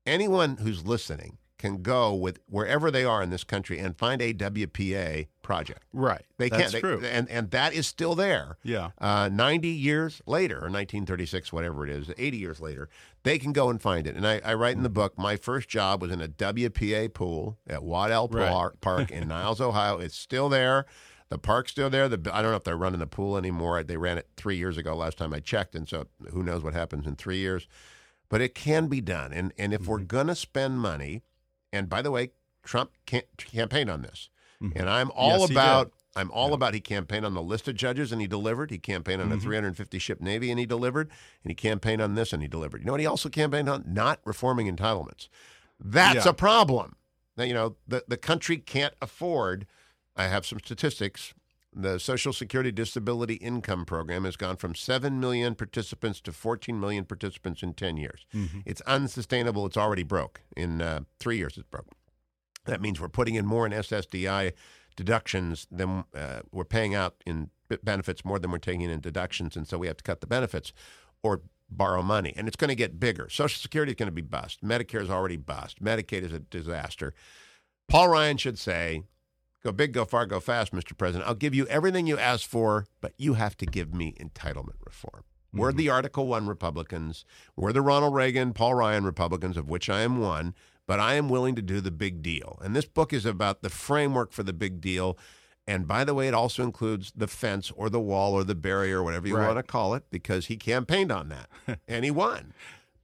anyone 0.06 0.58
who's 0.58 0.86
listening 0.86 1.38
can 1.58 1.82
go 1.82 2.13
with 2.13 2.39
wherever 2.47 2.89
they 2.91 3.04
are 3.04 3.21
in 3.23 3.30
this 3.32 3.43
country 3.43 3.77
and 3.80 3.97
find 3.97 4.21
a 4.21 4.32
WPA 4.34 5.27
project. 5.52 5.84
right 5.94 6.26
They 6.38 6.50
that's 6.50 6.62
can't. 6.62 6.72
they- 6.74 6.80
true 6.82 7.02
and 7.04 7.30
and 7.30 7.52
that 7.52 7.74
is 7.74 7.88
still 7.88 8.16
there. 8.16 8.58
yeah 8.64 8.92
Uh, 9.00 9.30
90 9.32 9.68
years 9.68 10.22
later, 10.26 10.56
or 10.58 10.70
1936, 10.70 11.52
whatever 11.54 11.86
it 11.86 11.92
is, 11.92 12.10
80 12.18 12.38
years 12.38 12.60
later, 12.60 12.90
they 13.24 13.38
can 13.38 13.52
go 13.54 13.70
and 13.70 13.82
find 13.82 14.08
it. 14.08 14.16
And 14.16 14.26
I, 14.28 14.42
I 14.44 14.54
write 14.56 14.76
in 14.78 14.84
the 14.84 14.90
book, 14.90 15.18
my 15.18 15.36
first 15.36 15.70
job 15.70 16.02
was 16.02 16.12
in 16.12 16.22
a 16.22 16.28
WPA 16.28 17.14
pool 17.14 17.58
at 17.68 17.84
Waddell 17.84 18.28
Right. 18.32 18.72
Park 18.82 19.12
in 19.12 19.28
Niles, 19.28 19.62
Ohio. 19.62 20.00
It's 20.00 20.18
still 20.18 20.50
there. 20.50 20.86
The 21.30 21.38
park's 21.38 21.72
still 21.72 21.90
there. 21.90 22.10
The, 22.10 22.18
I 22.36 22.42
don't 22.42 22.52
know 22.52 22.58
if 22.58 22.64
they're 22.66 22.76
running 22.76 23.00
the 23.00 23.08
pool 23.08 23.38
anymore. 23.38 23.84
They 23.84 23.96
ran 23.98 24.18
it 24.18 24.28
three 24.36 24.58
years 24.58 24.78
ago, 24.78 24.96
last 24.96 25.18
time 25.18 25.34
I 25.34 25.40
checked. 25.40 25.76
And 25.76 25.88
so 25.88 26.08
who 26.32 26.44
knows 26.44 26.62
what 26.64 26.74
happens 26.74 27.06
in 27.08 27.16
three 27.16 27.38
years. 27.38 27.68
But 28.28 28.42
it 28.42 28.54
can 28.56 28.88
be 28.88 29.00
done. 29.02 29.32
And, 29.32 29.54
and 29.58 29.74
if 29.74 29.88
we're 29.88 29.98
Mm-hmm. 30.00 30.08
going 30.18 30.28
to 30.28 30.36
spend 30.36 30.80
money, 30.82 31.22
and 31.72 31.88
by 31.88 32.02
the 32.02 32.12
way, 32.12 32.32
Trump 32.64 32.92
can't 33.06 33.26
campaigned 33.38 33.90
on 33.90 34.02
this. 34.02 34.30
Mhm. 34.62 34.74
And 34.76 34.89
I'm 34.89 35.12
all 35.12 35.39
Yes, 35.39 35.50
about. 35.52 35.93
I'm 36.13 36.30
all 36.32 36.54
about 36.54 36.74
he 36.74 36.82
campaigned 36.82 37.26
on 37.26 37.34
the 37.36 37.41
list 37.41 37.69
of 37.69 37.76
judges 37.76 38.12
and 38.12 38.19
he 38.19 38.28
delivered. 38.28 38.69
He 38.69 38.78
campaigned 38.78 39.21
on 39.21 39.32
a 39.32 39.38
Mhm. 39.38 39.41
350 39.41 39.97
ship 39.97 40.19
navy 40.19 40.52
and 40.52 40.60
he 40.60 40.65
delivered. 40.65 41.10
And 41.43 41.52
he 41.52 41.56
campaigned 41.56 42.02
on 42.02 42.15
this 42.15 42.34
and 42.34 42.41
he 42.41 42.50
delivered. 42.50 42.82
You 42.82 42.86
know 42.88 42.91
what 42.91 43.00
he 43.00 43.06
also 43.08 43.30
campaigned 43.30 43.69
on? 43.69 43.86
Not 43.88 44.19
reforming 44.26 44.67
entitlements. 44.74 45.30
That's 45.80 46.26
Yeah. 46.26 46.32
a 46.32 46.34
problem. 46.34 46.97
Now, 47.38 47.45
you 47.45 47.54
know, 47.54 47.78
the, 47.88 48.04
the 48.10 48.17
country 48.17 48.58
can't 48.58 48.93
afford. 49.02 49.65
I 50.17 50.28
have 50.28 50.45
some 50.45 50.60
statistics. 50.60 51.34
The 51.74 51.97
Social 51.97 52.34
Security 52.34 52.74
Disability 52.74 53.36
Income 53.36 53.86
Program 53.86 54.26
has 54.26 54.36
gone 54.36 54.58
from 54.58 54.76
7 54.76 55.17
million 55.21 55.56
participants 55.56 56.19
to 56.21 56.34
14 56.34 56.78
million 56.78 57.06
participants 57.06 57.63
in 57.63 57.74
10 57.74 57.95
years. 57.95 58.26
Mhm. 58.34 58.63
It's 58.65 58.82
unsustainable. 58.82 59.65
It's 59.65 59.78
already 59.78 60.04
broke. 60.04 60.41
In 60.58 60.82
uh, 60.82 61.02
three 61.19 61.38
years, 61.38 61.58
it's 61.58 61.69
broke. 61.69 61.88
That 62.65 62.82
means 62.82 63.00
we're 63.00 63.10
putting 63.10 63.36
in 63.36 63.45
more 63.45 63.65
in 63.65 63.71
SSDI 63.71 64.54
deductions 64.95 65.67
than 65.71 66.06
uh, 66.15 66.41
we're 66.52 66.65
paying 66.65 66.93
out 66.93 67.15
in 67.26 67.50
benefits 67.84 68.26
more 68.26 68.39
than 68.39 68.52
we're 68.52 68.58
taking 68.58 68.82
in 68.82 69.00
deductions, 69.00 69.56
and 69.56 69.67
so 69.67 69.78
we 69.78 69.88
have 69.88 69.97
to 69.97 70.04
cut 70.04 70.21
the 70.21 70.28
benefits 70.28 70.74
or 71.24 71.41
borrow 71.69 72.02
money. 72.02 72.34
And 72.36 72.47
it's 72.47 72.58
going 72.58 72.69
to 72.69 72.76
get 72.76 73.00
bigger. 73.00 73.30
Social 73.30 73.60
Security 73.60 73.93
is 73.93 73.95
going 73.95 74.08
to 74.08 74.12
be 74.12 74.21
bust. 74.21 74.62
Medicare 74.63 75.02
is 75.02 75.10
already 75.10 75.38
bust. 75.38 75.82
Medicaid 75.82 76.24
is 76.24 76.34
a 76.34 76.39
disaster. 76.39 77.13
Paul 77.88 78.10
Ryan 78.10 78.38
should 78.38 78.60
say, 78.60 79.04
"Go 79.63 79.71
big, 79.71 79.93
go 79.93 80.06
far, 80.06 80.26
go 80.26 80.39
fast, 80.39 80.74
Mr. 80.74 80.97
President. 80.97 81.28
I'll 81.28 81.36
give 81.36 81.56
you 81.56 81.65
everything 81.67 82.08
you 82.08 82.17
asked 82.17 82.47
for, 82.47 82.88
but 83.00 83.13
you 83.17 83.36
have 83.36 83.56
to 83.58 83.65
give 83.65 83.93
me 83.93 84.13
entitlement 84.19 84.80
reform." 84.86 85.24
We're 85.54 85.74
the 85.74 85.89
Article 85.89 86.28
1 86.28 86.47
Republicans. 86.47 87.26
We're 87.58 87.74
the 87.74 87.82
Ronald 87.82 88.13
Reagan, 88.13 88.54
Paul 88.54 88.76
Ryan 88.76 89.04
Republicans, 89.04 89.58
of 89.58 89.69
which 89.69 89.89
I 89.89 90.00
am 90.00 90.19
one, 90.19 90.56
but 90.91 90.99
I 90.99 91.13
am 91.13 91.30
willing 91.30 91.56
to 91.56 91.62
do 91.62 91.80
the 91.80 91.89
big 91.89 92.21
deal. 92.21 92.60
And 92.62 92.75
this 92.75 92.84
book 92.84 93.13
is 93.13 93.25
about 93.25 93.62
the 93.62 93.69
framework 93.69 94.34
for 94.34 94.43
the 94.43 94.51
big 94.51 94.82
deal. 94.82 95.17
And 95.65 95.88
by 95.88 96.04
the 96.04 96.13
way, 96.13 96.27
it 96.27 96.34
also 96.34 96.63
includes 96.63 97.13
the 97.15 97.30
fence 97.30 97.71
or 97.77 97.89
the 97.89 97.97
wall 98.01 98.34
or 98.34 98.43
the 98.43 98.56
barrier, 98.56 99.01
whatever 99.01 99.25
you 99.25 99.38
Right. 99.38 99.47
want 99.47 99.58
to 99.58 99.63
call 99.63 99.93
it, 99.93 100.04
because 100.12 100.47
he 100.47 100.58
campaigned 100.58 101.10
on 101.10 101.30
that 101.30 101.49
and 101.88 102.04
he 102.04 102.12
won. 102.12 102.54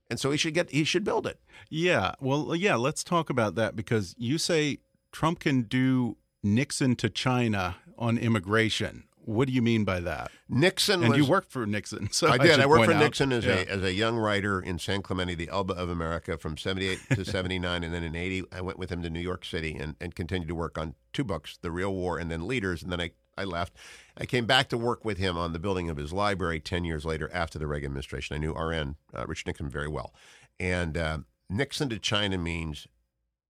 And 0.10 0.20
so 0.20 0.32
he 0.32 0.38
should 0.38 0.54
get 0.54 0.70
he 0.72 0.84
should 0.84 1.06
build 1.06 1.26
it. 1.26 1.40
Yeah. 1.70 2.16
Well, 2.20 2.58
yeah, 2.58 2.76
let's 2.76 3.06
talk 3.06 3.30
about 3.30 3.56
that 3.56 3.74
because 3.78 4.14
you 4.18 4.38
say 4.38 4.80
Trump 5.14 5.40
can 5.40 5.62
do 5.62 6.18
Nixon 6.44 6.98
to 6.98 7.10
China 7.10 7.78
on 7.98 8.18
immigration. 8.18 9.06
What 9.28 9.50
do 9.50 9.54
you 9.54 9.62
mean 9.62 9.84
by 9.84 10.00
that? 10.00 10.32
Nixon 10.48 11.02
And 11.02 11.10
was 11.10 11.18
you 11.18 11.26
worked 11.26 11.52
for 11.52 11.66
Nixon. 11.66 12.10
So 12.12 12.30
I 12.30 12.38
did. 12.38 12.52
should 12.52 12.60
I, 12.62 12.66
worked 12.66 12.86
for 12.86 12.94
out. 12.94 13.00
Nixon 13.04 13.34
as 13.34 13.44
Yeah. 13.44 13.56
a 13.56 13.66
as 13.66 13.84
a 13.84 13.92
young 13.94 14.16
writer 14.16 14.62
in 14.62 14.80
San 14.80 15.02
Clemente, 15.02 15.36
the 15.36 15.50
Elba 15.50 15.74
of 15.74 15.90
America, 15.90 16.38
from 16.38 16.56
'78 16.56 17.00
to 17.12 17.26
'79, 17.30 17.84
and 17.84 17.94
then 17.94 18.04
in 18.04 18.16
'80, 18.16 18.46
I 18.54 18.62
went 18.62 18.80
with 18.80 18.90
him 18.90 19.02
to 19.04 19.10
New 19.10 19.20
York 19.20 19.44
City 19.44 19.76
and, 19.76 19.96
and 20.00 20.16
continued 20.16 20.48
to 20.48 20.56
work 20.56 20.78
on 20.78 20.96
two 21.12 21.26
books, 21.26 21.60
The 21.62 21.72
Real 21.72 21.94
War 21.94 22.18
and 22.18 22.32
then 22.32 22.48
Leaders, 22.48 22.82
and 22.82 22.90
then 22.92 23.02
I 23.02 23.12
I 23.38 23.44
left. 23.44 23.74
I 24.18 24.26
came 24.26 24.46
back 24.46 24.70
to 24.70 24.78
work 24.78 25.04
with 25.04 25.18
him 25.18 25.38
on 25.38 25.52
the 25.52 25.60
building 25.60 25.90
of 25.90 25.98
his 25.98 26.14
library 26.14 26.62
ten 26.62 26.86
years 26.86 27.04
later 27.04 27.30
after 27.34 27.60
the 27.60 27.68
Reagan 27.68 27.88
administration. 27.88 28.34
I 28.34 28.40
knew 28.40 28.54
RN 28.54 28.96
uh, 29.14 29.26
Richard 29.28 29.48
Nixon 29.48 29.70
very 29.70 29.90
well, 29.90 30.14
and 30.58 30.98
uh, 30.98 31.18
Nixon 31.50 31.90
to 31.90 32.00
China 32.00 32.38
means 32.38 32.88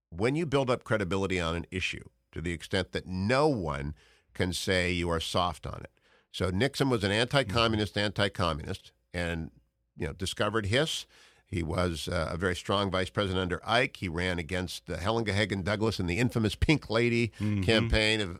when 0.09 0.35
you 0.35 0.47
build 0.47 0.71
up 0.71 0.83
credibility 0.83 1.39
on 1.39 1.55
an 1.55 1.65
issue 1.69 2.03
to 2.31 2.41
the 2.41 2.51
extent 2.51 2.93
that 2.93 3.05
no 3.05 3.47
one 3.47 3.93
can 4.37 4.53
say 4.53 4.91
you 4.91 5.09
are 5.09 5.19
soft 5.19 5.65
on 5.65 5.81
it. 5.83 5.91
So 6.31 6.49
Nixon 6.49 6.89
was 6.89 7.03
an 7.03 7.11
anti-communist, 7.11 7.97
anti-communist, 7.97 8.91
and 9.13 9.51
you 9.97 10.07
know 10.07 10.13
discovered 10.13 10.67
Hiss, 10.67 11.05
He 11.49 11.63
was 11.63 12.09
uh, 12.09 12.29
a 12.31 12.37
very 12.37 12.55
strong 12.57 12.91
vice 12.91 13.09
president 13.09 13.41
under 13.41 13.61
Ike. 13.65 13.97
He 13.97 14.09
ran 14.09 14.37
against 14.37 14.89
uh, 14.89 14.97
Helen 14.97 15.23
Gahagan 15.23 15.63
Douglas 15.63 15.97
in 15.97 16.05
the 16.05 16.17
infamous 16.19 16.55
Pink 16.55 16.89
Lady 16.89 17.31
Mm-hmm. 17.39 17.63
campaign 17.63 18.19
of 18.19 18.39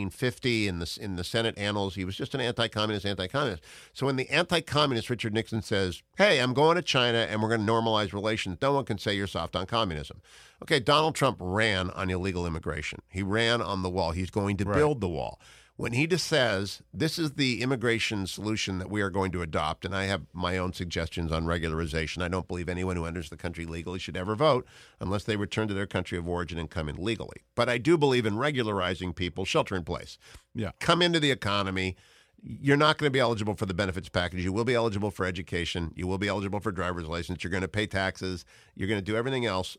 1950 0.00 0.66
in 0.68 0.78
the 0.78 0.98
in 1.00 1.16
the 1.16 1.24
Senate 1.24 1.56
annals. 1.58 1.94
He 1.94 2.04
was 2.04 2.16
just 2.16 2.34
an 2.34 2.40
anti-communist, 2.40 3.04
anti-communist. 3.06 3.62
So 3.92 4.06
when 4.06 4.16
the 4.16 4.28
anti-communist 4.30 5.10
Richard 5.10 5.34
Nixon 5.34 5.62
says, 5.62 6.02
"Hey, 6.16 6.38
I'm 6.40 6.54
going 6.54 6.76
to 6.76 6.82
China 6.82 7.18
and 7.18 7.42
we're 7.42 7.48
going 7.48 7.64
to 7.66 7.72
normalize 7.72 8.12
relations," 8.12 8.58
no 8.62 8.72
one 8.72 8.84
can 8.84 8.98
say 8.98 9.14
you're 9.14 9.26
soft 9.26 9.54
on 9.56 9.66
communism. 9.66 10.20
Okay, 10.62 10.80
Donald 10.80 11.14
Trump 11.14 11.36
ran 11.40 11.90
on 11.90 12.08
illegal 12.10 12.46
immigration. 12.46 13.00
He 13.08 13.22
ran 13.22 13.60
on 13.60 13.82
the 13.82 13.90
wall. 13.90 14.12
He's 14.12 14.30
going 14.30 14.56
to 14.58 14.64
Right. 14.64 14.76
build 14.78 15.00
the 15.00 15.08
wall. 15.08 15.40
When 15.78 15.92
he 15.92 16.06
just 16.06 16.26
says, 16.26 16.80
this 16.94 17.18
is 17.18 17.32
the 17.32 17.60
immigration 17.60 18.26
solution 18.26 18.78
that 18.78 18.90
we 18.90 19.02
are 19.02 19.10
going 19.10 19.30
to 19.32 19.42
adopt, 19.42 19.84
and 19.84 19.94
I 19.94 20.04
have 20.04 20.22
my 20.32 20.56
own 20.56 20.72
suggestions 20.72 21.30
on 21.30 21.44
regularization. 21.44 22.22
I 22.22 22.28
don't 22.28 22.48
believe 22.48 22.70
anyone 22.70 22.96
who 22.96 23.04
enters 23.04 23.28
the 23.28 23.36
country 23.36 23.66
legally 23.66 23.98
should 23.98 24.16
ever 24.16 24.34
vote 24.34 24.66
unless 25.00 25.24
they 25.24 25.36
return 25.36 25.68
to 25.68 25.74
their 25.74 25.86
country 25.86 26.16
of 26.16 26.26
origin 26.26 26.56
and 26.56 26.70
come 26.70 26.88
in 26.88 26.96
legally. 26.96 27.42
But 27.54 27.68
I 27.68 27.76
do 27.76 27.98
believe 27.98 28.24
in 28.24 28.38
regularizing 28.38 29.12
people, 29.12 29.44
shelter 29.44 29.76
in 29.76 29.84
place. 29.84 30.16
Yeah. 30.54 30.70
Come 30.80 31.02
into 31.02 31.20
the 31.20 31.30
economy. 31.30 31.96
You're 32.42 32.78
not 32.78 32.96
going 32.96 33.08
to 33.08 33.12
be 33.12 33.20
eligible 33.20 33.54
for 33.54 33.66
the 33.66 33.74
benefits 33.74 34.08
package. 34.08 34.44
You 34.44 34.54
will 34.54 34.64
be 34.64 34.74
eligible 34.74 35.10
for 35.10 35.26
education. 35.26 35.92
You 35.94 36.06
will 36.06 36.16
be 36.16 36.28
eligible 36.28 36.60
for 36.60 36.72
driver's 36.72 37.06
license. 37.06 37.44
You're 37.44 37.50
going 37.50 37.60
to 37.60 37.68
pay 37.68 37.86
taxes. 37.86 38.46
You're 38.76 38.88
going 38.88 39.00
to 39.00 39.04
do 39.04 39.16
everything 39.16 39.44
else. 39.44 39.76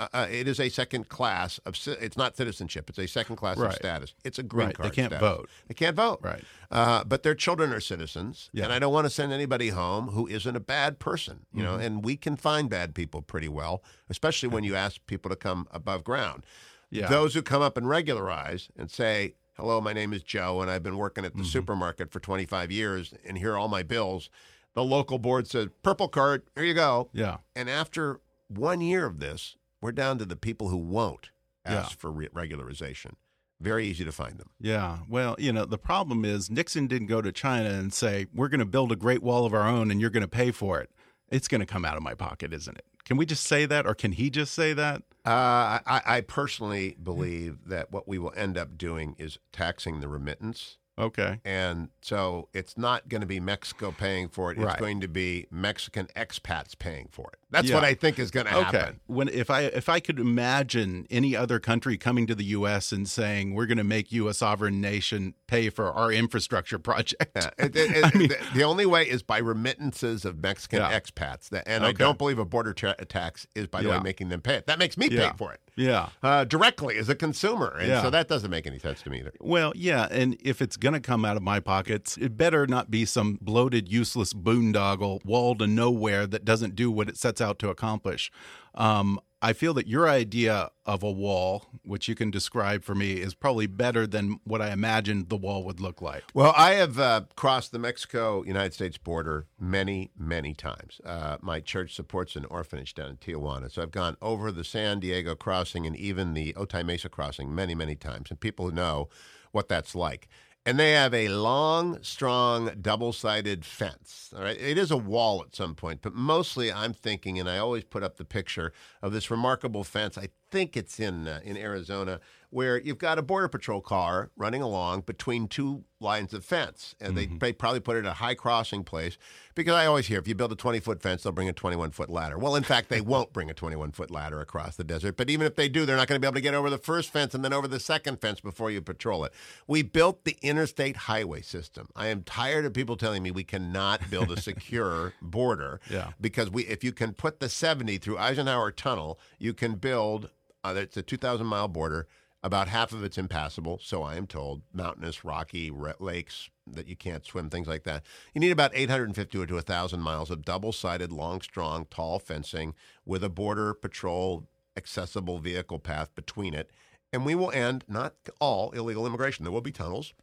Uh, 0.00 0.08
uh, 0.14 0.26
it 0.30 0.48
is 0.48 0.58
a 0.58 0.68
second 0.70 1.08
class 1.08 1.58
of. 1.66 1.74
It's 2.00 2.16
not 2.16 2.36
citizenship. 2.36 2.88
It's 2.88 2.98
a 2.98 3.06
second 3.06 3.36
class 3.36 3.58
of 3.58 3.72
status. 3.74 4.14
It's 4.24 4.38
a 4.38 4.42
green 4.42 4.68
Right. 4.68 4.76
They 4.78 4.90
can't 4.90 5.12
status. 5.12 5.20
vote. 5.20 5.50
They 5.68 5.74
can't 5.74 5.94
vote. 5.96 6.20
Right. 6.22 6.42
Uh, 6.70 7.04
but 7.04 7.22
their 7.22 7.34
children 7.34 7.72
are 7.72 7.80
citizens, 7.80 8.48
Yeah. 8.52 8.64
and 8.64 8.72
I 8.72 8.78
don't 8.78 8.92
want 8.92 9.04
to 9.04 9.10
send 9.10 9.32
anybody 9.32 9.68
home 9.68 10.08
who 10.08 10.26
isn't 10.26 10.56
a 10.56 10.60
bad 10.60 10.98
person. 10.98 11.44
You 11.52 11.62
Mm-hmm. 11.64 11.72
know, 11.72 11.78
and 11.78 12.04
we 12.04 12.16
can 12.16 12.36
find 12.36 12.70
bad 12.70 12.94
people 12.94 13.20
pretty 13.20 13.48
well, 13.48 13.82
especially 14.08 14.48
when 14.48 14.64
you 14.64 14.74
ask 14.74 15.04
people 15.06 15.28
to 15.28 15.36
come 15.36 15.68
above 15.70 16.02
ground. 16.02 16.44
Yeah. 16.90 17.08
Those 17.08 17.34
who 17.34 17.42
come 17.42 17.60
up 17.62 17.76
and 17.76 17.86
regularize 17.88 18.68
and 18.76 18.90
say, 18.90 19.34
"Hello, 19.58 19.80
my 19.82 19.92
name 19.92 20.12
is 20.14 20.22
Joe, 20.22 20.62
and 20.62 20.70
I've 20.70 20.82
been 20.82 20.96
working 20.96 21.24
at 21.26 21.34
the 21.34 21.40
Mm-hmm. 21.42 21.48
supermarket 21.50 22.10
for 22.10 22.20
25 22.20 22.72
years, 22.72 23.12
and 23.26 23.36
here 23.36 23.52
are 23.52 23.58
all 23.58 23.68
my 23.68 23.82
bills." 23.82 24.30
The 24.74 24.82
local 24.84 25.18
board 25.18 25.46
says, 25.46 25.68
"Purple 25.82 26.08
card, 26.08 26.42
here 26.54 26.64
you 26.64 26.74
go." 26.74 27.10
Yeah. 27.12 27.38
And 27.54 27.68
after 27.68 28.20
one 28.48 28.80
year 28.80 29.04
of 29.06 29.20
this, 29.20 29.56
we're 29.80 29.92
down 29.92 30.18
to 30.18 30.24
the 30.24 30.36
people 30.36 30.68
who 30.68 30.76
won't 30.76 31.30
ask 31.64 31.90
Yeah. 31.92 31.96
for 31.98 32.10
re- 32.10 32.28
regularization. 32.28 33.12
Very 33.60 33.86
easy 33.86 34.04
to 34.04 34.12
find 34.12 34.38
them. 34.38 34.50
Yeah. 34.58 35.00
Well, 35.08 35.36
you 35.38 35.52
know, 35.52 35.66
the 35.66 35.76
problem 35.78 36.24
is 36.24 36.50
Nixon 36.50 36.86
didn't 36.86 37.08
go 37.08 37.20
to 37.20 37.30
China 37.30 37.68
and 37.70 37.92
say, 37.92 38.26
we're 38.34 38.48
going 38.48 38.60
to 38.60 38.64
build 38.66 38.90
a 38.90 38.96
great 38.96 39.22
wall 39.22 39.44
of 39.44 39.52
our 39.52 39.68
own 39.68 39.90
and 39.90 40.00
you're 40.00 40.08
going 40.10 40.22
to 40.22 40.28
pay 40.28 40.50
for 40.50 40.80
it. 40.80 40.90
It's 41.30 41.46
going 41.46 41.60
to 41.60 41.66
come 41.66 41.84
out 41.84 41.96
of 41.96 42.02
my 42.02 42.14
pocket, 42.14 42.54
isn't 42.54 42.76
it? 42.78 42.84
Can 43.04 43.16
we 43.18 43.26
just 43.26 43.44
say 43.46 43.66
that 43.66 43.86
or 43.86 43.94
can 43.94 44.12
he 44.12 44.30
just 44.30 44.54
say 44.54 44.72
that? 44.72 45.02
Uh, 45.26 45.78
I, 45.86 46.00
I 46.06 46.20
personally 46.22 46.96
believe 47.02 47.68
that 47.68 47.92
what 47.92 48.08
we 48.08 48.18
will 48.18 48.32
end 48.34 48.56
up 48.56 48.78
doing 48.78 49.14
is 49.18 49.38
taxing 49.52 50.00
the 50.00 50.08
remittance. 50.08 50.78
Okay. 51.00 51.40
And 51.44 51.88
so 52.02 52.48
it's 52.54 52.76
not 52.78 53.08
going 53.08 53.20
to 53.20 53.26
be 53.26 53.40
Mexico 53.40 53.92
paying 53.92 54.28
for 54.28 54.50
it. 54.52 54.58
It's 54.58 54.64
Right. 54.66 54.78
going 54.78 55.00
to 55.00 55.08
be 55.08 55.46
Mexican 55.50 56.06
expats 56.16 56.78
paying 56.78 57.08
for 57.10 57.30
it. 57.32 57.38
That's 57.50 57.68
Yeah. 57.68 57.74
what 57.76 57.84
I 57.84 57.94
think 57.94 58.18
is 58.18 58.30
going 58.30 58.46
to 58.46 58.52
happen. 58.52 58.80
Okay. 58.80 58.92
When 59.06 59.28
if 59.28 59.50
I 59.50 59.62
if 59.62 59.88
I 59.88 59.98
could 60.00 60.18
imagine 60.20 61.06
any 61.10 61.34
other 61.34 61.58
country 61.58 61.96
coming 61.96 62.26
to 62.28 62.34
the 62.34 62.44
U.S. 62.44 62.92
and 62.92 63.08
saying 63.08 63.54
we're 63.54 63.66
going 63.66 63.78
to 63.78 63.84
make 63.84 64.12
you 64.12 64.28
a 64.28 64.34
sovereign 64.34 64.80
nation 64.80 65.34
pay 65.46 65.68
for 65.70 65.92
our 65.92 66.12
infrastructure 66.12 66.78
project, 66.90 67.30
Yeah, 67.34 67.50
it- 67.58 67.74
it- 67.76 67.90
it- 67.96 68.14
mean- 68.14 68.28
the, 68.28 68.38
the 68.54 68.62
only 68.62 68.86
way 68.86 69.02
is 69.08 69.22
by 69.22 69.38
remittances 69.38 70.24
of 70.24 70.40
Mexican 70.40 70.80
Yeah. 70.80 70.98
expats. 70.98 71.48
That, 71.50 71.64
and 71.66 71.84
I 71.84 71.92
don't 71.92 72.18
believe 72.18 72.38
a 72.38 72.44
border 72.44 72.72
tax 72.72 73.46
is, 73.54 73.66
by 73.66 73.82
the 73.82 73.88
way, 73.90 74.00
making 74.00 74.28
them 74.28 74.40
pay 74.40 74.54
it. 74.54 74.66
That 74.66 74.78
makes 74.78 74.96
me 74.96 75.08
pay 75.08 75.30
for 75.36 75.52
it 75.52 75.60
yeah. 75.76 76.10
uh, 76.22 76.44
directly 76.44 76.96
as 76.98 77.08
a 77.08 77.14
consumer. 77.14 77.76
And 77.78 77.88
Yeah. 77.88 78.02
so 78.02 78.10
that 78.10 78.28
doesn't 78.28 78.50
make 78.50 78.66
any 78.66 78.78
sense 78.78 79.02
to 79.02 79.10
me 79.10 79.18
either. 79.20 79.32
Well, 79.40 79.72
yeah, 79.74 80.06
and 80.10 80.36
if 80.40 80.62
it's 80.62 80.76
going 80.76 80.89
to 80.94 81.00
come 81.00 81.24
out 81.24 81.36
of 81.36 81.42
my 81.42 81.60
pockets, 81.60 82.16
it 82.16 82.36
better 82.36 82.66
not 82.66 82.90
be 82.90 83.04
some 83.04 83.38
bloated, 83.40 83.90
useless 83.90 84.32
boondoggle 84.32 85.24
wall 85.24 85.54
to 85.56 85.66
nowhere 85.66 86.26
that 86.26 86.44
doesn't 86.44 86.74
do 86.74 86.90
what 86.90 87.08
it 87.08 87.16
sets 87.16 87.40
out 87.40 87.58
to 87.60 87.68
accomplish. 87.68 88.30
Um, 88.74 89.20
I 89.42 89.54
feel 89.54 89.72
that 89.74 89.86
your 89.86 90.06
idea 90.06 90.70
of 90.84 91.02
a 91.02 91.10
wall, 91.10 91.64
which 91.82 92.08
you 92.08 92.14
can 92.14 92.30
describe 92.30 92.84
for 92.84 92.94
me, 92.94 93.12
is 93.12 93.32
probably 93.32 93.66
better 93.66 94.06
than 94.06 94.38
what 94.44 94.60
I 94.60 94.70
imagined 94.70 95.30
the 95.30 95.36
wall 95.36 95.64
would 95.64 95.80
look 95.80 96.02
like. 96.02 96.24
Well, 96.34 96.52
I 96.54 96.74
have 96.74 96.98
uh, 96.98 97.22
crossed 97.36 97.72
the 97.72 97.78
Mexico 97.78 98.44
United 98.44 98.74
States 98.74 98.98
border 98.98 99.46
many, 99.58 100.10
many 100.18 100.52
times. 100.52 101.00
Uh, 101.04 101.38
my 101.40 101.60
church 101.60 101.94
supports 101.94 102.36
an 102.36 102.44
orphanage 102.46 102.94
down 102.94 103.08
in 103.08 103.16
Tijuana. 103.16 103.70
So 103.70 103.80
I've 103.80 103.90
gone 103.90 104.18
over 104.20 104.52
the 104.52 104.64
San 104.64 105.00
Diego 105.00 105.34
crossing 105.34 105.86
and 105.86 105.96
even 105.96 106.34
the 106.34 106.52
Otay 106.52 106.84
Mesa 106.84 107.08
crossing 107.08 107.54
many, 107.54 107.74
many 107.74 107.94
times. 107.94 108.30
And 108.30 108.38
people 108.38 108.70
know 108.70 109.08
what 109.52 109.68
that's 109.68 109.94
like. 109.94 110.28
And 110.66 110.78
they 110.78 110.92
have 110.92 111.14
a 111.14 111.28
long, 111.28 112.02
strong, 112.02 112.70
double 112.80 113.14
sided 113.14 113.64
fence. 113.64 114.32
All 114.36 114.42
right. 114.42 114.60
It 114.60 114.76
is 114.76 114.90
a 114.90 114.96
wall 114.96 115.42
at 115.42 115.56
some 115.56 115.74
point, 115.74 116.00
but 116.02 116.14
mostly 116.14 116.70
I'm 116.70 116.92
thinking, 116.92 117.38
and 117.38 117.48
I 117.48 117.56
always 117.56 117.84
put 117.84 118.02
up 118.02 118.18
the 118.18 118.26
picture 118.26 118.72
of 119.00 119.12
this 119.12 119.30
remarkable 119.30 119.84
fence. 119.84 120.18
I 120.18 120.28
think 120.50 120.76
it's 120.76 121.00
in, 121.00 121.26
uh, 121.26 121.40
in 121.44 121.56
Arizona, 121.56 122.20
where 122.50 122.80
you've 122.80 122.98
got 122.98 123.16
a 123.18 123.22
Border 123.22 123.48
Patrol 123.48 123.80
car 123.80 124.30
running 124.36 124.60
along 124.60 125.02
between 125.02 125.46
two 125.46 125.84
lines 126.00 126.34
of 126.34 126.44
fence. 126.44 126.94
And 127.00 127.16
they, 127.16 127.26
they 127.26 127.52
probably 127.52 127.78
put 127.80 127.96
it 127.96 128.00
at 128.00 128.06
a 128.06 128.14
high 128.14 128.34
crossing 128.34 128.82
place 128.82 129.16
because 129.54 129.74
I 129.74 129.86
always 129.86 130.06
hear 130.06 130.18
if 130.18 130.26
you 130.26 130.34
build 130.34 130.50
a 130.50 130.56
20 130.56 130.80
foot 130.80 131.00
fence, 131.00 131.22
they'll 131.22 131.32
bring 131.32 131.48
a 131.48 131.52
21 131.52 131.90
foot 131.92 132.10
ladder. 132.10 132.38
Well, 132.38 132.56
in 132.56 132.62
fact, 132.64 132.88
they 132.88 133.00
won't 133.12 133.32
bring 133.32 133.50
a 133.50 133.54
21 133.54 133.92
foot 133.92 134.10
ladder 134.10 134.40
across 134.40 134.74
the 134.76 134.82
desert. 134.82 135.16
But 135.16 135.30
even 135.30 135.46
if 135.46 135.54
they 135.54 135.68
do, 135.68 135.86
they're 135.86 135.96
not 135.96 136.08
going 136.08 136.20
to 136.20 136.24
be 136.24 136.26
able 136.26 136.34
to 136.36 136.40
get 136.40 136.54
over 136.54 136.70
the 136.70 136.78
first 136.78 137.12
fence 137.12 137.34
and 137.34 137.44
then 137.44 137.52
over 137.52 137.68
the 137.68 137.78
second 137.78 138.20
fence 138.20 138.40
before 138.40 138.70
you 138.70 138.80
patrol 138.82 139.24
it. 139.24 139.32
We 139.68 139.82
built 139.82 140.24
the 140.24 140.36
interstate 140.42 140.96
highway 140.96 141.42
system. 141.42 141.88
I 141.94 142.08
am 142.08 142.22
tired 142.24 142.64
of 142.64 142.72
people 142.72 142.96
telling 142.96 143.22
me 143.22 143.30
we 143.30 143.44
cannot 143.44 144.10
build 144.10 144.32
a 144.32 144.40
secure 144.40 145.12
border 145.22 145.80
Yeah. 145.88 146.12
because 146.20 146.50
we 146.50 146.64
if 146.64 146.82
you 146.82 146.92
can 146.92 147.12
put 147.12 147.38
the 147.40 147.48
70 147.48 147.98
through 147.98 148.18
Eisenhower 148.18 148.72
Tunnel, 148.72 149.20
you 149.38 149.54
can 149.54 149.74
build 149.76 150.30
uh, 150.62 150.74
it's 150.76 150.96
a 150.96 151.02
2,000 151.02 151.46
mile 151.46 151.68
border. 151.68 152.06
About 152.42 152.68
half 152.68 152.92
of 152.92 153.04
it's 153.04 153.18
impassable, 153.18 153.78
so 153.82 154.02
I 154.02 154.16
am 154.16 154.26
told. 154.26 154.62
Mountainous, 154.72 155.24
rocky 155.24 155.70
lakes 155.98 156.48
that 156.66 156.88
you 156.88 156.96
can't 156.96 157.24
swim, 157.24 157.50
things 157.50 157.68
like 157.68 157.84
that. 157.84 158.02
You 158.32 158.40
need 158.40 158.52
about 158.52 158.70
850 158.74 159.46
to 159.46 159.54
1,000 159.54 160.00
miles 160.00 160.30
of 160.30 160.44
double 160.44 160.72
sided, 160.72 161.12
long, 161.12 161.42
strong, 161.42 161.86
tall 161.90 162.18
fencing 162.18 162.74
with 163.04 163.22
a 163.22 163.28
border 163.28 163.74
patrol 163.74 164.48
accessible 164.74 165.38
vehicle 165.38 165.78
path 165.78 166.14
between 166.14 166.54
it. 166.54 166.70
And 167.12 167.26
we 167.26 167.34
will 167.34 167.50
end 167.50 167.84
not 167.88 168.14
all 168.40 168.70
illegal 168.70 169.06
immigration. 169.06 169.44
There 169.44 169.52
will 169.52 169.60
be 169.60 169.72
tunnels. 169.72 170.14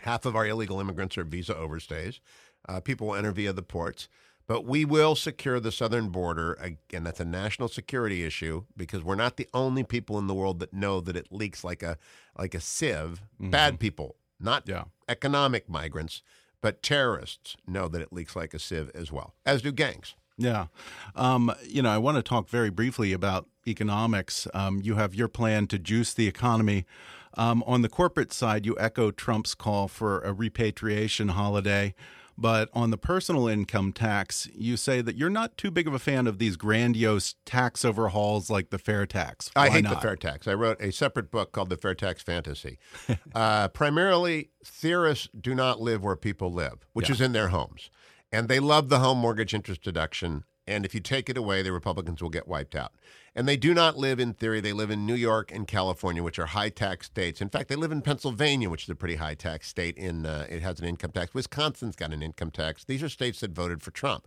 Half 0.00 0.26
of 0.26 0.36
our 0.36 0.46
illegal 0.46 0.80
immigrants 0.80 1.16
are 1.16 1.24
visa 1.24 1.54
overstays. 1.54 2.20
Uh, 2.68 2.80
people 2.80 3.08
will 3.08 3.14
enter 3.14 3.32
via 3.32 3.52
the 3.52 3.62
ports. 3.62 4.08
But 4.46 4.64
we 4.64 4.84
will 4.84 5.14
secure 5.14 5.60
the 5.60 5.72
southern 5.72 6.08
border. 6.08 6.54
Again, 6.54 7.04
that's 7.04 7.20
a 7.20 7.24
national 7.24 7.68
security 7.68 8.24
issue 8.24 8.64
because 8.76 9.02
we're 9.02 9.14
not 9.14 9.36
the 9.36 9.48
only 9.54 9.84
people 9.84 10.18
in 10.18 10.26
the 10.26 10.34
world 10.34 10.58
that 10.60 10.72
know 10.74 11.00
that 11.00 11.16
it 11.16 11.28
leaks 11.30 11.62
like 11.64 11.82
a 11.82 11.96
like 12.38 12.54
a 12.54 12.60
sieve. 12.60 13.22
Bad 13.38 13.78
people, 13.78 14.16
not 14.40 14.64
Yeah. 14.68 14.84
economic 15.08 15.68
migrants, 15.68 16.22
but 16.60 16.82
terrorists 16.82 17.56
know 17.66 17.88
that 17.88 18.00
it 18.02 18.12
leaks 18.12 18.34
like 18.36 18.52
a 18.54 18.58
sieve 18.58 18.90
as 18.94 19.12
well, 19.12 19.34
as 19.46 19.62
do 19.62 19.72
gangs. 19.72 20.14
Yeah. 20.38 20.66
Um, 21.14 21.52
you 21.66 21.82
know, 21.82 21.90
I 21.90 21.98
want 21.98 22.16
to 22.16 22.22
talk 22.22 22.48
very 22.48 22.70
briefly 22.70 23.12
about 23.12 23.48
economics. 23.68 24.48
Um, 24.54 24.80
you 24.82 24.94
have 24.96 25.14
your 25.14 25.28
plan 25.28 25.66
to 25.68 25.78
juice 25.78 26.14
the 26.14 26.26
economy. 26.26 26.84
Um, 27.34 27.62
on 27.66 27.82
the 27.82 27.88
corporate 27.88 28.32
side, 28.32 28.66
you 28.66 28.76
echo 28.78 29.10
Trump's 29.10 29.54
call 29.54 29.88
for 29.88 30.20
a 30.20 30.32
repatriation 30.32 31.28
holiday. 31.28 31.94
But 32.38 32.70
on 32.72 32.90
the 32.90 32.96
personal 32.98 33.46
income 33.46 33.92
tax, 33.92 34.48
you 34.54 34.76
say 34.76 35.00
that 35.02 35.16
you're 35.16 35.30
not 35.30 35.56
too 35.56 35.70
big 35.70 35.86
of 35.86 35.94
a 35.94 35.98
fan 35.98 36.26
of 36.26 36.38
these 36.38 36.56
grandiose 36.56 37.34
tax 37.44 37.84
overhauls 37.84 38.50
like 38.50 38.70
the 38.70 38.78
fair 38.78 39.06
tax. 39.06 39.50
I 39.54 39.68
hate 39.68 39.84
not? 39.84 39.94
the 39.96 40.00
fair 40.00 40.16
tax. 40.16 40.48
I 40.48 40.54
wrote 40.54 40.80
a 40.80 40.92
separate 40.92 41.30
book 41.30 41.52
called 41.52 41.68
The 41.70 41.76
Fair 41.76 41.94
Tax 41.94 42.22
Fantasy. 42.22 42.78
uh, 43.34 43.68
primarily, 43.68 44.50
theorists 44.64 45.28
do 45.38 45.54
not 45.54 45.80
live 45.80 46.02
where 46.02 46.16
people 46.16 46.52
live, 46.52 46.86
which 46.92 47.08
Yeah. 47.08 47.14
is 47.14 47.20
in 47.20 47.32
their 47.32 47.48
homes. 47.48 47.90
And 48.32 48.48
they 48.48 48.60
love 48.60 48.88
the 48.88 49.00
home 49.00 49.18
mortgage 49.18 49.52
interest 49.52 49.82
deduction. 49.82 50.44
And 50.66 50.84
if 50.84 50.94
you 50.94 51.00
take 51.00 51.28
it 51.28 51.36
away, 51.36 51.62
the 51.62 51.72
Republicans 51.72 52.22
will 52.22 52.30
get 52.30 52.46
wiped 52.46 52.74
out. 52.74 52.92
And 53.34 53.48
they 53.48 53.56
do 53.56 53.74
not 53.74 53.96
live 53.96 54.20
in 54.20 54.34
theory. 54.34 54.60
They 54.60 54.72
live 54.72 54.90
in 54.90 55.06
New 55.06 55.14
York 55.14 55.50
and 55.50 55.66
California, 55.66 56.22
which 56.22 56.38
are 56.38 56.46
high 56.46 56.68
tax 56.68 57.06
states. 57.06 57.40
In 57.40 57.48
fact, 57.48 57.68
they 57.68 57.74
live 57.74 57.90
in 57.90 58.02
Pennsylvania, 58.02 58.70
which 58.70 58.84
is 58.84 58.88
a 58.88 58.94
pretty 58.94 59.16
high 59.16 59.34
tax 59.34 59.68
state. 59.68 59.96
In 59.96 60.24
uh, 60.24 60.46
it 60.48 60.62
has 60.62 60.78
an 60.78 60.86
income 60.86 61.10
tax. 61.10 61.34
Wisconsin's 61.34 61.96
got 61.96 62.12
an 62.12 62.22
income 62.22 62.50
tax. 62.50 62.84
These 62.84 63.02
are 63.02 63.08
states 63.08 63.40
that 63.40 63.52
voted 63.52 63.82
for 63.82 63.90
Trump. 63.90 64.26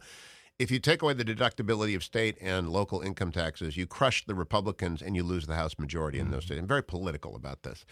If 0.58 0.72
you 0.72 0.80
take 0.80 1.02
away 1.02 1.14
the 1.14 1.26
deductibility 1.26 1.96
of 1.96 2.04
state 2.04 2.38
and 2.40 2.70
local 2.70 3.02
income 3.02 3.32
taxes, 3.32 3.76
you 3.76 3.86
crush 3.86 4.26
the 4.26 4.36
Republicans 4.36 5.02
and 5.02 5.14
you 5.16 5.24
lose 5.24 5.48
the 5.48 5.56
House 5.56 5.78
majority 5.78 6.18
in 6.18 6.32
those 6.32 6.46
states. 6.46 6.62
I'm 6.62 6.68
very 6.68 6.84
political 6.84 7.36
about 7.36 7.64
this. 7.64 7.86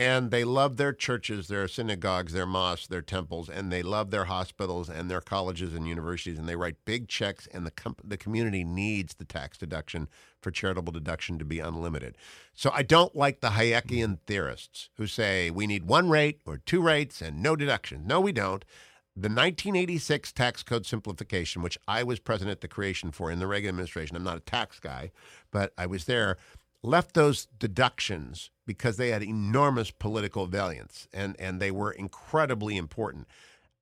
And 0.00 0.30
they 0.30 0.44
love 0.44 0.78
their 0.78 0.94
churches, 0.94 1.48
their 1.48 1.68
synagogues, 1.68 2.32
their 2.32 2.46
mosques, 2.46 2.86
their 2.86 3.02
temples, 3.02 3.50
and 3.50 3.70
they 3.70 3.82
love 3.82 4.10
their 4.10 4.24
hospitals 4.24 4.88
and 4.88 5.10
their 5.10 5.20
colleges 5.20 5.74
and 5.74 5.86
universities. 5.86 6.38
And 6.38 6.48
they 6.48 6.56
write 6.56 6.86
big 6.86 7.06
checks, 7.06 7.46
and 7.52 7.66
the, 7.66 7.70
com- 7.70 7.96
the 8.02 8.16
community 8.16 8.64
needs 8.64 9.12
the 9.12 9.26
tax 9.26 9.58
deduction 9.58 10.08
for 10.40 10.50
charitable 10.50 10.94
deduction 10.94 11.38
to 11.38 11.44
be 11.44 11.60
unlimited. 11.60 12.16
So 12.54 12.70
I 12.72 12.82
don't 12.82 13.14
like 13.14 13.40
the 13.40 13.50
Hayekian 13.50 14.20
theorists 14.26 14.88
who 14.96 15.06
say 15.06 15.50
we 15.50 15.66
need 15.66 15.84
one 15.84 16.08
rate 16.08 16.40
or 16.46 16.56
two 16.56 16.80
rates 16.80 17.20
and 17.20 17.42
no 17.42 17.54
deduction. 17.54 18.06
No, 18.06 18.22
we 18.22 18.32
don't. 18.32 18.64
The 19.14 19.28
1986 19.28 20.32
tax 20.32 20.62
code 20.62 20.86
simplification, 20.86 21.60
which 21.60 21.76
I 21.86 22.04
was 22.04 22.20
president 22.20 22.52
at 22.52 22.60
the 22.62 22.68
creation 22.68 23.10
for 23.10 23.30
in 23.30 23.38
the 23.38 23.46
Reagan 23.46 23.68
administration, 23.68 24.16
I'm 24.16 24.24
not 24.24 24.38
a 24.38 24.40
tax 24.40 24.80
guy, 24.80 25.10
but 25.50 25.74
I 25.76 25.84
was 25.84 26.06
there, 26.06 26.38
left 26.82 27.14
those 27.14 27.46
deductions 27.58 28.50
because 28.66 28.96
they 28.96 29.10
had 29.10 29.22
enormous 29.22 29.90
political 29.90 30.46
valiance 30.46 31.08
and, 31.12 31.36
and 31.38 31.60
they 31.60 31.70
were 31.70 31.90
incredibly 31.90 32.76
important. 32.76 33.26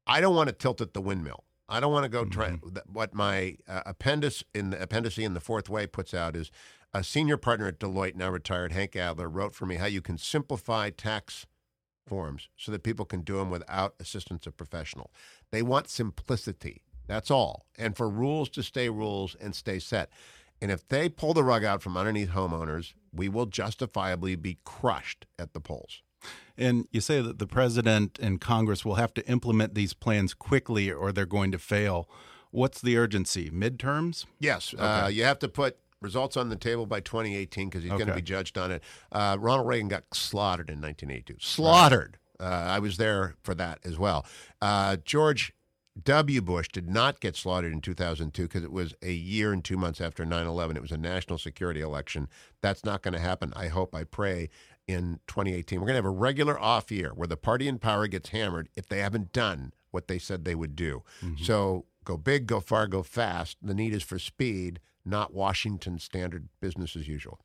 I 0.06 0.20
don't 0.20 0.34
want 0.34 0.48
to 0.48 0.54
tilt 0.54 0.80
at 0.80 0.94
the 0.94 1.00
windmill. 1.00 1.44
I 1.68 1.80
don't 1.80 1.92
want 1.92 2.04
to 2.04 2.08
go 2.08 2.24
try. 2.24 2.58
What 2.90 3.12
my 3.12 3.58
uh, 3.68 3.82
appendix 3.84 4.42
in 4.54 4.70
the 4.70 4.78
appendice 4.78 5.22
in 5.22 5.34
the 5.34 5.40
fourth 5.40 5.68
way 5.68 5.86
puts 5.86 6.14
out 6.14 6.34
is 6.34 6.50
a 6.94 7.04
senior 7.04 7.36
partner 7.36 7.66
at 7.66 7.78
Deloitte, 7.78 8.16
now 8.16 8.30
retired, 8.30 8.72
Hank 8.72 8.96
Adler, 8.96 9.28
wrote 9.28 9.54
for 9.54 9.66
me 9.66 9.74
how 9.76 9.84
you 9.84 10.00
can 10.00 10.16
simplify 10.16 10.88
tax 10.88 11.46
forms 12.06 12.48
so 12.56 12.72
that 12.72 12.82
people 12.82 13.04
can 13.04 13.20
do 13.20 13.36
them 13.36 13.50
without 13.50 13.94
assistance 14.00 14.46
of 14.46 14.56
professional. 14.56 15.12
They 15.50 15.60
want 15.60 15.88
simplicity. 15.88 16.82
That's 17.06 17.30
all. 17.30 17.66
And 17.76 17.96
for 17.96 18.08
rules 18.08 18.48
to 18.50 18.62
stay 18.62 18.88
rules 18.88 19.36
and 19.38 19.54
stay 19.54 19.78
set. 19.78 20.10
And 20.60 20.70
if 20.70 20.86
they 20.88 21.08
pull 21.08 21.34
the 21.34 21.44
rug 21.44 21.64
out 21.64 21.82
from 21.82 21.96
underneath 21.96 22.30
homeowners, 22.30 22.94
we 23.12 23.28
will 23.28 23.46
justifiably 23.46 24.36
be 24.36 24.58
crushed 24.64 25.26
at 25.38 25.52
the 25.52 25.60
polls. 25.60 26.02
And 26.56 26.88
you 26.90 27.00
say 27.00 27.20
that 27.20 27.38
the 27.38 27.46
president 27.46 28.18
and 28.20 28.40
Congress 28.40 28.84
will 28.84 28.96
have 28.96 29.14
to 29.14 29.28
implement 29.28 29.74
these 29.74 29.94
plans 29.94 30.34
quickly 30.34 30.90
or 30.90 31.12
they're 31.12 31.26
going 31.26 31.52
to 31.52 31.58
fail. 31.58 32.08
What's 32.50 32.80
the 32.80 32.96
urgency? 32.96 33.50
Midterms? 33.50 34.24
Yes. 34.40 34.74
Uh, 34.76 34.82
okay. 34.82 34.84
Uh, 34.84 35.08
you 35.08 35.24
have 35.24 35.38
to 35.40 35.48
put 35.48 35.78
results 36.00 36.36
on 36.36 36.48
the 36.48 36.56
table 36.56 36.86
by 36.86 37.00
2018 37.00 37.68
because 37.68 37.82
he's 37.82 37.92
okay. 37.92 37.98
going 37.98 38.08
to 38.08 38.14
be 38.14 38.22
judged 38.22 38.58
on 38.58 38.72
it. 38.72 38.82
Uh, 39.12 39.36
Ronald 39.38 39.68
Reagan 39.68 39.88
got 39.88 40.04
slaughtered 40.12 40.70
in 40.70 40.80
1982. 40.80 41.36
Slaughtered. 41.40 42.18
Right. 42.40 42.46
Uh, 42.46 42.72
I 42.72 42.78
was 42.78 42.96
there 42.96 43.34
for 43.42 43.54
that 43.56 43.80
as 43.84 43.98
well. 43.98 44.24
Uh, 44.62 44.96
George 45.04 45.52
W. 46.04 46.40
Bush 46.40 46.68
did 46.68 46.88
not 46.88 47.20
get 47.20 47.36
slaughtered 47.36 47.72
in 47.72 47.80
2002 47.80 48.42
because 48.42 48.64
it 48.64 48.72
was 48.72 48.94
a 49.02 49.12
year 49.12 49.52
and 49.52 49.64
two 49.64 49.76
months 49.76 50.00
after 50.00 50.24
9 50.24 50.46
11. 50.46 50.76
It 50.76 50.82
was 50.82 50.92
a 50.92 50.96
national 50.96 51.38
security 51.38 51.80
election. 51.80 52.28
That's 52.60 52.84
not 52.84 53.02
going 53.02 53.14
to 53.14 53.20
happen, 53.20 53.52
I 53.56 53.68
hope, 53.68 53.94
I 53.94 54.04
pray, 54.04 54.50
in 54.86 55.20
2018. 55.26 55.80
We're 55.80 55.86
going 55.86 55.94
to 55.94 55.98
have 55.98 56.04
a 56.04 56.10
regular 56.10 56.58
off 56.58 56.90
year 56.90 57.12
where 57.14 57.28
the 57.28 57.36
party 57.36 57.68
in 57.68 57.78
power 57.78 58.06
gets 58.06 58.30
hammered 58.30 58.68
if 58.76 58.88
they 58.88 58.98
haven't 58.98 59.32
done 59.32 59.72
what 59.90 60.08
they 60.08 60.18
said 60.18 60.44
they 60.44 60.54
would 60.54 60.76
do. 60.76 61.02
Mm-hmm. 61.22 61.42
So 61.44 61.86
go 62.04 62.16
big, 62.16 62.46
go 62.46 62.60
far, 62.60 62.86
go 62.86 63.02
fast. 63.02 63.56
The 63.62 63.74
need 63.74 63.94
is 63.94 64.02
for 64.02 64.18
speed 64.18 64.80
not 65.08 65.32
Washington 65.32 65.98
standard 65.98 66.48
business 66.60 66.94
as 66.94 67.08
usual. 67.08 67.40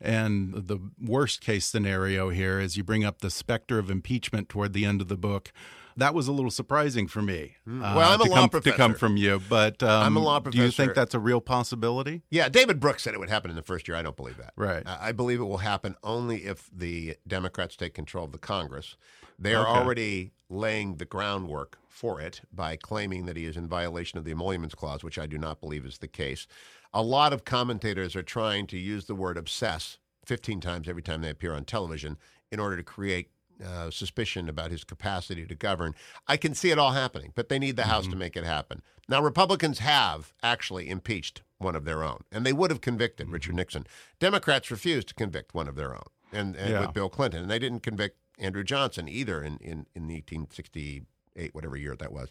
And 0.00 0.54
the 0.54 0.78
worst 1.00 1.40
case 1.40 1.66
scenario 1.66 2.30
here 2.30 2.60
is 2.60 2.76
you 2.76 2.84
bring 2.84 3.04
up 3.04 3.18
the 3.18 3.30
specter 3.30 3.78
of 3.78 3.90
impeachment 3.90 4.48
toward 4.48 4.72
the 4.72 4.84
end 4.84 5.00
of 5.00 5.08
the 5.08 5.16
book. 5.16 5.52
That 5.98 6.14
was 6.14 6.28
a 6.28 6.32
little 6.32 6.50
surprising 6.50 7.06
for 7.06 7.22
me. 7.22 7.56
Hmm. 7.64 7.82
Uh, 7.82 7.96
well, 7.96 8.12
I'm 8.12 8.20
a 8.20 8.24
law 8.24 8.36
come, 8.36 8.48
professor. 8.48 8.72
To 8.72 8.76
come 8.76 8.94
from 8.94 9.16
you, 9.16 9.40
but 9.48 9.82
um, 9.82 10.02
I'm 10.02 10.16
a 10.16 10.20
law 10.20 10.40
professor. 10.40 10.60
Do 10.60 10.64
you 10.64 10.70
think 10.70 10.94
that's 10.94 11.14
a 11.14 11.18
real 11.18 11.40
possibility? 11.40 12.22
Yeah, 12.30 12.48
David 12.48 12.80
Brooks 12.80 13.02
said 13.02 13.14
it 13.14 13.20
would 13.20 13.30
happen 13.30 13.50
in 13.50 13.56
the 13.56 13.62
first 13.62 13.88
year. 13.88 13.96
I 13.96 14.02
don't 14.02 14.16
believe 14.16 14.38
that. 14.38 14.52
Right. 14.56 14.82
I 14.86 15.12
believe 15.12 15.40
it 15.40 15.44
will 15.44 15.58
happen 15.58 15.96
only 16.02 16.44
if 16.44 16.70
the 16.74 17.16
Democrats 17.26 17.76
take 17.76 17.94
control 17.94 18.24
of 18.24 18.32
the 18.32 18.38
Congress. 18.38 18.96
They 19.38 19.54
are 19.54 19.66
okay. 19.66 19.78
already 19.78 20.32
laying 20.48 20.96
the 20.96 21.04
groundwork 21.04 21.78
for 21.88 22.20
it 22.20 22.40
by 22.52 22.76
claiming 22.76 23.26
that 23.26 23.36
he 23.36 23.44
is 23.44 23.56
in 23.56 23.68
violation 23.68 24.18
of 24.18 24.24
the 24.24 24.30
Emoluments 24.30 24.74
Clause, 24.74 25.04
which 25.04 25.18
I 25.18 25.26
do 25.26 25.36
not 25.36 25.60
believe 25.60 25.84
is 25.84 25.98
the 25.98 26.08
case 26.08 26.46
a 26.92 27.02
lot 27.02 27.32
of 27.32 27.44
commentators 27.44 28.16
are 28.16 28.22
trying 28.22 28.66
to 28.68 28.78
use 28.78 29.06
the 29.06 29.14
word 29.14 29.36
obsess 29.36 29.98
15 30.26 30.60
times 30.60 30.88
every 30.88 31.02
time 31.02 31.22
they 31.22 31.30
appear 31.30 31.54
on 31.54 31.64
television 31.64 32.16
in 32.50 32.60
order 32.60 32.76
to 32.76 32.82
create 32.82 33.30
uh, 33.64 33.90
suspicion 33.90 34.48
about 34.48 34.70
his 34.70 34.84
capacity 34.84 35.46
to 35.46 35.54
govern. 35.54 35.94
I 36.26 36.36
can 36.36 36.54
see 36.54 36.70
it 36.70 36.78
all 36.78 36.92
happening, 36.92 37.32
but 37.34 37.48
they 37.48 37.58
need 37.58 37.76
the 37.76 37.82
mm-hmm. 37.82 37.90
House 37.90 38.06
to 38.08 38.16
make 38.16 38.36
it 38.36 38.44
happen. 38.44 38.82
Now, 39.08 39.22
Republicans 39.22 39.78
have 39.78 40.32
actually 40.42 40.88
impeached 40.88 41.42
one 41.58 41.74
of 41.74 41.84
their 41.84 42.02
own, 42.02 42.24
and 42.30 42.44
they 42.44 42.52
would 42.52 42.70
have 42.70 42.80
convicted 42.80 43.26
mm-hmm. 43.26 43.34
Richard 43.34 43.54
Nixon. 43.54 43.86
Democrats 44.18 44.70
refused 44.70 45.08
to 45.08 45.14
convict 45.14 45.54
one 45.54 45.68
of 45.68 45.76
their 45.76 45.94
own, 45.94 46.08
and, 46.32 46.56
and 46.56 46.70
yeah. 46.70 46.80
with 46.80 46.92
Bill 46.92 47.08
Clinton, 47.08 47.42
and 47.42 47.50
they 47.50 47.58
didn't 47.58 47.80
convict 47.80 48.18
Andrew 48.38 48.64
Johnson 48.64 49.08
either 49.08 49.42
in, 49.42 49.56
in, 49.58 49.86
in 49.94 50.04
1868, 50.04 51.54
whatever 51.54 51.76
year 51.76 51.96
that 51.96 52.12
was. 52.12 52.30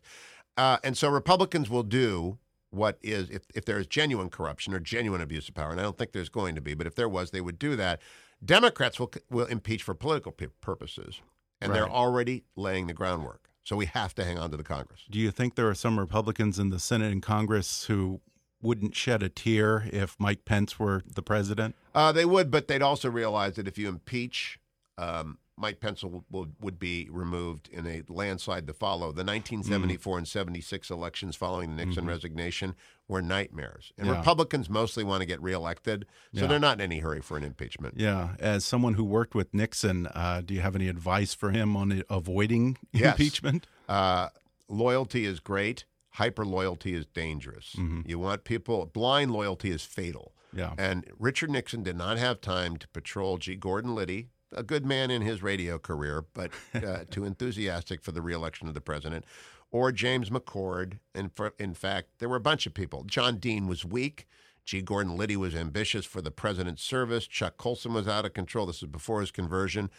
Uh, 0.56 0.78
and 0.84 0.98
so 0.98 1.10
Republicans 1.10 1.70
will 1.70 1.84
do 1.84 2.38
what 2.70 2.98
is 3.02 3.30
if, 3.30 3.44
if 3.56 3.66
there 3.66 3.80
is 3.80 3.88
genuine 3.88 4.30
corruption 4.30 4.74
or 4.74 4.80
genuine 4.80 5.22
abuse 5.22 5.48
of 5.48 5.56
power, 5.56 5.72
and 5.72 5.80
I 5.80 5.84
don't 5.84 5.98
think 5.98 6.12
there's 6.12 6.30
going 6.30 6.56
to 6.56 6.62
be, 6.62 6.74
but 6.74 6.88
if 6.88 6.96
there 6.96 7.10
was, 7.10 7.32
they 7.32 7.42
would 7.42 7.60
do 7.60 7.76
that. 7.76 8.02
Democrats 8.44 9.00
will 9.00 9.12
will 9.30 9.48
impeach 9.48 9.84
for 9.84 9.94
political 9.94 10.32
purposes, 10.62 11.22
and 11.62 11.72
right. 11.72 11.80
they're 11.80 11.90
already 11.90 12.44
laying 12.56 12.88
the 12.88 12.94
groundwork. 12.94 13.50
So 13.64 13.76
we 13.76 13.86
have 13.88 14.16
to 14.16 14.24
hang 14.24 14.40
on 14.40 14.52
to 14.52 14.58
the 14.58 14.64
Congress. 14.64 15.02
Do 15.10 15.20
you 15.20 15.30
think 15.30 15.56
there 15.56 15.68
are 15.68 15.76
some 15.76 16.00
Republicans 16.00 16.58
in 16.58 16.70
the 16.70 16.80
Senate 16.80 17.12
and 17.12 17.22
Congress 17.22 17.86
who 17.86 18.22
wouldn't 18.62 18.96
shed 18.96 19.22
a 19.22 19.30
tear 19.30 19.90
if 19.92 20.16
Mike 20.20 20.46
Pence 20.46 20.80
were 20.80 21.04
the 21.06 21.22
president? 21.22 21.76
Uh, 21.94 22.12
they 22.12 22.26
would, 22.26 22.50
but 22.50 22.68
they'd 22.68 22.82
also 22.82 23.10
realize 23.10 23.56
that 23.56 23.68
if 23.68 23.78
you 23.78 23.90
impeach 23.90 24.60
um, 24.98 25.38
Mike 25.58 25.80
Pence 25.80 26.04
will, 26.04 26.24
would 26.32 26.80
be 26.80 27.08
removed 27.12 27.68
in 27.70 27.88
a 27.88 28.04
landslide 28.08 28.68
to 28.68 28.74
follow. 28.74 29.12
The 29.12 29.24
1974 29.24 30.14
mm. 30.14 30.18
and 30.20 30.28
76 30.28 30.90
elections 30.92 31.36
following 31.36 31.76
the 31.76 31.84
Nixon 31.84 32.04
mm-hmm. 32.04 32.10
resignation 32.10 32.76
were 33.08 33.22
nightmares. 33.22 33.92
And 33.98 34.08
yeah. 34.08 34.18
Republicans 34.18 34.70
mostly 34.70 35.04
want 35.04 35.22
to 35.22 35.26
get 35.26 35.42
reelected, 35.42 36.06
so 36.34 36.42
yeah. 36.42 36.48
they're 36.48 36.60
not 36.60 36.80
in 36.80 36.82
any 36.82 37.00
hurry 37.00 37.22
for 37.22 37.38
an 37.38 37.44
impeachment. 37.44 37.96
Yeah. 37.98 38.36
As 38.40 38.66
someone 38.66 38.94
who 38.94 39.04
worked 39.04 39.34
with 39.34 39.54
Nixon, 39.54 40.08
uh, 40.08 40.42
do 40.46 40.54
you 40.54 40.62
have 40.62 40.76
any 40.76 40.88
advice 40.88 41.34
for 41.34 41.50
him 41.50 41.76
on 41.76 42.04
avoiding 42.10 42.78
yes. 42.94 43.14
impeachment? 43.14 43.66
Uh, 43.90 44.30
loyalty 44.68 45.26
is 45.26 45.40
great. 45.40 45.86
Hyper 46.12 46.46
loyalty 46.46 46.94
is 46.94 47.06
dangerous. 47.06 47.76
Mm-hmm. 47.78 48.02
You 48.06 48.20
want 48.20 48.44
people, 48.44 48.86
blind 48.86 49.32
loyalty 49.32 49.72
is 49.72 49.84
fatal. 49.84 50.34
Yeah. 50.54 50.74
And 50.78 51.06
Richard 51.18 51.50
Nixon 51.50 51.84
did 51.84 51.96
not 51.96 52.18
have 52.18 52.42
time 52.42 52.78
to 52.78 52.88
patrol 52.90 53.38
G. 53.38 53.56
Gordon 53.56 53.96
Liddy, 53.96 54.30
a 54.56 54.64
good 54.64 54.86
man 54.86 55.12
in 55.12 55.22
his 55.22 55.42
radio 55.42 55.78
career, 55.78 56.26
but 56.34 56.52
uh, 56.74 57.00
too 57.12 57.26
enthusiastic 57.26 58.02
for 58.02 58.12
the 58.12 58.22
reelection 58.22 58.68
of 58.68 58.74
the 58.74 58.82
president, 58.82 59.26
or 59.72 59.92
James 59.92 60.30
McCord. 60.30 61.00
And 61.14 61.32
for, 61.34 61.54
in 61.60 61.74
fact, 61.74 62.20
there 62.20 62.30
were 62.30 62.38
a 62.38 62.42
bunch 62.42 62.66
of 62.66 62.74
people. 62.74 63.04
John 63.04 63.38
Dean 63.38 63.68
was 63.68 63.86
weak. 63.86 64.28
G. 64.66 64.82
Gordon 64.82 65.16
Liddy 65.16 65.38
was 65.38 65.56
ambitious 65.56 66.06
for 66.06 66.22
the 66.22 66.32
president's 66.32 66.84
service. 66.84 67.26
Chuck 67.26 67.58
Colson 67.58 67.94
was 67.94 68.08
out 68.08 68.26
of 68.26 68.34
control. 68.34 68.66
This 68.66 68.84
is 68.84 68.90
before 68.90 69.22
his 69.22 69.32
conversion. 69.32 69.90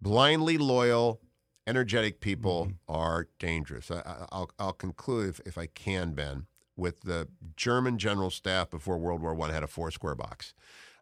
Blindly 0.00 0.58
loyal, 0.58 1.20
energetic 1.66 2.20
people 2.20 2.66
mm-hmm. 2.66 2.92
are 2.92 3.28
dangerous. 3.40 3.90
I, 3.90 4.26
will 4.60 4.72
conclude, 4.74 5.30
if, 5.30 5.40
if 5.44 5.58
I 5.58 5.66
can, 5.66 6.12
Ben, 6.12 6.46
with 6.76 7.00
the 7.00 7.28
German 7.56 7.98
general 7.98 8.30
staff 8.30 8.70
before 8.70 8.96
World 8.96 9.22
War 9.22 9.36
I 9.42 9.52
had 9.52 9.64
a 9.64 9.68
four 9.68 9.90
square 9.90 10.14
box 10.14 10.54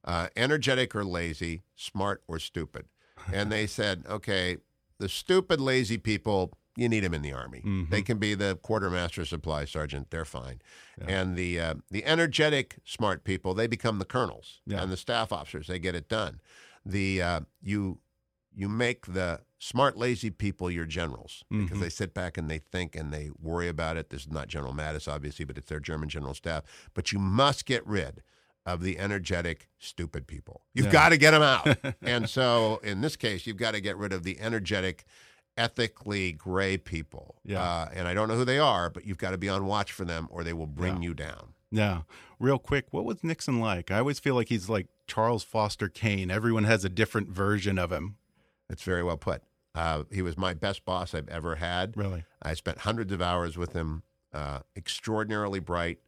uh, 0.05 0.29
energetic 0.37 0.95
or 0.95 1.05
lazy, 1.05 1.63
smart 1.75 2.23
or 2.27 2.39
stupid. 2.39 2.87
And 3.33 3.51
they 3.51 3.67
said, 3.79 4.05
okay, 4.09 4.59
the 4.99 5.09
stupid, 5.09 5.61
lazy 5.61 5.99
people, 5.99 6.53
you 6.77 6.89
need 6.89 7.01
them 7.01 7.15
in 7.15 7.23
the 7.23 7.33
army. 7.33 7.61
Mm-hmm. 7.61 7.91
They 7.91 8.03
can 8.03 8.19
be 8.19 8.35
the 8.35 8.59
quartermaster 8.63 9.25
supply 9.25 9.65
sergeant. 9.65 10.11
They're 10.11 10.25
fine. 10.25 10.63
Yeah. 10.99 11.21
And 11.21 11.37
the 11.37 11.61
uh, 11.61 11.75
the 11.91 12.05
energetic, 12.05 12.77
smart 12.85 13.25
people, 13.25 13.55
they 13.55 13.67
become 13.67 13.99
the 13.99 14.05
colonels 14.05 14.61
yeah. 14.67 14.83
and 14.83 14.93
the 14.93 14.97
staff 14.97 15.33
officers. 15.33 15.67
They 15.67 15.79
get 15.79 15.95
it 15.95 16.09
done. 16.09 16.41
The 16.85 17.23
uh, 17.23 17.41
you 17.63 17.99
you 18.55 18.69
make 18.69 19.07
the 19.07 19.41
smart, 19.59 19.97
lazy 19.97 20.31
people 20.31 20.71
your 20.71 20.87
generals 20.87 21.45
because 21.51 21.71
mm-hmm. 21.71 21.81
they 21.81 21.89
sit 21.89 22.15
back 22.15 22.37
and 22.37 22.51
they 22.51 22.59
think 22.59 22.97
and 22.97 23.13
they 23.13 23.31
worry 23.41 23.69
about 23.69 23.97
it. 23.97 24.11
This 24.11 24.23
is 24.23 24.31
not 24.31 24.49
General 24.49 24.73
Mattis, 24.73 25.11
obviously, 25.11 25.45
but 25.45 25.59
it's 25.59 25.69
their 25.69 25.81
German 25.81 26.09
general 26.09 26.35
staff. 26.35 26.65
But 26.95 27.13
you 27.13 27.19
must 27.19 27.67
get 27.67 27.87
rid 27.87 28.23
of 28.67 28.83
the 28.83 28.99
energetic, 28.99 29.69
stupid 29.79 30.27
people. 30.27 30.63
You've 30.75 30.87
yeah. 30.87 30.93
got 30.93 31.09
to 31.11 31.17
get 31.17 31.33
them 31.33 31.43
out. 31.43 31.77
and 32.03 32.29
so 32.29 32.81
in 32.83 33.01
this 33.01 33.17
case, 33.17 33.47
you've 33.47 33.57
got 33.57 33.73
to 33.73 33.81
get 33.81 33.97
rid 33.97 34.13
of 34.13 34.23
the 34.23 34.39
energetic, 34.41 35.05
ethically 35.57 36.33
gray 36.33 36.77
people. 36.77 37.37
Yeah. 37.45 37.63
Uh, 37.63 37.89
and 37.95 38.07
I 38.07 38.15
don't 38.15 38.29
know 38.29 38.37
who 38.37 38.45
they 38.45 38.59
are, 38.59 38.91
but 38.91 39.07
you've 39.07 39.19
got 39.19 39.31
to 39.31 39.39
be 39.39 39.49
on 39.49 39.67
watch 39.67 39.93
for 39.93 40.05
them 40.05 40.29
or 40.31 40.45
they 40.45 40.53
will 40.53 40.67
bring 40.67 40.97
yeah. 40.97 41.09
you 41.09 41.15
down. 41.15 41.55
Yeah. 41.71 42.03
Real 42.39 42.59
quick, 42.59 42.87
what 42.91 43.05
was 43.05 43.23
Nixon 43.23 43.61
like? 43.61 43.91
I 43.91 43.99
always 43.99 44.19
feel 44.19 44.35
like 44.35 44.49
he's 44.49 44.69
like 44.69 44.89
Charles 45.07 45.43
Foster 45.45 45.89
Kane. 45.89 46.31
Everyone 46.31 46.65
has 46.65 46.85
a 46.85 46.89
different 46.89 47.29
version 47.29 47.79
of 47.79 47.93
him. 47.93 48.17
That's 48.69 48.83
very 48.83 49.03
well 49.03 49.17
put. 49.17 49.43
Uh, 49.75 50.05
he 50.11 50.21
was 50.23 50.37
my 50.37 50.53
best 50.53 50.85
boss 50.85 51.15
I've 51.15 51.29
ever 51.29 51.57
had. 51.57 51.97
Really? 51.97 52.25
I 52.43 52.55
spent 52.55 52.79
hundreds 52.79 53.13
of 53.13 53.23
hours 53.23 53.57
with 53.57 53.73
him. 53.73 54.03
Uh, 54.33 54.61
extraordinarily 54.77 55.59
bright, 55.59 55.99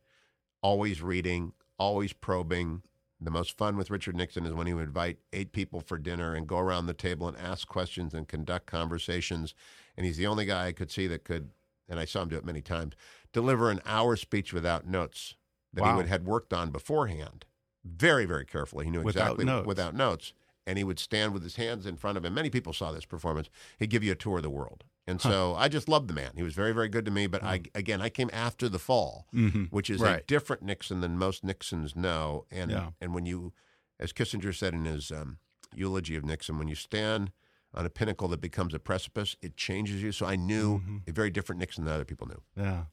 always 0.63 1.03
reading, 1.03 1.53
always 1.79 2.13
probing, 2.13 2.83
the 3.21 3.31
most 3.31 3.57
fun 3.57 3.77
with 3.77 3.91
Richard 3.91 4.17
Nixon 4.17 4.47
is 4.47 4.53
when 4.53 4.67
he 4.67 4.75
would 4.75 4.85
invite 4.89 5.19
eight 5.33 5.53
people 5.53 5.81
for 5.81 5.97
dinner 5.99 6.35
and 6.35 6.47
go 6.47 6.59
around 6.59 6.87
the 6.87 6.95
table 6.95 7.29
and 7.29 7.37
ask 7.37 7.69
questions 7.69 8.15
and 8.15 8.27
conduct 8.27 8.67
conversations. 8.67 9.55
And 9.97 10.05
he's 10.07 10.17
the 10.17 10.27
only 10.27 10.45
guy 10.45 10.67
I 10.67 10.73
could 10.73 10.91
see 10.91 11.07
that 11.09 11.25
could, 11.25 11.51
and 11.89 12.01
I 12.01 12.05
saw 12.05 12.23
him 12.23 12.29
do 12.31 12.37
it 12.37 12.45
many 12.45 12.61
times, 12.63 12.95
deliver 13.33 13.71
an 13.71 13.81
hour 13.87 14.17
speech 14.17 14.53
without 14.53 14.87
notes 14.87 15.37
that 15.73 15.83
Wow. 15.83 15.91
he 15.93 15.97
would 15.99 16.07
had 16.09 16.27
worked 16.27 16.53
on 16.53 16.71
beforehand. 16.71 17.45
Very, 17.85 18.25
very 18.27 18.45
carefully. 18.45 18.85
He 18.87 18.91
knew 18.91 19.03
Without 19.03 19.23
exactly 19.23 19.45
notes. 19.45 19.67
without 19.67 19.95
notes. 19.95 20.33
And 20.67 20.79
he 20.79 20.85
would 20.85 21.01
stand 21.01 21.33
with 21.33 21.43
his 21.43 21.57
hands 21.57 21.87
in 21.87 21.97
front 21.97 22.17
of 22.17 22.25
him. 22.25 22.35
Many 22.35 22.49
people 22.49 22.73
saw 22.73 22.93
this 22.93 23.05
performance. 23.05 23.49
He'd 23.79 23.91
give 23.91 24.05
you 24.05 24.13
a 24.13 24.17
tour 24.17 24.37
of 24.37 24.45
the 24.45 24.51
world. 24.51 24.85
And 25.07 25.21
so 25.21 25.55
I 25.57 25.69
just 25.69 25.89
loved 25.89 26.09
the 26.09 26.15
man. 26.15 26.31
He 26.37 26.43
was 26.45 26.55
very, 26.55 26.73
very 26.73 26.89
good 26.89 27.05
to 27.07 27.11
me. 27.11 27.27
But 27.27 27.43
I, 27.43 27.63
again, 27.75 28.01
I 28.01 28.09
came 28.09 28.31
after 28.33 28.69
the 28.69 28.79
fall, 28.79 29.27
Mhm. 29.35 29.69
which 29.71 29.91
is 29.91 30.01
a 30.21 30.23
different 30.27 30.63
Nixon 30.63 31.01
than 31.01 31.19
most 31.19 31.43
Nixons 31.43 31.97
know. 31.97 32.47
And 32.51 32.71
Yeah. 32.71 32.91
and 33.01 33.13
when 33.15 33.27
you, 33.27 33.53
as 33.99 34.13
Kissinger 34.13 34.55
said 34.55 34.75
in 34.75 34.85
his 34.85 35.11
um, 35.11 35.39
eulogy 35.75 36.15
of 36.17 36.25
Nixon, 36.25 36.57
when 36.59 36.69
you 36.69 36.77
stand 36.77 37.33
on 37.75 37.87
a 37.87 37.91
pinnacle 37.91 38.29
that 38.29 38.41
becomes 38.41 38.75
a 38.75 38.79
precipice, 38.79 39.37
it 39.43 39.57
changes 39.57 40.03
you. 40.03 40.13
So 40.13 40.27
I 40.27 40.37
knew 40.37 40.79
Mm-hmm. 40.79 40.97
a 41.09 41.13
very 41.13 41.31
different 41.31 41.59
Nixon 41.61 41.85
than 41.85 41.95
other 41.95 42.05
people 42.05 42.27
knew. 42.27 42.43
Yeah. 42.57 42.85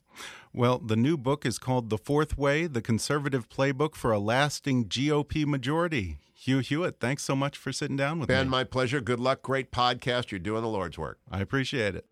Well, 0.53 0.80
the 0.80 0.95
new 0.95 1.17
book 1.17 1.45
is 1.45 1.57
called 1.59 1.89
The 1.89 1.97
Fourth 1.97 2.38
Way 2.38 2.67
The 2.67 2.82
Conservative 2.82 3.47
Playbook 3.49 3.95
for 3.95 4.11
a 4.11 4.19
Lasting 4.19 4.86
GOP 4.86 5.45
Majority. 5.45 6.17
Hugh 6.34 6.59
Hewitt, 6.59 6.99
thanks 6.99 7.23
so 7.23 7.36
much 7.36 7.57
for 7.57 7.71
sitting 7.73 7.97
down 7.97 8.19
with 8.19 8.30
Ben, 8.30 8.47
me. 8.47 8.51
my 8.51 8.63
pleasure. 8.63 9.01
Good 9.01 9.19
luck. 9.19 9.41
Great 9.41 9.71
podcast. 9.71 10.32
You're 10.32 10.39
doing 10.39 10.61
the 10.61 10.69
Lord's 10.69 10.97
work. 10.97 11.19
I 11.30 11.41
appreciate 11.41 11.95
it. 11.95 12.05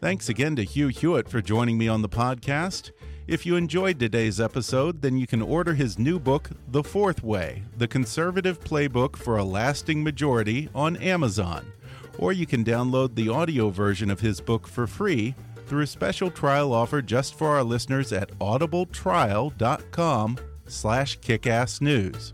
Thanks 0.00 0.30
again 0.30 0.56
to 0.56 0.64
Hugh 0.64 0.88
Hewitt 0.88 1.28
for 1.28 1.42
joining 1.42 1.76
me 1.76 1.86
on 1.86 2.00
the 2.00 2.08
podcast. 2.08 2.90
If 3.30 3.46
you 3.46 3.54
enjoyed 3.54 4.00
today's 4.00 4.40
episode, 4.40 5.02
then 5.02 5.16
you 5.16 5.24
can 5.24 5.40
order 5.40 5.72
his 5.74 6.00
new 6.00 6.18
book, 6.18 6.50
The 6.66 6.82
Fourth 6.82 7.22
Way 7.22 7.62
The 7.78 7.86
Conservative 7.86 8.58
Playbook 8.58 9.14
for 9.14 9.36
a 9.36 9.44
Lasting 9.44 10.02
Majority, 10.02 10.68
on 10.74 10.96
Amazon. 10.96 11.72
Or 12.18 12.32
you 12.32 12.44
can 12.44 12.64
download 12.64 13.14
the 13.14 13.28
audio 13.28 13.70
version 13.70 14.10
of 14.10 14.18
his 14.18 14.40
book 14.40 14.66
for 14.66 14.88
free 14.88 15.36
through 15.68 15.82
a 15.82 15.86
special 15.86 16.28
trial 16.32 16.72
offer 16.72 17.00
just 17.00 17.36
for 17.36 17.50
our 17.50 17.62
listeners 17.62 18.12
at 18.12 18.36
audibletrial.com 18.40 20.38
slash 20.66 21.18
kickassnews. 21.20 22.32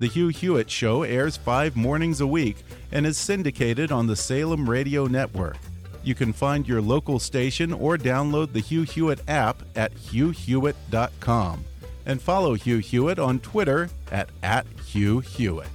The 0.00 0.08
Hugh 0.08 0.28
Hewitt 0.30 0.68
Show 0.68 1.04
airs 1.04 1.36
five 1.36 1.76
mornings 1.76 2.20
a 2.20 2.26
week 2.26 2.56
and 2.90 3.06
is 3.06 3.16
syndicated 3.16 3.92
on 3.92 4.08
the 4.08 4.16
Salem 4.16 4.68
Radio 4.68 5.06
Network. 5.06 5.58
You 6.04 6.14
can 6.14 6.34
find 6.34 6.68
your 6.68 6.82
local 6.82 7.18
station 7.18 7.72
or 7.72 7.96
download 7.96 8.52
the 8.52 8.60
Hugh 8.60 8.82
Hewitt 8.82 9.22
app 9.26 9.62
at 9.74 9.94
hughhewitt.com 9.94 11.64
and 12.06 12.20
follow 12.20 12.54
Hugh 12.54 12.78
Hewitt 12.78 13.18
on 13.18 13.38
Twitter 13.40 13.88
at, 14.12 14.28
at 14.42 14.66
Hugh 14.84 15.20
Hewitt. 15.20 15.68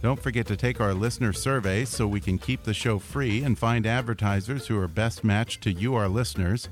Don't 0.00 0.22
forget 0.22 0.46
to 0.46 0.56
take 0.56 0.80
our 0.80 0.94
listener 0.94 1.32
survey 1.32 1.84
so 1.84 2.06
we 2.06 2.20
can 2.20 2.38
keep 2.38 2.62
the 2.62 2.72
show 2.72 2.98
free 2.98 3.42
and 3.42 3.58
find 3.58 3.86
advertisers 3.86 4.66
who 4.66 4.78
are 4.78 4.88
best 4.88 5.22
matched 5.22 5.62
to 5.64 5.72
you, 5.72 5.94
our 5.96 6.08
listeners. 6.08 6.68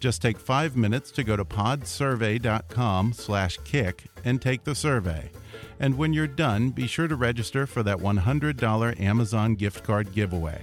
Just 0.00 0.22
take 0.22 0.38
five 0.38 0.76
minutes 0.76 1.10
to 1.12 1.22
go 1.22 1.36
to 1.36 1.44
podsurvey.com 1.44 3.12
slash 3.12 3.58
kick 3.64 4.06
and 4.24 4.40
take 4.40 4.64
the 4.64 4.74
survey. 4.74 5.30
And 5.78 5.98
when 5.98 6.14
you're 6.14 6.26
done, 6.26 6.70
be 6.70 6.86
sure 6.86 7.06
to 7.06 7.16
register 7.16 7.66
for 7.66 7.82
that 7.82 7.98
$100 7.98 9.00
Amazon 9.00 9.54
gift 9.54 9.84
card 9.84 10.12
giveaway. 10.12 10.62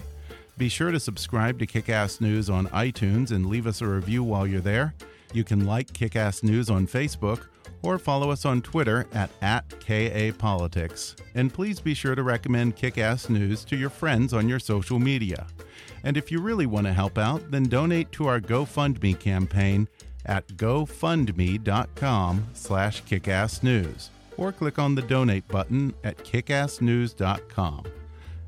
Be 0.58 0.70
sure 0.70 0.92
to 0.92 1.00
subscribe 1.00 1.60
to 1.60 1.68
Kickass 1.68 2.20
News 2.20 2.50
on 2.50 2.68
iTunes 2.70 3.32
and 3.32 3.46
leave 3.46 3.68
us 3.68 3.82
a 3.82 3.88
review 3.88 4.24
while 4.24 4.48
you're 4.48 4.60
there. 4.60 4.96
You 5.32 5.44
can 5.44 5.66
like 5.66 5.94
Kickass 5.94 6.44
News 6.44 6.70
on 6.70 6.88
Facebook 6.88 7.48
or 7.84 8.00
follow 8.00 8.32
us 8.32 8.44
on 8.44 8.64
Twitter 8.64 9.06
at, 9.14 9.30
at 9.42 9.70
KAPolitics. 9.70 11.16
And 11.36 11.54
please 11.54 11.80
be 11.80 11.94
sure 11.94 12.16
to 12.16 12.24
recommend 12.24 12.76
Kickass 12.76 13.30
News 13.30 13.64
to 13.66 13.76
your 13.76 13.92
friends 13.92 14.34
on 14.34 14.50
your 14.50 14.60
social 14.60 14.98
media. 14.98 15.46
And 16.04 16.18
if 16.18 16.32
you 16.32 16.42
really 16.42 16.66
want 16.66 16.88
to 16.88 16.94
help 16.94 17.20
out, 17.20 17.52
then 17.52 17.64
donate 17.64 18.12
to 18.14 18.28
our 18.28 18.40
GoFundMe 18.40 19.20
campaign 19.20 19.88
at 20.26 20.48
gofundme.com 20.48 22.48
slash 22.54 23.04
kickassnews 23.04 24.10
or 24.38 24.52
click 24.52 24.80
on 24.80 24.96
the 24.96 25.02
donate 25.04 25.48
button 25.48 25.94
at 26.04 26.18
kickassnews.com. 26.18 27.84